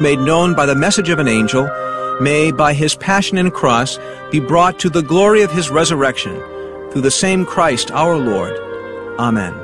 made 0.00 0.18
known 0.18 0.54
by 0.54 0.66
the 0.66 0.74
message 0.74 1.10
of 1.10 1.18
an 1.18 1.28
angel, 1.28 1.68
may, 2.20 2.50
by 2.50 2.72
his 2.74 2.94
passion 2.94 3.38
and 3.38 3.52
cross, 3.52 3.98
be 4.30 4.40
brought 4.40 4.78
to 4.80 4.90
the 4.90 5.02
glory 5.02 5.42
of 5.42 5.52
his 5.52 5.70
resurrection, 5.70 6.36
through 6.90 7.02
the 7.02 7.10
same 7.10 7.44
Christ 7.44 7.90
our 7.90 8.16
Lord. 8.16 8.56
Amen. 9.18 9.54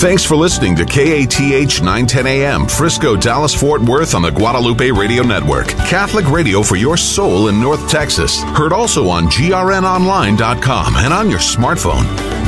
Thanks 0.00 0.24
for 0.24 0.34
listening 0.34 0.76
to 0.76 0.86
KATH 0.86 1.82
910 1.82 2.26
AM, 2.26 2.66
Frisco, 2.66 3.16
Dallas, 3.16 3.54
Fort 3.54 3.82
Worth 3.82 4.14
on 4.14 4.22
the 4.22 4.30
Guadalupe 4.30 4.90
Radio 4.90 5.22
Network. 5.22 5.68
Catholic 5.68 6.26
radio 6.30 6.62
for 6.62 6.76
your 6.76 6.96
soul 6.96 7.48
in 7.48 7.60
North 7.60 7.86
Texas. 7.90 8.42
Heard 8.42 8.72
also 8.72 9.08
on 9.08 9.26
grnonline.com 9.26 10.96
and 10.96 11.12
on 11.12 11.28
your 11.28 11.38
smartphone. 11.38 12.39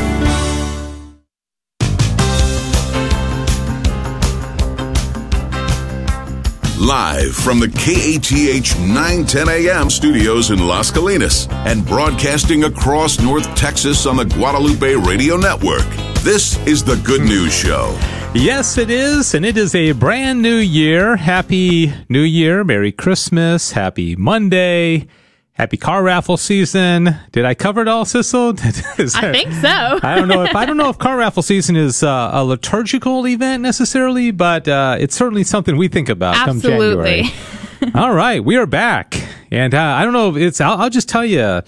Live 6.82 7.36
from 7.36 7.60
the 7.60 7.68
KATH 7.68 8.76
910 8.76 9.48
AM 9.48 9.88
studios 9.88 10.50
in 10.50 10.66
Las 10.66 10.90
Colinas 10.90 11.48
and 11.64 11.86
broadcasting 11.86 12.64
across 12.64 13.20
North 13.20 13.54
Texas 13.54 14.04
on 14.04 14.16
the 14.16 14.24
Guadalupe 14.24 14.96
Radio 14.96 15.36
Network. 15.36 15.86
This 16.24 16.58
is 16.66 16.82
the 16.82 16.96
Good 17.04 17.20
News 17.20 17.54
Show. 17.54 17.96
Yes, 18.34 18.78
it 18.78 18.90
is, 18.90 19.32
and 19.32 19.46
it 19.46 19.56
is 19.56 19.76
a 19.76 19.92
brand 19.92 20.42
new 20.42 20.56
year. 20.56 21.14
Happy 21.14 21.94
New 22.08 22.22
Year, 22.22 22.64
Merry 22.64 22.90
Christmas, 22.90 23.70
Happy 23.70 24.16
Monday. 24.16 25.06
Happy 25.54 25.76
car 25.76 26.02
raffle 26.02 26.38
season. 26.38 27.14
Did 27.30 27.44
I 27.44 27.52
cover 27.52 27.82
it 27.82 27.88
all, 27.88 28.06
Sissel? 28.06 28.58
I 29.14 29.32
think 29.32 29.52
so. 29.52 30.00
I 30.02 30.14
don't 30.16 30.26
know 30.28 30.44
if 30.44 30.56
I 30.56 30.64
don't 30.64 30.78
know 30.78 30.88
if 30.88 30.98
car 30.98 31.18
raffle 31.18 31.42
season 31.42 31.76
is 31.76 32.02
uh, 32.02 32.30
a 32.32 32.42
liturgical 32.42 33.26
event 33.26 33.62
necessarily, 33.62 34.30
but 34.30 34.66
uh, 34.66 34.96
it's 34.98 35.14
certainly 35.14 35.44
something 35.44 35.76
we 35.76 35.88
think 35.88 36.08
about 36.08 36.36
Absolutely. 36.48 37.24
come 37.24 37.32
January. 37.80 37.94
all 37.94 38.14
right, 38.14 38.42
we 38.42 38.56
are 38.56 38.64
back, 38.64 39.22
and 39.50 39.74
uh, 39.74 39.82
I 39.82 40.04
don't 40.04 40.14
know. 40.14 40.36
It's 40.36 40.58
I'll, 40.58 40.78
I'll, 40.78 40.90
just 40.90 41.10
tell 41.10 41.24
you 41.24 41.60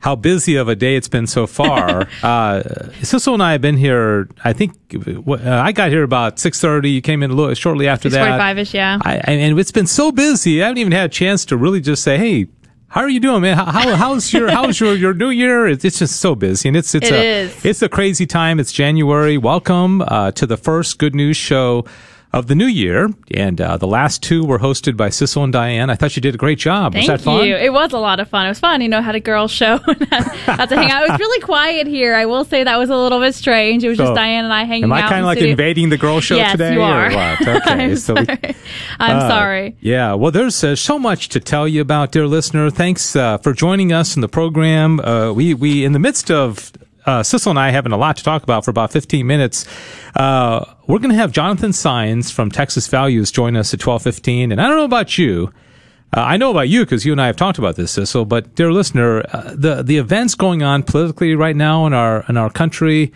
how 0.00 0.16
busy 0.16 0.56
of 0.56 0.66
a 0.66 0.74
day 0.74 0.96
it's 0.96 1.08
been 1.08 1.28
so 1.28 1.46
far. 1.46 2.08
uh, 2.24 2.62
Sissel 3.02 3.34
and 3.34 3.42
I 3.42 3.52
have 3.52 3.60
been 3.60 3.76
here. 3.76 4.28
I 4.42 4.52
think 4.52 4.72
uh, 4.96 5.36
I 5.44 5.70
got 5.70 5.90
here 5.90 6.02
about 6.02 6.40
six 6.40 6.60
thirty. 6.60 6.90
You 6.90 7.02
came 7.02 7.22
in 7.22 7.30
a 7.30 7.34
little 7.34 7.54
shortly 7.54 7.86
after 7.86 8.08
that. 8.08 8.36
Five 8.36 8.58
ish, 8.58 8.74
yeah. 8.74 8.98
I, 9.02 9.18
and 9.18 9.56
it's 9.60 9.70
been 9.70 9.86
so 9.86 10.10
busy. 10.10 10.60
I 10.60 10.66
haven't 10.66 10.78
even 10.78 10.92
had 10.92 11.10
a 11.10 11.12
chance 11.12 11.44
to 11.44 11.56
really 11.56 11.80
just 11.80 12.02
say, 12.02 12.18
"Hey." 12.18 12.48
How 12.90 13.02
are 13.02 13.08
you 13.10 13.20
doing, 13.20 13.42
man? 13.42 13.54
How, 13.58 13.94
how's 13.96 14.32
your 14.32 14.50
how's 14.50 14.80
your, 14.80 14.94
your 14.94 15.12
new 15.12 15.28
year? 15.28 15.66
It's, 15.66 15.84
it's 15.84 15.98
just 15.98 16.20
so 16.20 16.34
busy, 16.34 16.68
and 16.68 16.76
it's 16.76 16.94
it's 16.94 17.08
it 17.08 17.14
a 17.14 17.22
is. 17.22 17.64
it's 17.64 17.82
a 17.82 17.88
crazy 17.88 18.24
time. 18.24 18.58
It's 18.58 18.72
January. 18.72 19.36
Welcome 19.36 20.00
uh, 20.00 20.30
to 20.32 20.46
the 20.46 20.56
first 20.56 20.98
Good 20.98 21.14
News 21.14 21.36
Show 21.36 21.84
of 22.32 22.46
the 22.46 22.54
new 22.54 22.66
year, 22.66 23.08
and 23.32 23.58
uh, 23.58 23.76
the 23.78 23.86
last 23.86 24.22
two 24.22 24.44
were 24.44 24.58
hosted 24.58 24.96
by 24.98 25.08
Sissel 25.08 25.44
and 25.44 25.52
Diane. 25.52 25.88
I 25.88 25.94
thought 25.94 26.14
you 26.14 26.20
did 26.20 26.34
a 26.34 26.38
great 26.38 26.58
job. 26.58 26.92
Thank 26.92 27.08
was 27.08 27.20
that 27.20 27.24
fun? 27.24 27.46
you. 27.46 27.56
It 27.56 27.72
was 27.72 27.92
a 27.92 27.98
lot 27.98 28.20
of 28.20 28.28
fun. 28.28 28.44
It 28.44 28.50
was 28.50 28.60
fun. 28.60 28.82
You 28.82 28.88
know, 28.90 29.00
had 29.00 29.14
a 29.14 29.20
girls' 29.20 29.50
show. 29.50 29.78
Got 29.86 30.68
to 30.68 30.76
hang 30.76 30.90
out. 30.90 31.04
It 31.06 31.10
was 31.12 31.18
really 31.20 31.40
quiet 31.40 31.86
here. 31.86 32.14
I 32.14 32.26
will 32.26 32.44
say 32.44 32.64
that 32.64 32.76
was 32.76 32.90
a 32.90 32.96
little 32.96 33.18
bit 33.20 33.34
strange. 33.34 33.82
It 33.82 33.88
was 33.88 33.96
So, 33.96 34.04
just 34.04 34.14
Diane 34.14 34.44
and 34.44 34.52
I 34.52 34.64
hanging 34.64 34.84
out. 34.84 34.98
Am 34.98 35.04
I 35.04 35.08
kind 35.08 35.20
of 35.20 35.24
like 35.26 35.38
studio. 35.38 35.52
invading 35.52 35.88
the 35.88 35.96
girl 35.96 36.20
show 36.20 36.36
yes, 36.36 36.52
today, 36.52 36.74
you 36.74 36.82
are. 36.82 37.06
Okay, 37.08 37.58
I'm 37.64 37.96
so 37.96 38.14
we- 38.14 38.24
sorry. 38.26 38.56
I'm 39.00 39.16
Uh, 39.16 39.28
sorry. 39.28 39.76
Yeah, 39.80 40.12
well, 40.14 40.30
there's 40.30 40.62
uh, 40.62 40.76
so 40.76 40.98
much 40.98 41.30
to 41.30 41.40
tell 41.40 41.66
you 41.66 41.80
about, 41.80 42.12
dear 42.12 42.26
listener. 42.26 42.68
Thanks 42.70 43.16
uh, 43.16 43.38
for 43.38 43.52
joining 43.54 43.92
us 43.92 44.16
in 44.16 44.20
the 44.20 44.28
program. 44.28 45.00
Uh, 45.00 45.32
we 45.32 45.54
we 45.54 45.84
in 45.84 45.92
the 45.92 45.98
midst 45.98 46.30
of 46.30 46.72
uh, 47.08 47.22
Sissel 47.22 47.50
and 47.50 47.58
I 47.58 47.70
having 47.70 47.92
a 47.92 47.96
lot 47.96 48.18
to 48.18 48.22
talk 48.22 48.42
about 48.42 48.66
for 48.66 48.70
about 48.70 48.92
15 48.92 49.26
minutes. 49.26 49.66
Uh, 50.14 50.62
we're 50.86 50.98
going 50.98 51.10
to 51.10 51.16
have 51.16 51.32
Jonathan 51.32 51.70
Saenz 51.70 52.30
from 52.30 52.50
Texas 52.50 52.86
Values 52.86 53.32
join 53.32 53.56
us 53.56 53.72
at 53.72 53.80
12:15, 53.80 54.52
and 54.52 54.60
I 54.60 54.68
don't 54.68 54.76
know 54.76 54.84
about 54.84 55.16
you. 55.16 55.50
Uh, 56.14 56.20
I 56.20 56.36
know 56.36 56.50
about 56.50 56.68
you 56.68 56.84
because 56.84 57.06
you 57.06 57.12
and 57.12 57.20
I 57.20 57.26
have 57.26 57.36
talked 57.36 57.58
about 57.58 57.76
this, 57.76 57.92
Sissel. 57.92 58.26
But 58.26 58.54
dear 58.54 58.72
listener, 58.72 59.22
uh, 59.32 59.54
the 59.54 59.82
the 59.82 59.96
events 59.96 60.34
going 60.34 60.62
on 60.62 60.82
politically 60.82 61.34
right 61.34 61.56
now 61.56 61.86
in 61.86 61.94
our 61.94 62.26
in 62.28 62.36
our 62.36 62.50
country, 62.50 63.12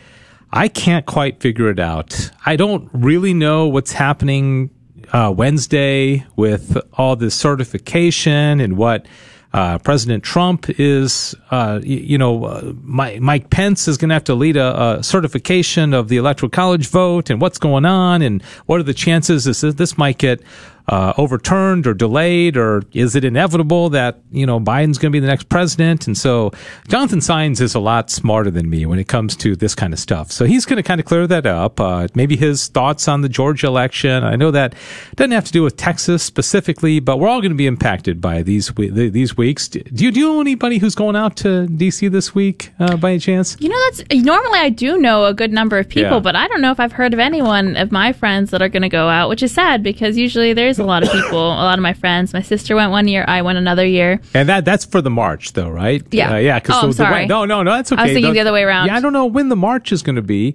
I 0.53 0.69
can't 0.69 1.05
quite 1.05 1.41
figure 1.41 1.69
it 1.69 1.79
out. 1.79 2.31
I 2.47 2.57
don't 2.57 2.89
really 2.95 3.35
know 3.35 3.69
what's 3.69 3.93
happening 3.93 4.71
uh, 5.13 5.35
Wednesday 5.37 6.25
with 6.35 6.79
all 6.95 7.15
this 7.15 7.35
certification 7.35 8.59
and 8.59 8.79
what 8.79 9.07
uh, 9.53 9.79
President 9.79 10.25
Trump 10.25 10.71
is, 10.81 11.35
uh, 11.51 11.79
y- 11.83 11.89
you 11.89 12.17
know, 12.19 12.45
uh, 12.45 12.73
Mike, 12.83 13.21
Mike 13.21 13.51
Pence 13.51 13.87
is 13.87 13.99
going 13.99 14.09
to 14.09 14.15
have 14.15 14.25
to 14.25 14.35
lead 14.35 14.57
a, 14.57 14.99
a 14.99 15.03
certification 15.03 15.93
of 15.93 16.09
the 16.09 16.17
electoral 16.17 16.49
college 16.49 16.89
vote 16.89 17.29
and 17.31 17.41
what's 17.41 17.59
going 17.59 17.85
on 17.85 18.23
and 18.23 18.43
what 18.67 18.81
are 18.81 18.85
the 18.85 18.95
chances 18.95 19.45
this 19.45 19.61
this 19.61 19.99
might 19.99 20.19
get 20.19 20.41
uh, 20.89 21.13
overturned 21.17 21.87
or 21.87 21.95
delayed, 21.95 22.57
or 22.57 22.83
is 22.93 23.15
it 23.15 23.25
inevitable 23.25 23.91
that 23.91 24.21
you 24.31 24.47
know 24.47 24.59
Biden's 24.61 24.99
going 24.99 25.11
to 25.11 25.17
be 25.17 25.21
the 25.21 25.27
next 25.27 25.49
president? 25.49 26.07
And 26.07 26.17
so 26.19 26.51
Jonathan 26.89 27.21
Saenz 27.21 27.61
is 27.61 27.75
a 27.75 27.81
lot 27.81 28.11
smarter 28.11 28.51
than 28.51 28.69
me 28.69 28.85
when 28.87 28.99
it 28.99 29.09
comes 29.09 29.37
to 29.37 29.55
this 29.57 29.75
kind 29.75 29.93
of 29.93 29.99
stuff. 29.99 30.31
So 30.33 30.45
he's 30.45 30.65
going 30.67 30.77
to 30.77 30.83
kind 30.83 31.01
of 31.01 31.07
clear 31.07 31.27
that 31.27 31.47
up. 31.47 31.81
Uh, 31.81 32.09
maybe 32.15 32.37
his 32.37 32.69
thoughts 32.69 33.09
on 33.09 33.21
the 33.23 33.29
Georgia 33.29 33.67
election. 33.67 34.25
I 34.25 34.37
know 34.37 34.51
that 34.51 34.75
doesn't 35.17 35.31
have 35.33 35.45
to 35.45 35.53
do 35.53 35.63
with 35.63 35.77
Texas 35.77 36.23
specifically, 36.23 37.01
but 37.01 37.19
we're 37.19 37.29
all 37.29 37.41
going 37.41 37.53
to 37.53 37.57
be 37.57 37.67
impacted 37.67 38.21
by 38.21 38.43
these 38.43 38.75
we- 38.77 38.89
these 38.91 39.37
weeks. 39.37 39.69
Do 39.69 39.81
you 40.05 40.11
do 40.11 40.21
you 40.21 40.27
know 40.27 40.41
anybody 40.41 40.79
who's 40.79 40.95
going 40.95 41.17
out 41.17 41.37
to 41.39 41.67
DC 41.69 42.11
this 42.11 42.35
week 42.35 42.73
uh, 42.81 42.97
by 42.97 43.11
any 43.11 43.19
chance? 43.21 43.57
You 43.61 43.69
know, 43.69 43.79
that's 43.91 44.03
normally 44.25 44.59
I 44.59 44.69
do 44.69 44.99
know 44.99 45.25
a 45.27 45.35
good 45.35 45.53
number 45.53 45.79
of 45.79 45.89
people, 45.89 46.13
Yeah. 46.15 46.19
but 46.21 46.35
I 46.37 46.49
don't 46.49 46.61
know 46.61 46.71
if 46.73 46.81
I've 46.81 46.93
heard 46.93 47.13
of 47.15 47.21
anyone 47.21 47.77
of 47.77 47.93
my 47.93 48.13
friends 48.13 48.51
that 48.51 48.61
are 48.63 48.69
going 48.69 48.83
to 48.83 48.89
go 48.89 49.09
out, 49.09 49.29
which 49.29 49.43
is 49.43 49.53
sad 49.53 49.83
because 49.83 50.17
usually 50.17 50.53
there's 50.53 50.72
a 50.79 50.85
lot 50.85 51.03
of 51.03 51.11
people, 51.13 51.39
a 51.39 51.65
lot 51.65 51.79
of 51.79 51.83
my 51.83 51.93
friends. 51.93 52.33
My 52.33 52.43
sister 52.43 52.77
went 52.77 52.91
one 52.91 53.09
year, 53.09 53.25
I 53.27 53.43
went 53.43 53.59
another 53.59 53.87
year. 53.87 54.21
And 54.35 54.49
that 54.49 54.65
that's 54.65 54.85
for 54.85 55.01
the 55.03 55.11
March, 55.11 55.53
though, 55.53 55.69
right? 55.71 56.03
Yeah. 56.11 56.33
uh, 56.33 56.37
yeah. 56.37 56.59
Because 56.59 56.77
Oh, 56.83 56.87
I'm 56.87 56.93
sorry. 56.93 57.27
no, 57.27 57.45
no, 57.45 57.63
no, 57.63 57.73
that's 57.73 57.93
okay. 57.93 58.01
I 58.01 58.05
was 58.07 58.13
thinking 58.15 58.33
the 58.35 58.41
other 58.41 58.53
way 58.53 58.63
around. 58.63 58.87
Yeah, 58.87 58.97
I 58.97 59.01
don't 59.01 59.13
know 59.13 59.27
when 59.27 59.49
the 59.49 59.57
March 59.57 59.93
is 59.93 60.03
going 60.03 60.17
to 60.17 60.23
be. 60.23 60.55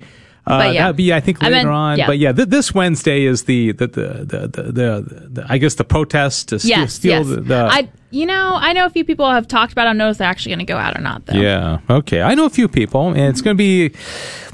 Uh, 0.50 0.70
yeah. 0.74 0.84
that'd 0.84 0.96
be, 0.96 1.14
I 1.14 1.20
think, 1.20 1.44
I 1.44 1.50
later 1.50 1.70
on. 1.72 1.98
yeah. 1.98 2.08
But 2.08 2.18
yeah, 2.20 2.32
th- 2.32 2.48
this 2.50 2.74
Wednesday 2.74 3.24
is 3.26 3.44
the 3.44 3.72
the 3.74 3.88
the 3.88 4.08
the, 4.26 4.48
the, 4.48 4.64
the, 4.72 5.28
the 5.30 5.46
I 5.50 5.58
guess 5.58 5.76
the 5.76 5.84
protest 5.84 6.50
to 6.50 6.60
steal, 6.60 6.70
Yes, 6.80 6.94
steal 6.94 7.20
yes. 7.20 7.28
the, 7.28 7.42
the 7.42 7.56
I, 7.72 7.90
you 8.10 8.26
know, 8.26 8.54
I 8.56 8.72
know 8.74 8.86
a 8.86 8.90
few 8.90 9.04
people 9.04 9.30
have 9.30 9.48
talked 9.48 9.74
about. 9.74 9.82
I 9.88 9.90
don't 9.90 9.98
know 9.98 10.10
if 10.10 10.18
they're 10.18 10.28
actually 10.30 10.52
going 10.52 10.66
to 10.66 10.72
go 10.74 10.78
out 10.78 10.98
or 10.98 11.02
not, 11.02 11.26
though. 11.26 11.34
Yeah. 11.38 11.80
Okay. 11.90 12.22
I 12.22 12.36
know 12.36 12.46
a 12.46 12.50
few 12.50 12.70
people, 12.70 13.10
and 13.10 13.20
it's 13.20 13.42
going 13.42 13.58
to 13.58 13.62
be 13.62 13.92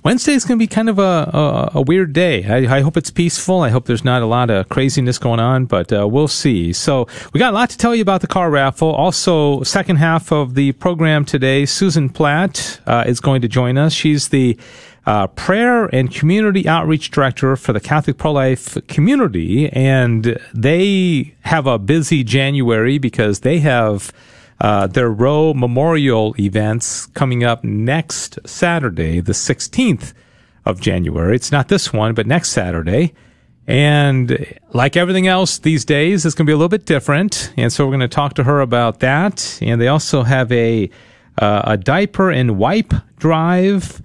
Wednesday. 0.03 0.33
is 0.33 0.43
going 0.43 0.57
to 0.57 0.63
be 0.63 0.67
kind 0.67 0.89
of 0.89 0.97
a, 0.97 1.29
a 1.71 1.71
a 1.75 1.81
weird 1.81 2.13
day. 2.13 2.43
I, 2.45 2.77
I 2.77 2.81
hope 2.81 2.97
it's 2.97 3.11
peaceful. 3.11 3.61
I 3.61 3.69
hope 3.69 3.85
there's 3.85 4.03
not 4.03 4.23
a 4.23 4.25
lot 4.25 4.49
of 4.49 4.69
craziness 4.69 5.19
going 5.19 5.39
on, 5.39 5.65
but 5.65 5.93
uh, 5.93 6.07
we'll 6.07 6.27
see. 6.27 6.73
So 6.73 7.07
we 7.31 7.39
got 7.39 7.53
a 7.53 7.55
lot 7.55 7.69
to 7.69 7.77
tell 7.77 7.93
you 7.93 8.01
about 8.01 8.21
the 8.21 8.27
car 8.27 8.49
raffle. 8.49 8.89
Also, 8.91 9.61
second 9.63 9.97
half 9.97 10.31
of 10.31 10.55
the 10.55 10.71
program 10.73 11.23
today, 11.23 11.65
Susan 11.67 12.09
Platt 12.09 12.79
uh, 12.87 13.03
is 13.05 13.19
going 13.19 13.43
to 13.43 13.47
join 13.47 13.77
us. 13.77 13.93
She's 13.93 14.29
the 14.29 14.57
uh, 15.05 15.27
prayer 15.27 15.85
and 15.85 16.13
community 16.13 16.67
outreach 16.67 17.11
director 17.11 17.55
for 17.55 17.73
the 17.73 17.79
Catholic 17.79 18.17
pro 18.17 18.31
life 18.31 18.77
community, 18.87 19.69
and 19.69 20.39
they 20.53 21.35
have 21.41 21.67
a 21.67 21.77
busy 21.77 22.23
January 22.23 22.97
because 22.97 23.41
they 23.41 23.59
have 23.59 24.13
uh, 24.61 24.87
their 24.87 25.09
Roe 25.09 25.53
Memorial 25.53 26.35
events 26.39 27.07
coming 27.07 27.43
up 27.43 27.63
next 27.63 28.39
Saturday, 28.45 29.19
the 29.19 29.33
16th 29.33 30.13
of 30.65 30.79
January. 30.79 31.35
It's 31.35 31.51
not 31.51 31.67
this 31.67 31.91
one, 31.91 32.13
but 32.13 32.25
next 32.25 32.51
Saturday. 32.51 33.13
And 33.67 34.57
like 34.73 34.97
everything 34.97 35.27
else 35.27 35.57
these 35.57 35.85
days, 35.85 36.25
it's 36.25 36.35
going 36.35 36.45
to 36.45 36.49
be 36.49 36.53
a 36.53 36.57
little 36.57 36.69
bit 36.69 36.85
different. 36.85 37.53
And 37.57 37.71
so 37.71 37.85
we're 37.85 37.91
going 37.91 38.01
to 38.01 38.07
talk 38.07 38.33
to 38.35 38.43
her 38.43 38.61
about 38.61 38.99
that. 38.99 39.59
And 39.61 39.79
they 39.79 39.87
also 39.87 40.23
have 40.23 40.51
a 40.51 40.89
uh, 41.37 41.61
a 41.63 41.77
diaper 41.77 42.29
and 42.29 42.57
wipe 42.59 42.93
drive 43.17 44.01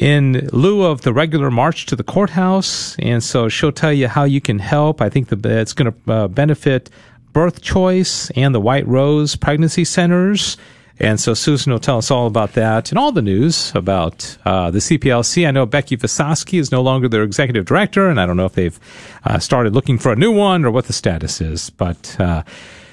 in 0.00 0.48
lieu 0.52 0.82
of 0.82 1.02
the 1.02 1.12
regular 1.12 1.50
march 1.50 1.86
to 1.86 1.96
the 1.96 2.04
courthouse. 2.04 2.96
And 2.98 3.22
so 3.22 3.48
she'll 3.48 3.72
tell 3.72 3.92
you 3.92 4.08
how 4.08 4.24
you 4.24 4.40
can 4.40 4.58
help. 4.58 5.00
I 5.00 5.08
think 5.08 5.28
the, 5.28 5.60
it's 5.60 5.72
going 5.72 5.92
to 5.92 6.12
uh, 6.12 6.28
benefit 6.28 6.90
Birth 7.32 7.62
Choice 7.62 8.30
and 8.30 8.54
the 8.54 8.60
White 8.60 8.86
Rose 8.86 9.36
Pregnancy 9.36 9.84
Centers. 9.84 10.56
And 11.00 11.18
so 11.18 11.34
Susan 11.34 11.72
will 11.72 11.80
tell 11.80 11.98
us 11.98 12.10
all 12.10 12.28
about 12.28 12.52
that 12.52 12.90
and 12.90 12.98
all 12.98 13.10
the 13.10 13.22
news 13.22 13.72
about 13.74 14.36
uh, 14.44 14.70
the 14.70 14.78
CPLC. 14.78 15.46
I 15.46 15.50
know 15.50 15.66
Becky 15.66 15.96
Visosky 15.96 16.60
is 16.60 16.70
no 16.70 16.82
longer 16.82 17.08
their 17.08 17.24
executive 17.24 17.64
director, 17.64 18.08
and 18.08 18.20
I 18.20 18.26
don't 18.26 18.36
know 18.36 18.44
if 18.44 18.52
they've 18.52 18.78
uh, 19.24 19.40
started 19.40 19.74
looking 19.74 19.98
for 19.98 20.12
a 20.12 20.16
new 20.16 20.30
one 20.30 20.64
or 20.64 20.70
what 20.70 20.84
the 20.84 20.92
status 20.92 21.40
is. 21.40 21.70
But, 21.70 22.18
uh, 22.20 22.44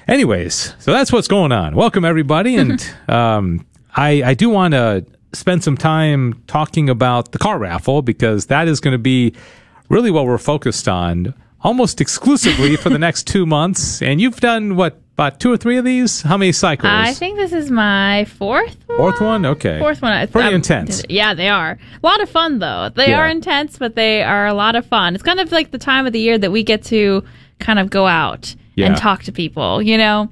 anyways, 0.08 0.74
so 0.80 0.90
that's 0.90 1.12
what's 1.12 1.28
going 1.28 1.52
on. 1.52 1.76
Welcome, 1.76 2.04
everybody. 2.04 2.56
And 2.56 2.84
um, 3.08 3.64
I, 3.94 4.22
I 4.24 4.34
do 4.34 4.50
want 4.50 4.72
to 4.72 5.06
spend 5.32 5.64
some 5.64 5.76
time 5.76 6.42
talking 6.46 6.88
about 6.90 7.32
the 7.32 7.38
car 7.38 7.58
raffle 7.58 8.02
because 8.02 8.46
that 8.46 8.68
is 8.68 8.80
going 8.80 8.92
to 8.92 8.98
be 8.98 9.32
really 9.88 10.10
what 10.10 10.26
we're 10.26 10.38
focused 10.38 10.88
on 10.88 11.34
almost 11.62 12.00
exclusively 12.00 12.76
for 12.76 12.90
the 12.90 12.98
next 12.98 13.26
two 13.26 13.46
months. 13.46 14.02
And 14.02 14.20
you've 14.20 14.40
done 14.40 14.76
what 14.76 14.98
about 15.14 15.38
two 15.40 15.52
or 15.52 15.56
three 15.56 15.76
of 15.76 15.84
these. 15.84 16.22
How 16.22 16.36
many 16.36 16.52
cycles? 16.52 16.90
I 16.92 17.12
think 17.12 17.36
this 17.36 17.52
is 17.52 17.70
my 17.70 18.24
fourth 18.24 18.76
one. 18.86 18.96
Fourth 18.98 19.20
one? 19.20 19.46
Okay. 19.46 19.78
Fourth 19.78 20.02
one. 20.02 20.12
I- 20.12 20.26
Pretty 20.26 20.46
I'm- 20.46 20.56
intense. 20.56 21.02
Yeah, 21.08 21.34
they 21.34 21.48
are. 21.48 21.72
A 22.02 22.06
lot 22.06 22.20
of 22.22 22.28
fun, 22.30 22.58
though. 22.58 22.90
They 22.94 23.10
Yeah. 23.10 23.20
are 23.20 23.28
intense, 23.28 23.78
but 23.78 23.94
they 23.94 24.22
are 24.22 24.46
a 24.46 24.54
lot 24.54 24.74
of 24.74 24.84
fun. 24.86 25.14
It's 25.14 25.22
kind 25.22 25.38
of 25.38 25.52
like 25.52 25.70
the 25.70 25.78
time 25.78 26.06
of 26.06 26.12
the 26.12 26.18
year 26.20 26.38
that 26.38 26.50
we 26.50 26.62
get 26.62 26.82
to 26.84 27.22
kind 27.60 27.78
of 27.78 27.90
go 27.90 28.06
out 28.06 28.54
Yeah. 28.74 28.86
and 28.86 28.96
talk 28.96 29.22
to 29.24 29.32
people, 29.32 29.80
you 29.82 29.96
know? 29.98 30.30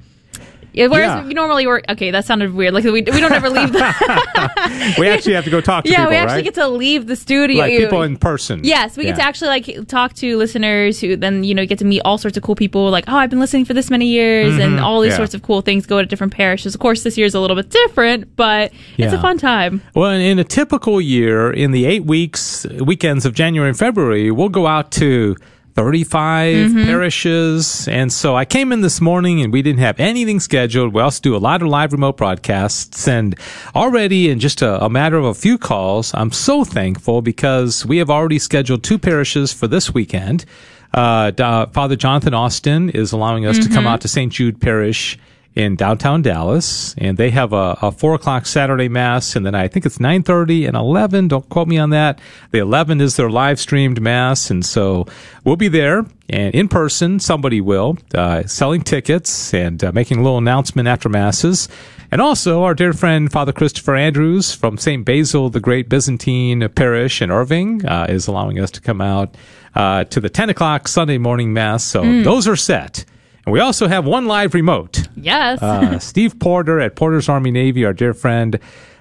Yeah, 0.73 0.87
Whereas 0.87 1.09
Yeah. 1.23 1.29
you 1.29 1.35
normally 1.35 1.67
work, 1.67 1.85
okay, 1.89 2.11
that 2.11 2.25
sounded 2.25 2.55
weird. 2.55 2.73
Like 2.75 2.85
we, 2.85 2.93
we 2.93 3.03
don't 3.03 3.33
ever 3.33 3.51
leave 3.51 3.73
the, 3.73 4.95
we 4.99 5.09
actually 5.09 5.35
have 5.35 5.45
to 5.45 5.51
go 5.51 5.61
talk 5.61 5.85
to 5.85 5.91
yeah, 5.91 5.99
people, 5.99 6.11
we 6.11 6.17
actually 6.17 6.37
right? 6.37 6.45
get 6.45 6.55
to 6.55 6.69
leave 6.69 7.07
the 7.07 7.17
studio. 7.17 7.59
like 7.59 7.73
people 7.77 8.03
in 8.03 8.17
person. 8.17 8.61
Yes, 8.65 8.97
we 8.97 9.05
get 9.05 9.17
to 9.17 9.23
actually 9.23 9.49
like 9.49 9.87
talk 9.89 10.15
to 10.15 10.37
listeners 10.37 11.01
who 11.01 11.17
then 11.17 11.45
you 11.45 11.55
know 11.55 11.67
get 11.67 11.79
to 11.81 11.85
meet 11.85 12.01
all 12.05 12.19
sorts 12.19 12.37
of 12.37 12.43
cool 12.43 12.55
people. 12.55 12.91
Like, 12.91 13.05
oh, 13.09 13.17
I've 13.17 13.31
been 13.31 13.41
listening 13.41 13.65
for 13.65 13.75
this 13.75 13.91
many 13.91 14.07
years, 14.07 14.57
and 14.59 14.81
all 14.81 15.01
these 15.01 15.11
Mm-hmm. 15.11 15.15
Yeah. 15.15 15.17
sorts 15.17 15.35
of 15.35 15.43
cool 15.43 15.61
things. 15.61 15.87
Go 15.87 16.01
to 16.01 16.07
different 16.07 16.33
parishes. 16.33 16.75
Of 16.75 16.81
course, 16.81 17.03
this 17.03 17.19
year's 17.19 17.35
a 17.35 17.41
little 17.41 17.57
bit 17.57 17.71
different, 17.71 18.37
but 18.37 18.73
it's 18.97 19.13
a 19.13 19.21
fun 19.21 19.39
time. 19.39 19.83
Well, 19.95 20.13
in 20.13 20.39
a 20.39 20.45
typical 20.45 21.01
year, 21.01 21.51
in 21.51 21.73
the 21.73 21.85
eight 21.87 22.05
weeks, 22.05 22.65
weekends 22.81 23.27
of 23.27 23.35
January 23.35 23.69
and 23.71 23.79
February, 23.79 24.31
we'll 24.31 24.49
go 24.51 24.67
out 24.69 24.93
to 24.93 25.37
35 25.75 26.21
Mm-hmm. 26.57 26.85
parishes. 26.85 27.89
And 27.89 28.13
so 28.13 28.37
I 28.37 28.45
came 28.45 28.73
in 28.73 28.81
this 28.81 29.01
morning 29.01 29.41
and 29.43 29.53
we 29.53 29.63
didn't 29.63 29.81
have 29.81 29.99
anything 30.01 30.41
scheduled. 30.41 30.93
We 30.95 31.01
also 31.03 31.21
do 31.23 31.37
a 31.37 31.39
lot 31.39 31.63
of 31.63 31.69
live 31.69 31.93
remote 31.93 32.17
broadcasts. 32.17 33.07
And 33.09 33.35
already 33.75 34.29
in 34.31 34.41
just 34.41 34.63
a, 34.63 34.85
a 34.85 34.89
matter 34.91 35.17
of 35.17 35.25
a 35.25 35.35
few 35.35 35.59
calls, 35.59 36.13
I'm 36.15 36.33
so 36.33 36.65
thankful 36.65 37.23
because 37.23 37.87
we 37.87 37.99
have 37.99 38.11
already 38.11 38.39
scheduled 38.39 38.83
two 38.83 38.99
parishes 38.99 39.53
for 39.53 39.67
this 39.67 39.93
weekend. 39.95 40.45
Uh, 40.93 41.67
Father 41.67 41.95
Jonathan 41.97 42.35
Austin 42.35 42.91
is 42.91 43.13
allowing 43.13 43.47
us 43.47 43.59
to 43.59 43.69
come 43.69 43.87
out 43.87 44.01
to 44.01 44.09
St. 44.09 44.33
Jude 44.33 44.61
Parish 44.61 45.19
in 45.55 45.75
downtown 45.75 46.23
Dallas, 46.23 46.94
and 46.97 47.17
they 47.17 47.31
have 47.31 47.52
a, 47.52 47.76
a 47.82 47.93
four 47.93 48.14
o'clock 48.14 48.47
Saturday 48.47 48.88
mass, 48.88 49.35
and 49.35 49.44
then 49.44 49.55
I 49.55 49.69
think 49.69 49.85
it's 49.85 49.99
nine 49.99 50.23
thirty 50.23 50.64
and 50.67 50.76
eleven. 50.76 51.29
Don't 51.29 51.49
quote 51.49 51.69
me 51.69 51.79
on 51.79 51.91
that. 51.91 52.20
The 52.52 52.58
eleven 52.58 53.00
is 53.00 53.17
their 53.17 53.31
live 53.31 53.58
streamed 53.58 54.00
mass, 54.00 54.50
and 54.50 54.64
so 54.64 55.06
we'll 55.44 55.56
be 55.56 55.69
there 55.69 56.06
and 56.29 56.55
in 56.55 56.69
person. 56.69 57.19
Somebody 57.19 57.61
will 57.61 57.99
uh, 58.14 58.44
selling 58.47 58.82
tickets 58.82 59.52
and 59.52 59.82
uh, 59.82 59.93
making 59.93 60.19
a 60.19 60.23
little 60.23 60.38
announcement 60.38 60.88
after 60.88 61.08
masses. 61.08 61.69
And 62.12 62.20
also, 62.20 62.64
our 62.64 62.75
dear 62.75 62.93
friend 62.93 63.31
Father 63.31 63.52
Christopher 63.52 63.94
Andrews 63.94 64.52
from 64.52 64.79
St. 64.79 65.05
Basil, 65.05 65.49
the 65.49 65.61
Great 65.61 65.88
Byzantine 65.88 66.69
Parish 66.70 67.23
in 67.23 67.31
Irving, 67.31 67.87
uh, 67.87 68.06
is 68.08 68.26
allowing 68.26 68.58
us 68.58 68.70
to 68.73 68.81
come 68.81 69.00
out 69.00 69.37
uh, 69.76 70.05
to 70.05 70.20
the 70.20 70.29
10 70.29 70.50
o'clock 70.50 70.88
Sunday 70.88 71.19
morning 71.19 71.52
Mass. 71.52 71.85
So 71.85 72.02
those 72.23 72.49
are 72.49 72.56
set. 72.56 73.05
And 73.47 73.53
we 73.53 73.61
also 73.61 73.89
have 73.89 74.05
one 74.05 74.27
live 74.27 74.55
remote. 74.55 75.09
Yes. 75.17 75.63
Uh, 75.63 75.99
Steve 76.01 76.39
Porter 76.39 76.81
at 76.81 76.97
Porter's 76.97 77.29
Army 77.29 77.51
Navy, 77.51 77.85
our 77.85 77.93
dear 77.93 78.15
friend, 78.15 78.59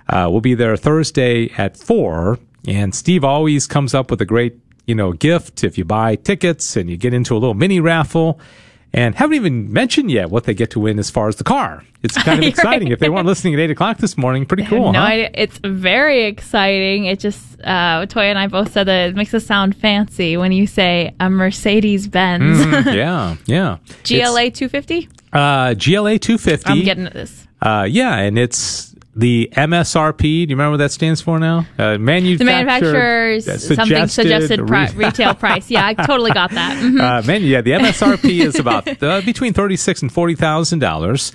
uh, 0.08 0.30
will 0.32 0.42
be 0.42 0.56
there 0.56 0.76
Thursday 0.78 1.52
at 1.58 1.78
4. 1.78 2.40
And 2.68 2.94
Steve 2.94 3.24
always 3.24 3.68
comes 3.68 3.94
up 3.94 4.12
with 4.12 4.22
a 4.22 4.26
great, 4.26 4.58
you 4.86 4.96
know, 4.96 5.14
gift 5.14 5.64
if 5.64 5.78
you 5.78 5.86
buy 5.86 6.16
tickets 6.16 6.76
and 6.76 6.90
you 6.90 6.98
get 6.98 7.14
into 7.14 7.34
a 7.34 7.40
little 7.40 7.54
mini 7.54 7.80
raffle. 7.80 8.40
And 8.94 9.14
haven't 9.16 9.36
even 9.36 9.72
mentioned 9.72 10.10
yet 10.10 10.32
what 10.32 10.46
they 10.46 10.54
get 10.56 10.72
to 10.72 10.80
win 10.80 10.98
as 10.98 11.10
far 11.12 11.28
as 11.28 11.36
the 11.36 11.44
car. 11.44 11.84
It's 12.02 12.18
kind 12.24 12.40
of 12.40 12.46
exciting. 12.54 12.88
right. 12.88 12.94
If 12.94 13.00
they 13.00 13.10
weren't 13.10 13.28
listening 13.28 13.54
at 13.54 13.60
8 13.60 13.72
o'clock 13.72 13.98
this 14.00 14.18
morning, 14.18 14.46
pretty 14.48 14.64
cool, 14.66 14.92
no 14.94 15.00
huh? 15.00 15.06
idea. 15.06 15.30
It's 15.36 15.60
very 15.64 16.24
exciting. 16.26 17.06
It 17.06 17.20
just 17.20 17.60
uh, 17.62 18.06
Toya 18.08 18.30
and 18.30 18.40
I 18.40 18.48
both 18.48 18.72
said 18.72 18.86
that 18.86 19.10
it 19.10 19.16
makes 19.16 19.34
us 19.34 19.46
sound 19.46 19.76
fancy 19.76 20.38
when 20.38 20.52
you 20.52 20.66
say 20.66 21.14
a 21.20 21.30
Mercedes 21.30 22.08
Benz 22.08 22.60
Mm, 22.66 22.94
yeah, 22.96 23.36
yeah. 23.46 23.78
GLA 24.04 24.50
250. 24.50 25.08
Uh, 25.34 25.74
GLA 25.76 26.18
250. 26.18 26.70
I'm 26.70 26.84
getting 26.84 27.06
at 27.06 27.14
this. 27.14 27.48
Uh, 27.62 27.86
yeah, 27.90 28.16
and 28.18 28.40
it's 28.40 28.89
the 29.20 29.50
MSRP. 29.54 30.20
Do 30.22 30.28
you 30.28 30.48
remember 30.50 30.72
what 30.72 30.78
that 30.78 30.92
stands 30.92 31.22
for 31.22 31.40
now? 31.40 31.66
Uh, 31.78 31.98
manufacturer, 31.98 32.38
The 32.38 32.46
manufacturer's 32.46 33.68
something 33.68 34.08
suggested 34.08 34.66
pri- 34.68 34.92
retail 34.96 35.34
price. 35.36 35.70
Yeah, 35.70 35.86
I 35.86 35.94
totally 35.94 36.32
got 36.32 36.52
that. 36.52 36.78
Mhm. 36.84 37.00
uh, 37.02 37.26
man, 37.28 37.44
yeah, 37.44 37.62
the 37.62 37.72
MSRP 37.72 38.40
is 38.42 38.58
about 38.58 38.88
uh, 39.04 39.22
between 39.22 39.54
thirty 39.54 39.76
six 39.76 40.02
and 40.02 40.12
forty 40.12 40.36
thousand 40.36 40.80
dollars, 40.80 41.32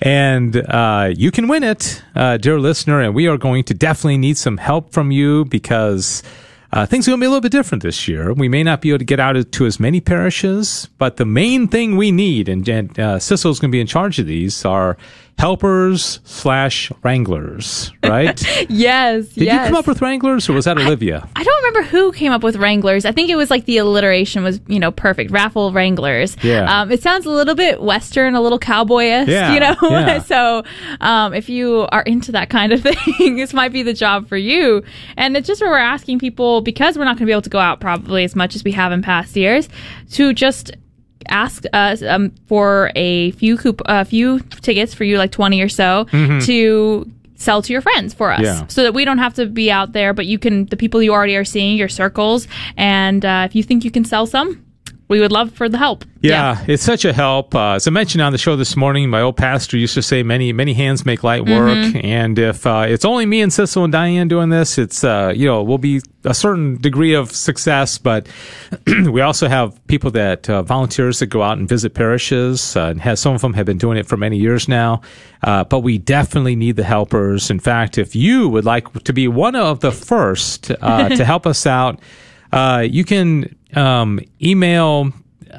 and 0.00 0.56
uh, 0.56 1.12
you 1.16 1.30
can 1.30 1.48
win 1.48 1.62
it, 1.64 2.02
uh, 2.14 2.36
dear 2.38 2.58
listener. 2.58 3.00
And 3.00 3.14
we 3.14 3.26
are 3.26 3.36
going 3.36 3.64
to 3.64 3.74
definitely 3.74 4.18
need 4.18 4.36
some 4.38 4.56
help 4.56 4.92
from 4.92 5.10
you 5.10 5.44
because. 5.44 6.22
Uh, 6.70 6.84
things 6.84 7.08
are 7.08 7.12
going 7.12 7.18
to 7.18 7.22
be 7.22 7.26
a 7.26 7.30
little 7.30 7.40
bit 7.40 7.50
different 7.50 7.82
this 7.82 8.06
year. 8.06 8.30
We 8.34 8.46
may 8.46 8.62
not 8.62 8.82
be 8.82 8.90
able 8.90 8.98
to 8.98 9.04
get 9.06 9.18
out 9.18 9.36
to 9.52 9.64
as 9.64 9.80
many 9.80 10.02
parishes, 10.02 10.86
but 10.98 11.16
the 11.16 11.24
main 11.24 11.66
thing 11.66 11.96
we 11.96 12.10
need, 12.12 12.46
and, 12.50 12.68
and 12.68 13.00
uh, 13.00 13.18
Sissel's 13.18 13.58
going 13.58 13.70
to 13.70 13.72
be 13.74 13.80
in 13.80 13.86
charge 13.86 14.18
of 14.18 14.26
these, 14.26 14.66
are 14.66 14.98
helpers 15.38 16.20
slash 16.24 16.90
wranglers, 17.04 17.92
right? 18.04 18.40
yes, 18.68 19.28
Did 19.28 19.44
yes. 19.44 19.66
you 19.66 19.70
come 19.70 19.78
up 19.78 19.86
with 19.86 20.02
wranglers, 20.02 20.48
or 20.48 20.52
was 20.52 20.64
that 20.64 20.76
Olivia? 20.78 21.28
I 21.36 21.44
don't 21.44 21.64
remember 21.64 21.88
who 21.88 22.10
came 22.12 22.32
up 22.32 22.42
with 22.42 22.56
Wranglers. 22.56 23.04
I 23.04 23.12
think 23.12 23.30
it 23.30 23.36
was 23.36 23.48
like 23.50 23.64
the 23.64 23.78
alliteration 23.78 24.42
was, 24.42 24.60
you 24.66 24.80
know, 24.80 24.90
perfect. 24.90 25.30
Raffle 25.30 25.72
Wranglers. 25.72 26.36
Yeah. 26.42 26.80
Um, 26.80 26.90
it 26.90 27.02
sounds 27.02 27.24
a 27.24 27.30
little 27.30 27.54
bit 27.54 27.80
Western, 27.80 28.34
a 28.34 28.40
little 28.40 28.58
cowboyish, 28.58 29.28
Yeah, 29.28 29.54
you 29.54 29.60
know? 29.60 29.76
yeah. 29.82 30.18
so, 30.22 30.64
um, 31.00 31.32
if 31.34 31.48
you 31.48 31.86
are 31.92 32.02
into 32.02 32.32
that 32.32 32.50
kind 32.50 32.72
of 32.72 32.82
thing, 33.18 33.36
this 33.36 33.54
might 33.54 33.72
be 33.72 33.82
the 33.84 33.94
job 33.94 34.28
for 34.28 34.36
you. 34.36 34.82
And 35.16 35.36
it's 35.36 35.46
just 35.46 35.60
where 35.60 35.70
we're 35.70 35.78
asking 35.78 36.18
people, 36.18 36.62
because 36.62 36.98
we're 36.98 37.04
not 37.04 37.12
going 37.12 37.20
to 37.20 37.26
be 37.26 37.32
able 37.32 37.42
to 37.42 37.50
go 37.50 37.60
out 37.60 37.80
probably 37.80 38.24
as 38.24 38.34
much 38.34 38.56
as 38.56 38.64
we 38.64 38.72
have 38.72 38.90
in 38.90 39.02
past 39.02 39.36
years, 39.36 39.68
to 40.12 40.32
just 40.32 40.72
ask 41.28 41.64
us 41.72 42.02
um, 42.02 42.32
for 42.46 42.90
a 42.94 43.32
few 43.32 43.56
coup- 43.56 43.76
a 43.86 44.04
few 44.04 44.40
tickets 44.40 44.94
for 44.94 45.04
you, 45.04 45.18
like 45.18 45.32
twenty 45.32 45.60
or 45.60 45.68
so, 45.68 46.04
to 46.12 47.10
sell 47.36 47.62
to 47.62 47.72
your 47.72 47.80
friends 47.82 48.14
for 48.14 48.32
us, 48.32 48.40
Mm-hmm. 48.40 48.44
Yeah. 48.62 48.66
so 48.68 48.82
that 48.82 48.94
we 48.94 49.04
don't 49.04 49.18
have 49.18 49.34
to 49.34 49.46
be 49.46 49.70
out 49.70 49.92
there. 49.92 50.12
But 50.12 50.26
you 50.26 50.38
can, 50.38 50.66
the 50.66 50.76
people 50.76 51.00
you 51.02 51.12
already 51.12 51.36
are 51.36 51.44
seeing, 51.44 51.76
your 51.76 51.88
circles, 51.88 52.48
and 52.76 53.24
uh, 53.24 53.42
if 53.48 53.54
you 53.54 53.62
think 53.62 53.84
you 53.84 53.90
can 53.90 54.04
sell 54.04 54.26
some, 54.26 54.64
we 55.08 55.20
would 55.20 55.32
love 55.32 55.52
for 55.52 55.68
the 55.68 55.78
help. 55.78 56.04
Yeah, 56.20 56.64
it's 56.66 56.82
such 56.82 57.04
a 57.04 57.12
help. 57.12 57.54
Uh, 57.54 57.72
as 57.72 57.86
I 57.86 57.90
mentioned 57.90 58.22
on 58.22 58.32
the 58.32 58.38
show 58.38 58.56
this 58.56 58.76
morning, 58.76 59.08
my 59.08 59.22
old 59.22 59.36
pastor 59.36 59.78
used 59.78 59.94
to 59.94 60.02
say, 60.02 60.22
"Many, 60.22 60.52
many 60.52 60.74
hands 60.74 61.06
make 61.06 61.24
light 61.24 61.46
work." 61.46 61.78
Mm-hmm. 61.78 62.04
And 62.04 62.38
if 62.38 62.66
uh, 62.66 62.86
it's 62.88 63.04
only 63.04 63.24
me 63.24 63.40
and 63.40 63.50
Sissel 63.50 63.84
and 63.84 63.92
Diane 63.92 64.28
doing 64.28 64.50
this, 64.50 64.76
it's 64.76 65.02
uh, 65.02 65.32
you 65.34 65.46
know 65.46 65.62
will 65.62 65.78
be 65.78 66.02
a 66.24 66.34
certain 66.34 66.76
degree 66.76 67.14
of 67.14 67.32
success. 67.32 67.96
But 67.96 68.26
we 68.86 69.20
also 69.22 69.48
have 69.48 69.84
people 69.86 70.10
that 70.10 70.50
uh, 70.50 70.62
volunteers 70.62 71.20
that 71.20 71.26
go 71.26 71.42
out 71.42 71.56
and 71.56 71.68
visit 71.68 71.94
parishes, 71.94 72.76
uh, 72.76 72.86
and 72.86 73.00
has 73.00 73.20
some 73.20 73.34
of 73.34 73.40
them 73.40 73.54
have 73.54 73.66
been 73.66 73.78
doing 73.78 73.96
it 73.96 74.06
for 74.06 74.16
many 74.16 74.38
years 74.38 74.68
now. 74.68 75.00
Uh, 75.42 75.64
but 75.64 75.80
we 75.80 75.98
definitely 75.98 76.56
need 76.56 76.76
the 76.76 76.84
helpers. 76.84 77.50
In 77.50 77.60
fact, 77.60 77.96
if 77.96 78.14
you 78.14 78.48
would 78.48 78.64
like 78.64 78.92
to 79.04 79.12
be 79.12 79.28
one 79.28 79.54
of 79.54 79.80
the 79.80 79.92
first 79.92 80.70
uh, 80.82 81.08
to 81.16 81.24
help 81.24 81.46
us 81.46 81.64
out. 81.64 82.00
Uh, 82.50 82.82
you 82.88 83.04
can 83.04 83.54
um, 83.76 84.20
email 84.42 85.12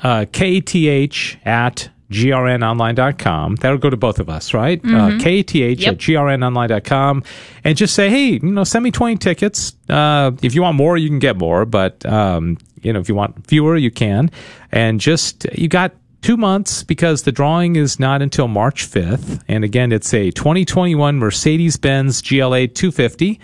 uh, 0.03 0.25
kth 0.31 1.37
at 1.45 1.89
grnonline.com. 2.11 3.55
That'll 3.57 3.77
go 3.77 3.89
to 3.89 3.97
both 3.97 4.19
of 4.19 4.29
us, 4.29 4.53
right? 4.53 4.79
Uh, 4.83 5.11
kth 5.19 5.79
Yep. 5.79 5.93
at 5.93 5.97
grnonline.com. 5.99 7.23
And 7.63 7.77
just 7.77 7.93
say, 7.95 8.09
hey, 8.09 8.29
you 8.33 8.39
know, 8.51 8.63
send 8.63 8.83
me 8.83 8.91
20 8.91 9.17
tickets. 9.17 9.73
Uh, 9.87 10.31
if 10.41 10.55
you 10.55 10.61
want 10.61 10.75
more, 10.77 10.97
you 10.97 11.07
can 11.09 11.19
get 11.19 11.37
more. 11.37 11.65
But, 11.65 12.05
um, 12.05 12.57
you 12.81 12.93
know, 12.93 12.99
if 12.99 13.09
you 13.09 13.15
want 13.15 13.45
fewer, 13.47 13.75
you 13.77 13.91
can. 13.91 14.31
And 14.71 14.99
just, 14.99 15.45
you 15.53 15.67
got 15.67 15.93
two 16.21 16.35
months 16.37 16.83
because 16.83 17.23
the 17.23 17.31
drawing 17.31 17.75
is 17.75 17.99
not 17.99 18.21
until 18.21 18.47
March 18.47 18.89
5th. 18.89 19.41
And 19.47 19.63
again, 19.63 19.91
it's 19.91 20.13
a 20.13 20.31
2021 20.31 21.17
Mercedes 21.19 21.77
Benz 21.77 22.21
GLA 22.21 22.67
250. 22.67 23.39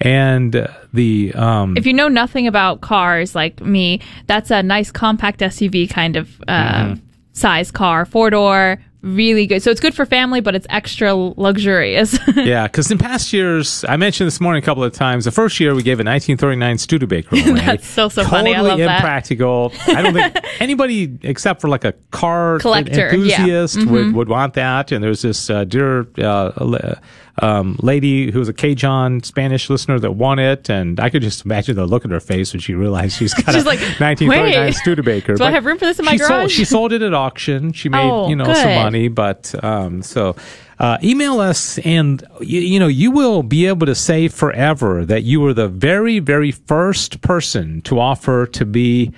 And 0.00 0.68
the, 0.92 1.32
um, 1.34 1.76
If 1.76 1.86
you 1.86 1.92
know 1.92 2.08
nothing 2.08 2.46
about 2.46 2.80
cars 2.80 3.34
like 3.34 3.60
me, 3.60 4.00
that's 4.26 4.50
a 4.50 4.62
nice 4.62 4.90
compact 4.92 5.40
SUV 5.40 5.90
kind 5.90 6.16
of 6.16 6.40
uh, 6.46 6.84
Mm-hmm. 6.84 6.94
size 7.32 7.70
car, 7.70 8.04
four 8.04 8.30
door, 8.30 8.78
really 9.02 9.46
good. 9.46 9.62
So 9.62 9.70
it's 9.70 9.80
good 9.80 9.94
for 9.94 10.04
family, 10.06 10.40
but 10.40 10.54
it's 10.54 10.66
extra 10.70 11.14
luxurious. 11.14 12.18
yeah, 12.36 12.66
because 12.66 12.90
in 12.90 12.98
past 12.98 13.32
years, 13.32 13.84
I 13.88 13.96
mentioned 13.96 14.26
this 14.26 14.40
morning 14.40 14.62
a 14.62 14.64
couple 14.66 14.84
of 14.84 14.92
times. 14.92 15.24
The 15.24 15.30
first 15.30 15.60
year 15.60 15.74
we 15.74 15.82
gave 15.82 16.00
a 16.00 16.04
1939 16.04 16.78
Studebaker 16.78 17.36
away. 17.36 17.60
That's 17.66 17.86
so, 17.86 18.08
so 18.08 18.22
totally 18.22 18.52
funny. 18.52 18.54
I 18.54 18.60
love 18.60 18.78
that. 18.78 18.96
impractical. 18.96 19.72
I 19.86 20.02
don't 20.02 20.14
think 20.14 20.36
anybody 20.60 21.18
except 21.22 21.60
for 21.60 21.68
like 21.68 21.84
a 21.84 21.92
car 22.10 22.58
Collector, 22.58 22.92
yeah. 22.92 23.06
Mm-hmm. 23.08 23.14
enthusiast 23.14 23.86
would, 23.86 24.14
would 24.14 24.28
want 24.28 24.54
that. 24.54 24.92
And 24.92 25.02
there's 25.02 25.22
this 25.22 25.50
uh, 25.50 25.64
dear 25.64 26.06
uh, 26.18 26.96
um, 27.40 27.76
lady 27.82 28.30
who's 28.30 28.48
a 28.48 28.52
Cajun 28.52 29.22
Spanish 29.22 29.70
listener 29.70 29.98
that 30.00 30.12
won 30.12 30.38
it, 30.38 30.68
and 30.68 30.98
I 30.98 31.10
could 31.10 31.22
just 31.22 31.44
imagine 31.44 31.76
the 31.76 31.86
look 31.86 32.04
on 32.04 32.10
her 32.10 32.20
face 32.20 32.52
when 32.52 32.60
she 32.60 32.74
realized 32.74 33.16
she's 33.16 33.34
got 33.34 33.54
She's 33.54 33.62
a 33.62 33.66
like, 33.66 33.78
1939 33.78 34.72
Studebaker. 34.72 35.34
do 35.34 35.44
I 35.44 35.50
have 35.50 35.64
room 35.64 35.78
for 35.78 35.86
this 35.86 35.98
in 35.98 36.04
my 36.04 36.12
she 36.12 36.18
Sold, 36.18 36.30
garage? 36.30 36.52
she 36.52 36.64
sold 36.64 36.92
it 36.92 37.02
at 37.02 37.14
auction. 37.14 37.72
She 37.72 37.88
made 37.88 38.08
Oh, 38.08 38.28
you 38.28 38.36
know 38.36 38.44
some 38.44 38.54
good. 38.54 38.87
Money, 38.88 39.08
but 39.08 39.54
um, 39.62 40.02
so 40.02 40.34
uh, 40.78 40.96
email 41.02 41.40
us, 41.40 41.78
and 41.80 42.24
you, 42.40 42.60
you 42.60 42.80
know 42.80 42.86
you 42.86 43.10
will 43.10 43.42
be 43.42 43.66
able 43.66 43.86
to 43.86 43.94
say 43.94 44.28
forever 44.28 45.04
that 45.04 45.22
you 45.24 45.40
were 45.40 45.52
the 45.52 45.68
very, 45.68 46.18
very 46.20 46.52
first 46.52 47.20
person 47.20 47.82
to 47.82 48.00
offer 48.00 48.46
to 48.46 48.64
be 48.64 49.12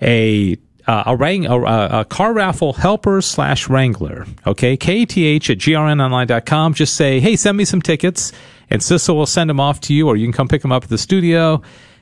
a 0.00 0.56
uh, 0.86 1.02
a, 1.06 1.16
rang, 1.16 1.44
a, 1.46 1.60
a 2.00 2.04
car 2.04 2.32
raffle 2.32 2.72
helper 2.72 3.20
slash 3.20 3.68
wrangler. 3.68 4.24
Okay, 4.46 4.76
kth 4.76 5.50
at 5.50 5.58
grnonline.com. 5.58 6.74
Just 6.74 6.94
say, 6.94 7.20
hey, 7.20 7.36
send 7.36 7.58
me 7.58 7.64
some 7.64 7.82
tickets, 7.82 8.32
and 8.70 8.80
Sissel 8.80 9.16
will 9.16 9.26
send 9.26 9.50
them 9.50 9.60
off 9.60 9.80
to 9.82 9.94
you, 9.94 10.08
or 10.08 10.16
you 10.16 10.24
can 10.26 10.32
come 10.32 10.48
pick 10.48 10.62
them 10.62 10.72
up 10.72 10.84
at 10.84 10.88
the 10.88 10.98
studio. 10.98 11.60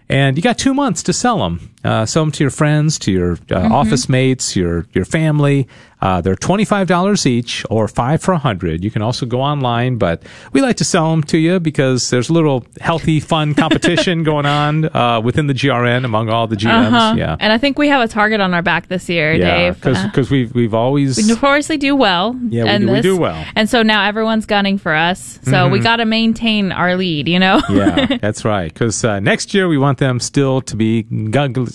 And 0.09 0.37
you 0.37 0.43
got 0.43 0.57
two 0.57 0.73
months 0.73 1.03
to 1.05 1.13
sell 1.13 1.39
them. 1.39 1.75
Uh, 1.87 2.05
sell 2.07 2.25
them 2.25 2.33
to 2.33 2.43
your 2.45 2.51
friends, 2.51 2.99
to 3.01 3.13
your 3.13 3.33
uh, 3.33 3.37
Mm-hmm. 3.67 3.73
office 3.73 4.09
mates, 4.09 4.57
your 4.57 4.87
your 4.93 5.05
family. 5.05 5.67
Uh, 6.03 6.21
they're 6.21 6.37
twenty 6.37 6.65
five 6.65 6.87
dollars 6.87 7.25
each, 7.27 7.65
or 7.71 7.89
five 7.89 8.21
for 8.23 8.33
a 8.33 8.39
hundred. 8.39 8.85
You 8.85 8.91
can 8.91 9.01
also 9.03 9.25
go 9.25 9.41
online, 9.41 9.97
but 9.97 10.23
we 10.53 10.61
like 10.61 10.77
to 10.77 10.85
sell 10.85 11.11
them 11.11 11.23
to 11.25 11.39
you 11.39 11.59
because 11.59 12.11
there's 12.11 12.29
a 12.29 12.33
little 12.35 12.67
healthy, 12.83 13.19
fun 13.19 13.55
competition 13.55 14.23
going 14.31 14.45
on 14.47 14.85
uh, 14.95 15.21
within 15.23 15.47
the 15.47 15.55
GRN 15.55 16.05
among 16.05 16.29
all 16.29 16.47
the 16.47 16.57
GMs. 16.57 16.93
Uh-huh. 16.93 17.15
Yeah, 17.17 17.37
And 17.41 17.51
I 17.51 17.57
think 17.59 17.79
we 17.79 17.89
have 17.89 18.03
a 18.03 18.09
target 18.09 18.41
on 18.43 18.53
our 18.53 18.61
back 18.63 18.89
this 18.89 19.09
year, 19.09 19.33
yeah, 19.33 19.57
Dave. 19.73 19.87
Uh, 19.87 20.07
because 20.07 20.31
we've 20.31 20.55
we've 20.55 20.75
always 20.75 21.17
we 21.17 21.23
notoriously 21.27 21.79
do 21.79 21.97
well. 21.97 22.37
Yeah, 22.51 22.79
we 22.79 22.85
do- 22.87 22.93
we 22.93 23.01
do 23.01 23.17
well. 23.17 23.35
Mm-hmm. 23.43 23.51
And 23.59 23.71
so 23.71 23.83
now 23.83 24.05
everyone's 24.05 24.45
gunning 24.47 24.77
for 24.79 24.95
us. 24.95 25.39
So 25.45 25.69
we 25.69 25.79
got 25.81 25.97
to 25.97 26.05
maintain 26.05 26.73
our 26.73 26.95
lead, 26.97 27.27
you 27.27 27.39
know? 27.39 27.63
yeah, 27.71 28.19
that's 28.21 28.45
right. 28.45 28.73
Because 28.73 29.03
uh, 29.03 29.19
next 29.21 29.55
year 29.55 29.67
we 29.67 29.79
want 29.79 29.97
them 29.99 30.21
still 30.21 30.61
to 30.63 30.77
be 30.77 31.07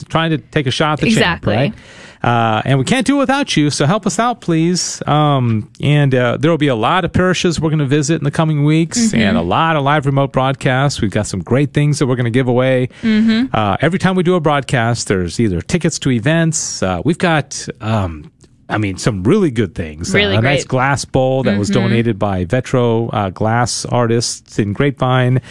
trying 0.10 0.32
to 0.32 0.38
take 0.38 0.68
a 0.68 0.72
shot 0.72 0.94
at 0.94 1.00
the 1.02 1.08
Exactly. 1.08 1.54
champ, 1.56 1.76
right? 1.76 1.82
Uh, 2.24 2.62
and 2.66 2.78
we 2.78 2.86
can't 2.86 3.08
do 3.08 3.16
it 3.16 3.20
without 3.20 3.58
you, 3.58 3.72
so 3.72 3.88
help 3.88 4.06
us 4.06 4.20
out, 4.20 4.42
please. 4.42 5.02
Um, 5.08 5.72
and 5.82 6.14
uh, 6.14 6.38
there 6.38 6.52
will 6.52 6.60
be 6.60 6.68
a 6.68 6.76
lot 6.76 7.04
of 7.04 7.12
parishes 7.12 7.60
we're 7.60 7.70
going 7.72 7.80
to 7.80 7.86
visit 7.88 8.16
in 8.20 8.24
the 8.24 8.30
coming 8.32 8.64
weeks, 8.64 9.00
Mm-hmm. 9.08 9.16
and 9.22 9.38
a 9.38 9.42
lot 9.42 9.76
of 9.76 9.84
live 9.84 10.06
remote 10.06 10.32
broadcasts. 10.32 11.02
We've 11.02 11.10
got 11.10 11.26
some 11.26 11.42
great 11.42 11.74
things 11.74 11.98
that 11.98 12.06
we're 12.06 12.16
going 12.18 12.26
to 12.26 12.30
give 12.30 12.48
away. 12.48 12.90
Mm-hmm. 13.02 13.48
Uh, 13.56 13.78
every 13.82 13.98
time 13.98 14.16
we 14.16 14.22
do 14.22 14.36
a 14.36 14.40
broadcast, 14.40 15.08
there's 15.08 15.40
either 15.40 15.62
tickets 15.62 15.98
to 16.00 16.12
events. 16.12 16.84
Uh, 16.84 17.02
we've 17.04 17.18
got. 17.18 17.68
Um, 17.82 18.32
I 18.70 18.78
mean, 18.78 18.98
some 18.98 19.24
really 19.24 19.52
good 19.52 19.76
things. 19.76 20.14
Really 20.14 20.36
uh, 20.38 20.40
a 20.40 20.42
nice 20.44 20.64
glass 20.64 21.04
bowl 21.04 21.44
that 21.44 21.58
was 21.60 21.70
donated 21.70 22.18
by 22.18 22.46
Vetro 22.46 23.10
uh, 23.12 23.30
glass 23.30 23.84
artists 23.84 24.60
in 24.60 24.72
Grapevine. 24.72 25.42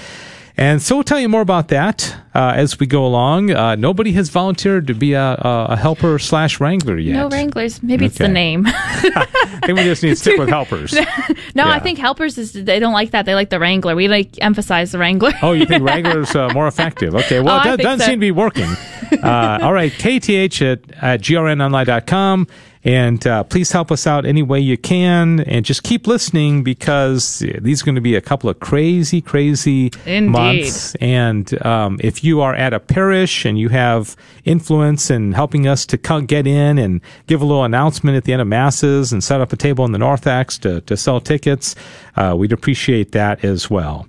And 0.60 0.82
so 0.82 0.94
we'll 0.94 1.04
tell 1.04 1.18
you 1.18 1.30
more 1.30 1.40
about 1.40 1.68
that 1.68 2.14
uh, 2.34 2.52
as 2.54 2.78
we 2.78 2.86
go 2.86 3.06
along. 3.06 3.50
Uh, 3.50 3.76
nobody 3.76 4.12
has 4.12 4.28
volunteered 4.28 4.88
to 4.88 4.94
be 4.94 5.14
a, 5.14 5.34
a, 5.40 5.74
helper 5.74 6.18
slash 6.18 6.60
wrangler 6.60 6.98
yet. 6.98 7.14
No 7.14 7.28
Wranglers. 7.30 7.82
Maybe 7.82 8.04
it's 8.04 8.18
the 8.18 8.28
name. 8.28 8.64
I 8.66 9.60
think 9.64 9.78
we 9.78 9.84
just 9.84 10.02
need 10.02 10.10
to 10.10 10.16
stick 10.16 10.38
with 10.38 10.50
helpers. 10.50 10.92
no, 11.54 11.64
Yeah. 11.64 11.68
I 11.68 11.78
think 11.78 11.98
helpers 11.98 12.36
is 12.36 12.52
they 12.52 12.78
don't 12.78 12.92
like 12.92 13.12
that. 13.12 13.24
They 13.24 13.34
like 13.34 13.48
the 13.48 13.58
Wrangler. 13.58 13.96
We 13.96 14.08
like 14.08 14.36
emphasize 14.42 14.92
the 14.92 14.98
Wrangler. 14.98 15.32
Oh, 15.40 15.52
you 15.52 15.64
think 15.64 15.82
Wrangler's 15.88 16.36
uh, 16.36 16.50
more 16.50 16.68
effective? 16.68 17.14
Okay, 17.14 17.40
well, 17.40 17.62
Oh, 17.66 17.72
it 17.72 17.78
doesn't 17.78 18.00
so. 18.00 18.04
seem 18.06 18.16
to 18.16 18.20
be 18.20 18.30
working. 18.30 18.68
Uh, 19.12 19.58
all 19.62 19.72
right, 19.72 19.92
KTH 19.92 20.72
at, 20.72 20.92
at 21.02 21.20
grnonline.com. 21.20 22.46
And 22.82 23.26
uh, 23.26 23.44
please 23.44 23.72
help 23.72 23.92
us 23.92 24.06
out 24.06 24.24
any 24.24 24.42
way 24.42 24.58
you 24.58 24.78
can. 24.78 25.40
And 25.40 25.66
just 25.66 25.82
keep 25.82 26.06
listening 26.06 26.62
because 26.64 27.40
these 27.60 27.82
are 27.82 27.84
going 27.84 27.96
to 27.96 28.00
be 28.00 28.14
a 28.14 28.22
couple 28.22 28.48
of 28.48 28.58
crazy, 28.60 29.20
crazy 29.20 29.90
Indeed. 30.06 30.30
months. 30.30 30.94
And 30.94 31.62
um, 31.66 32.00
if 32.02 32.24
you 32.24 32.40
are 32.40 32.54
at 32.54 32.72
a 32.72 32.80
parish 32.80 33.44
and 33.44 33.58
you 33.58 33.68
have 33.68 34.16
influence 34.46 35.10
in 35.10 35.32
helping 35.32 35.68
us 35.68 35.84
to 35.86 35.98
co- 35.98 36.22
get 36.22 36.46
in 36.46 36.78
and 36.78 37.02
give 37.26 37.42
a 37.42 37.44
little 37.44 37.64
announcement 37.64 38.16
at 38.16 38.24
the 38.24 38.32
end 38.32 38.40
of 38.40 38.48
masses 38.48 39.12
and 39.12 39.22
set 39.22 39.42
up 39.42 39.52
a 39.52 39.56
table 39.56 39.84
in 39.84 39.92
the 39.92 39.98
narthex 39.98 40.56
to, 40.58 40.80
to 40.82 40.96
sell 40.96 41.20
tickets, 41.20 41.76
uh, 42.16 42.34
we'd 42.38 42.52
appreciate 42.52 43.12
that 43.12 43.44
as 43.44 43.68
well. 43.68 44.06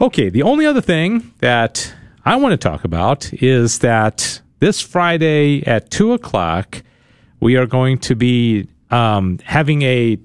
Okay, 0.00 0.28
the 0.28 0.42
only 0.42 0.64
other 0.64 0.80
thing 0.80 1.32
that 1.40 1.92
I 2.24 2.36
want 2.36 2.52
to 2.52 2.56
talk 2.56 2.84
about 2.84 3.32
is 3.42 3.80
that 3.80 4.41
this 4.62 4.80
Friday 4.80 5.64
at 5.66 5.90
two 5.90 6.12
o'clock, 6.12 6.82
we 7.40 7.56
are 7.56 7.66
going 7.66 7.98
to 7.98 8.14
be 8.14 8.68
um, 8.92 9.40
having 9.42 9.82
a 9.82 10.16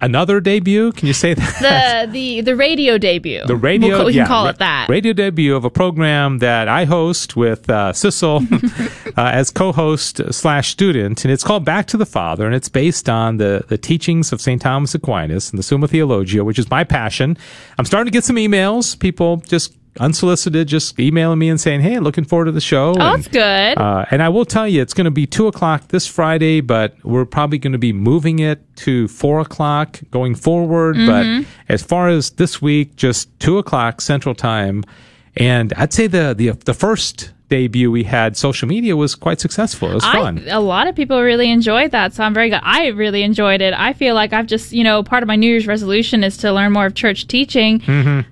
another 0.00 0.40
debut. 0.40 0.90
Can 0.90 1.06
you 1.06 1.12
say 1.14 1.34
that? 1.34 2.06
the 2.08 2.12
the 2.12 2.40
the 2.40 2.56
radio 2.56 2.98
debut. 2.98 3.46
The 3.46 3.54
radio, 3.54 3.88
We'll, 3.90 3.96
call- 3.98 4.06
we 4.06 4.12
yeah, 4.14 4.24
can 4.24 4.28
call 4.28 4.44
ra- 4.46 4.50
it 4.50 4.58
that. 4.58 4.88
Radio 4.88 5.12
debut 5.12 5.54
of 5.54 5.64
a 5.64 5.70
program 5.70 6.38
that 6.40 6.66
I 6.66 6.86
host 6.86 7.36
with 7.36 7.70
uh, 7.70 7.92
Sissel 7.92 8.42
uh, 9.16 9.30
as 9.40 9.50
co-host 9.52 10.20
slash 10.32 10.70
student, 10.70 11.24
and 11.24 11.32
it's 11.32 11.44
called 11.44 11.64
Back 11.64 11.86
to 11.86 11.96
the 11.96 12.04
Father, 12.06 12.46
and 12.46 12.54
it's 12.54 12.68
based 12.68 13.08
on 13.08 13.36
the 13.36 13.64
the 13.68 13.78
teachings 13.78 14.32
of 14.32 14.40
Saint 14.40 14.60
Thomas 14.62 14.92
Aquinas 14.92 15.50
and 15.50 15.58
the 15.58 15.62
Summa 15.62 15.86
Theologia, 15.86 16.42
which 16.44 16.58
is 16.58 16.68
my 16.68 16.82
passion. 16.82 17.36
I'm 17.78 17.84
starting 17.84 18.10
to 18.10 18.16
get 18.16 18.24
some 18.24 18.36
emails, 18.36 18.98
people 18.98 19.36
just 19.36 19.72
unsolicited, 20.00 20.68
just 20.68 20.98
emailing 20.98 21.38
me 21.38 21.48
and 21.48 21.60
saying, 21.60 21.80
"Hey, 21.80 21.98
looking 21.98 22.24
forward 22.24 22.46
to 22.46 22.52
the 22.52 22.60
show." 22.60 22.94
oh, 22.98 23.00
and, 23.00 23.22
that's 23.22 23.28
good. 23.28 23.78
uh, 23.78 24.04
and 24.10 24.22
I 24.22 24.28
will 24.28 24.44
tell 24.44 24.66
you, 24.66 24.82
it's 24.82 24.94
going 24.94 25.04
to 25.06 25.10
be 25.10 25.26
two 25.26 25.46
o'clock 25.46 25.88
this 25.88 26.06
Friday, 26.06 26.60
but 26.60 26.96
we're 27.04 27.24
probably 27.24 27.58
going 27.58 27.72
to 27.72 27.78
be 27.78 27.92
moving 27.92 28.38
it 28.38 28.60
to 28.76 29.08
four 29.08 29.40
o'clock 29.40 30.00
going 30.10 30.34
forward. 30.34 30.96
But 31.06 31.46
as 31.68 31.82
far 31.82 32.08
as 32.08 32.30
this 32.30 32.60
week, 32.60 32.96
just 32.96 33.38
two 33.40 33.58
o'clock 33.58 34.00
Central 34.00 34.34
Time, 34.34 34.84
and 35.36 35.72
I'd 35.76 35.92
say 35.92 36.06
the 36.06 36.34
the 36.34 36.50
the 36.50 36.74
first 36.74 37.32
debut 37.48 37.90
we 37.90 38.04
had 38.04 38.36
social 38.36 38.66
media 38.66 38.96
was 38.96 39.14
quite 39.14 39.38
successful. 39.40 39.90
It 39.90 39.94
was 39.94 40.04
I, 40.04 40.12
fun. 40.12 40.44
a 40.48 40.60
lot 40.60 40.88
of 40.88 40.96
people 40.96 41.20
really 41.22 41.50
enjoyed 41.50 41.90
that, 41.92 42.12
so 42.14 42.24
I'm 42.24 42.34
very 42.34 42.48
glad. 42.48 42.62
I 42.64 42.88
really 42.88 43.22
enjoyed 43.22 43.60
it. 43.60 43.74
I 43.74 43.92
feel 43.92 44.14
like 44.14 44.32
I've 44.32 44.46
just, 44.46 44.72
you 44.72 44.82
know, 44.82 45.02
part 45.02 45.22
of 45.22 45.26
my 45.28 45.36
New 45.36 45.46
Year's 45.46 45.66
resolution 45.66 46.24
is 46.24 46.36
to 46.38 46.52
learn 46.52 46.72
more 46.72 46.86
of 46.86 46.94
church 46.94 47.26
teaching. 47.28 48.24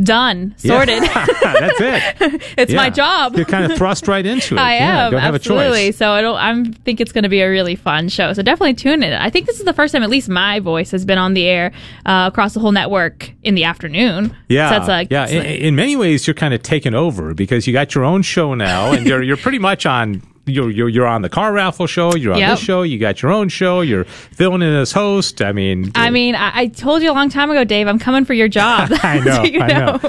Done, 0.00 0.54
Mm-hmm. 0.58 0.68
Yeah. 0.68 0.76
sorted. 0.76 1.02
That's 1.42 1.80
it. 2.22 2.42
it's 2.58 2.72
my 2.72 2.88
job. 2.88 3.34
You're 3.34 3.44
kind 3.44 3.70
of 3.70 3.76
thrust 3.76 4.06
right 4.06 4.24
into 4.24 4.54
it. 4.54 4.58
I 4.60 4.76
yeah, 4.76 5.06
am 5.06 5.10
Don't 5.12 5.20
have 5.20 5.34
absolutely. 5.34 5.88
a 5.88 5.88
choice. 5.88 5.96
So 5.96 6.12
I 6.12 6.20
don't. 6.22 6.36
I'm 6.36 6.72
think 6.72 7.00
it's 7.00 7.10
going 7.10 7.24
to 7.24 7.28
be 7.28 7.40
a 7.40 7.50
really 7.50 7.74
fun 7.74 8.08
show. 8.08 8.32
So 8.32 8.42
definitely 8.42 8.74
tune 8.74 9.02
in. 9.02 9.12
I 9.12 9.28
think 9.28 9.46
this 9.46 9.58
is 9.58 9.64
the 9.64 9.72
first 9.72 9.92
time, 9.92 10.04
at 10.04 10.08
least 10.08 10.28
my 10.28 10.60
voice 10.60 10.92
has 10.92 11.04
been 11.04 11.18
on 11.18 11.34
the 11.34 11.46
air 11.46 11.72
uh, 12.06 12.28
across 12.32 12.54
the 12.54 12.60
whole 12.60 12.70
network 12.70 13.32
in 13.42 13.56
the 13.56 13.64
afternoon. 13.64 14.36
Yeah, 14.48 14.68
so 14.70 14.76
that's 14.76 14.88
like 14.88 15.08
yeah. 15.10 15.26
In, 15.26 15.44
in 15.44 15.74
many 15.74 15.96
ways, 15.96 16.28
you're 16.28 16.34
kind 16.34 16.54
of 16.54 16.62
taken 16.62 16.94
over 16.94 17.34
because 17.34 17.66
you 17.66 17.72
got 17.72 17.96
your 17.96 18.04
own 18.04 18.22
show 18.22 18.54
now, 18.54 18.92
and 18.92 19.04
you're 19.04 19.22
you're 19.24 19.36
pretty 19.36 19.58
much 19.58 19.84
on. 19.84 20.22
You're, 20.48 20.70
you're 20.70 20.88
you're 20.88 21.06
on 21.06 21.22
the 21.22 21.28
car 21.28 21.52
raffle 21.52 21.86
show. 21.86 22.14
You're 22.14 22.32
on 22.34 22.38
Yep. 22.38 22.50
this 22.50 22.60
show. 22.60 22.82
You 22.82 22.98
got 22.98 23.22
your 23.22 23.30
own 23.30 23.48
show. 23.48 23.80
You're 23.82 24.04
filling 24.04 24.62
in 24.62 24.72
as 24.74 24.92
host. 24.92 25.42
I 25.42 25.52
mean, 25.52 25.92
I 25.94 26.10
mean, 26.10 26.34
I, 26.34 26.50
I 26.54 26.66
told 26.68 27.02
you 27.02 27.10
a 27.10 27.14
long 27.14 27.28
time 27.28 27.50
ago, 27.50 27.64
Dave. 27.64 27.86
I'm 27.86 27.98
coming 27.98 28.24
for 28.24 28.34
your 28.34 28.48
job. 28.48 28.90
I 29.02 29.18
know, 29.20 29.42
Do 29.44 29.48
you 29.52 29.60
I 29.60 29.66
know. 29.68 30.00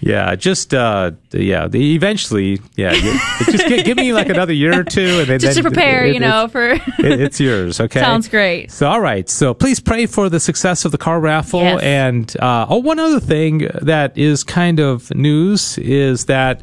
Yeah, 0.00 0.34
just 0.36 0.74
uh, 0.74 1.12
yeah. 1.32 1.66
The, 1.68 1.94
eventually, 1.94 2.60
yeah. 2.76 2.92
Just 3.44 3.66
gi- 3.68 3.82
give 3.82 3.96
me 3.96 4.12
like 4.12 4.28
another 4.28 4.52
year 4.52 4.78
or 4.80 4.84
two, 4.84 5.20
and 5.20 5.26
then 5.28 5.38
Just 5.40 5.56
to 5.56 5.62
prepare, 5.62 6.04
it- 6.06 6.14
you 6.14 6.20
know, 6.20 6.48
for 6.48 6.70
it, 6.70 6.80
it's 7.20 7.40
yours. 7.40 7.80
Okay, 7.80 8.00
sounds 8.00 8.28
great. 8.28 8.70
So, 8.70 8.88
all 8.88 9.00
right. 9.00 9.28
So, 9.28 9.54
please 9.54 9.80
pray 9.80 10.06
for 10.06 10.28
the 10.28 10.40
success 10.40 10.84
of 10.84 10.92
the 10.92 10.98
car 10.98 11.20
raffle. 11.20 11.60
Yes. 11.60 11.82
And 11.82 12.36
uh, 12.40 12.66
oh, 12.68 12.78
one 12.78 12.98
other 12.98 13.20
thing 13.20 13.68
that 13.82 14.16
is 14.16 14.44
kind 14.44 14.80
of 14.80 15.14
news 15.14 15.78
is 15.78 16.26
that 16.26 16.62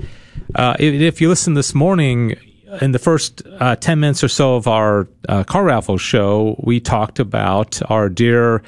uh, 0.56 0.76
if, 0.80 0.94
if 1.02 1.22
you 1.22 1.30
listen 1.30 1.54
this 1.54 1.74
morning, 1.74 2.36
in 2.82 2.92
the 2.92 3.00
first 3.00 3.42
uh, 3.60 3.76
10 3.76 4.00
minutes 4.00 4.24
or 4.24 4.28
so 4.28 4.56
of 4.56 4.68
our 4.68 5.08
uh, 5.30 5.44
car 5.44 5.64
raffle 5.64 5.98
show, 5.98 6.56
we 6.64 6.80
talked 6.80 7.20
about 7.20 7.82
our 7.90 8.10
dear 8.10 8.64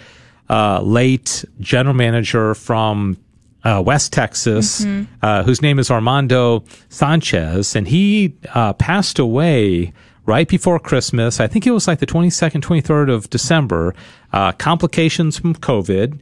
uh, 0.50 0.82
late 0.82 1.44
general 1.60 1.96
manager 1.96 2.54
from 2.56 3.18
uh, 3.64 3.82
West 3.84 4.14
Texas, 4.14 4.86
uh, 5.24 5.44
whose 5.44 5.62
name 5.62 5.80
is 5.80 5.90
Armando 5.90 6.64
Sanchez, 6.90 7.76
and 7.76 7.88
he 7.88 8.36
uh, 8.54 8.74
passed 8.74 9.18
away 9.18 9.92
right 10.26 10.48
before 10.48 10.80
Christmas. 10.80 11.40
I 11.40 11.48
think 11.48 11.66
it 11.66 11.72
was 11.72 11.88
like 11.88 12.00
the 12.00 12.06
22nd, 12.06 12.62
23rd 12.62 13.12
of 13.12 13.30
December. 13.30 13.96
Uh, 14.34 14.52
complications 14.52 15.38
from 15.38 15.56
COVID. 15.56 16.20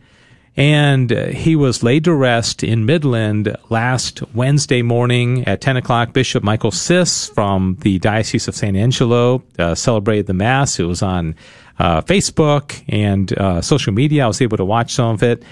And 0.56 1.12
uh, 1.12 1.26
he 1.28 1.56
was 1.56 1.82
laid 1.82 2.04
to 2.04 2.14
rest 2.14 2.64
in 2.64 2.86
Midland 2.86 3.56
last 3.70 4.22
Wednesday 4.36 4.84
morning 4.84 5.44
at 5.46 5.62
10 5.62 5.78
o'clock. 5.78 6.14
Bishop 6.14 6.44
Michael 6.44 6.72
Sis 6.72 7.28
from 7.30 7.78
the 7.82 7.98
Diocese 8.00 8.48
of 8.48 8.56
San 8.56 8.76
Angelo 8.76 9.44
uh, 9.58 9.74
celebrated 9.74 10.28
the 10.28 10.34
Mass. 10.34 10.80
It 10.80 10.84
was 10.84 11.02
on 11.02 11.36
uh, 11.80 12.02
Facebook 12.02 12.84
and 12.88 13.36
uh, 13.40 13.62
social 13.62 13.94
media. 13.94 14.26
I 14.26 14.28
was 14.28 14.42
able 14.42 14.58
to 14.58 14.66
watch 14.66 14.94
some 14.94 15.16
of 15.16 15.24
it. 15.24 15.44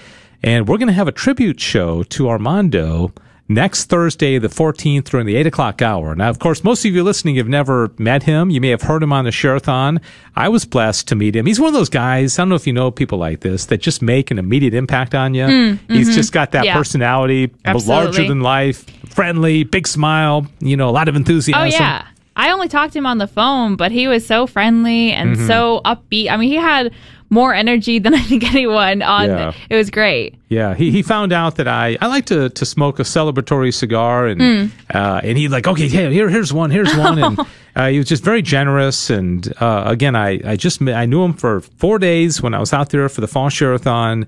And 0.44 0.68
we're 0.68 0.78
going 0.78 0.88
to 0.88 0.94
have 0.94 1.08
a 1.08 1.12
tribute 1.12 1.60
show 1.60 2.04
to 2.04 2.28
Armando 2.28 3.12
next 3.54 3.84
Thursday, 3.86 4.38
the 4.38 4.48
14th, 4.48 5.04
during 5.10 5.26
the 5.26 5.36
8 5.36 5.46
o'clock 5.46 5.82
hour. 5.82 6.14
Now, 6.14 6.28
of 6.30 6.38
course, 6.38 6.62
most 6.64 6.84
of 6.84 6.92
you 6.94 7.02
listening 7.02 7.36
have 7.36 7.48
never 7.48 7.90
met 7.98 8.22
him. 8.24 8.50
You 8.50 8.60
may 8.60 8.68
have 8.68 8.82
heard 8.82 9.02
him 9.02 9.12
on 9.12 9.24
the 9.24 9.32
Share-a-thon. 9.32 10.00
I 10.36 10.48
was 10.48 10.64
blessed 10.64 11.08
to 11.08 11.14
meet 11.14 11.34
him. 11.36 11.46
He's 11.46 11.60
one 11.60 11.68
of 11.68 11.74
those 11.74 11.88
guys, 11.88 12.38
I 12.38 12.42
don't 12.42 12.48
know 12.48 12.54
if 12.54 12.66
you 12.66 12.72
know 12.72 12.90
people 12.90 13.18
like 13.18 13.40
this, 13.40 13.66
that 13.66 13.78
just 13.80 14.02
make 14.02 14.30
an 14.30 14.38
immediate 14.38 14.74
impact 14.74 15.14
on 15.14 15.34
you. 15.34 15.78
He's 15.88 16.14
just 16.14 16.32
got 16.32 16.52
that 16.52 16.58
Mm, 16.58 16.60
mm-hmm. 16.60 16.66
Yeah. 16.66 16.76
personality, 16.76 17.50
larger 17.86 18.26
than 18.26 18.40
life, 18.40 18.84
friendly, 19.10 19.64
big 19.64 19.86
smile, 19.86 20.46
you 20.60 20.76
know, 20.76 20.88
a 20.88 20.92
lot 20.92 21.08
of 21.08 21.16
enthusiasm. 21.16 21.60
Oh 21.62 21.64
yeah. 21.64 22.06
I 22.34 22.50
only 22.50 22.68
talked 22.68 22.94
to 22.94 22.98
him 22.98 23.04
on 23.06 23.18
the 23.18 23.26
phone, 23.26 23.76
but 23.76 23.92
he 23.92 24.08
was 24.08 24.26
so 24.26 24.46
friendly 24.46 25.12
and 25.12 25.36
Mm-hmm. 25.36 25.46
so 25.46 25.82
upbeat. 25.84 26.30
I 26.30 26.36
mean, 26.38 26.48
he 26.48 26.56
had 26.56 26.90
more 27.32 27.54
energy 27.54 27.98
than 27.98 28.14
I 28.20 28.20
think 28.20 28.44
anyone 28.44 29.00
on. 29.02 29.28
Yeah. 29.28 29.52
It 29.70 29.76
was 29.76 29.90
great. 29.90 30.36
Yeah, 30.48 30.74
he, 30.74 30.90
he 30.90 31.02
found 31.02 31.32
out 31.32 31.56
that 31.56 31.66
I, 31.66 31.96
I 32.00 32.06
like 32.08 32.26
to, 32.26 32.50
to 32.50 32.64
smoke 32.66 32.98
a 33.00 33.04
celebratory 33.04 33.72
cigar, 33.72 34.26
and 34.26 34.70
uh, 34.92 35.20
and 35.24 35.38
he 35.38 35.48
like 35.48 35.66
okay, 35.66 35.88
here 35.88 36.10
here 36.10 36.28
here's 36.28 36.52
one, 36.52 36.70
here's 36.70 36.94
one, 36.94 37.18
and 37.22 37.38
uh, 37.74 37.88
he 37.88 37.96
was 37.98 38.06
just 38.06 38.22
very 38.22 38.42
generous. 38.42 39.08
And 39.10 39.50
uh, 39.60 39.84
again, 39.86 40.14
I 40.14 40.40
I 40.44 40.56
just 40.56 40.82
I 40.82 41.06
knew 41.06 41.22
him 41.24 41.32
for 41.32 41.62
four 41.62 41.98
days 41.98 42.42
when 42.42 42.52
I 42.54 42.60
was 42.60 42.72
out 42.72 42.90
there 42.90 43.08
for 43.08 43.22
the 43.22 43.28
fall 43.28 43.48
share-a-thon. 43.48 44.26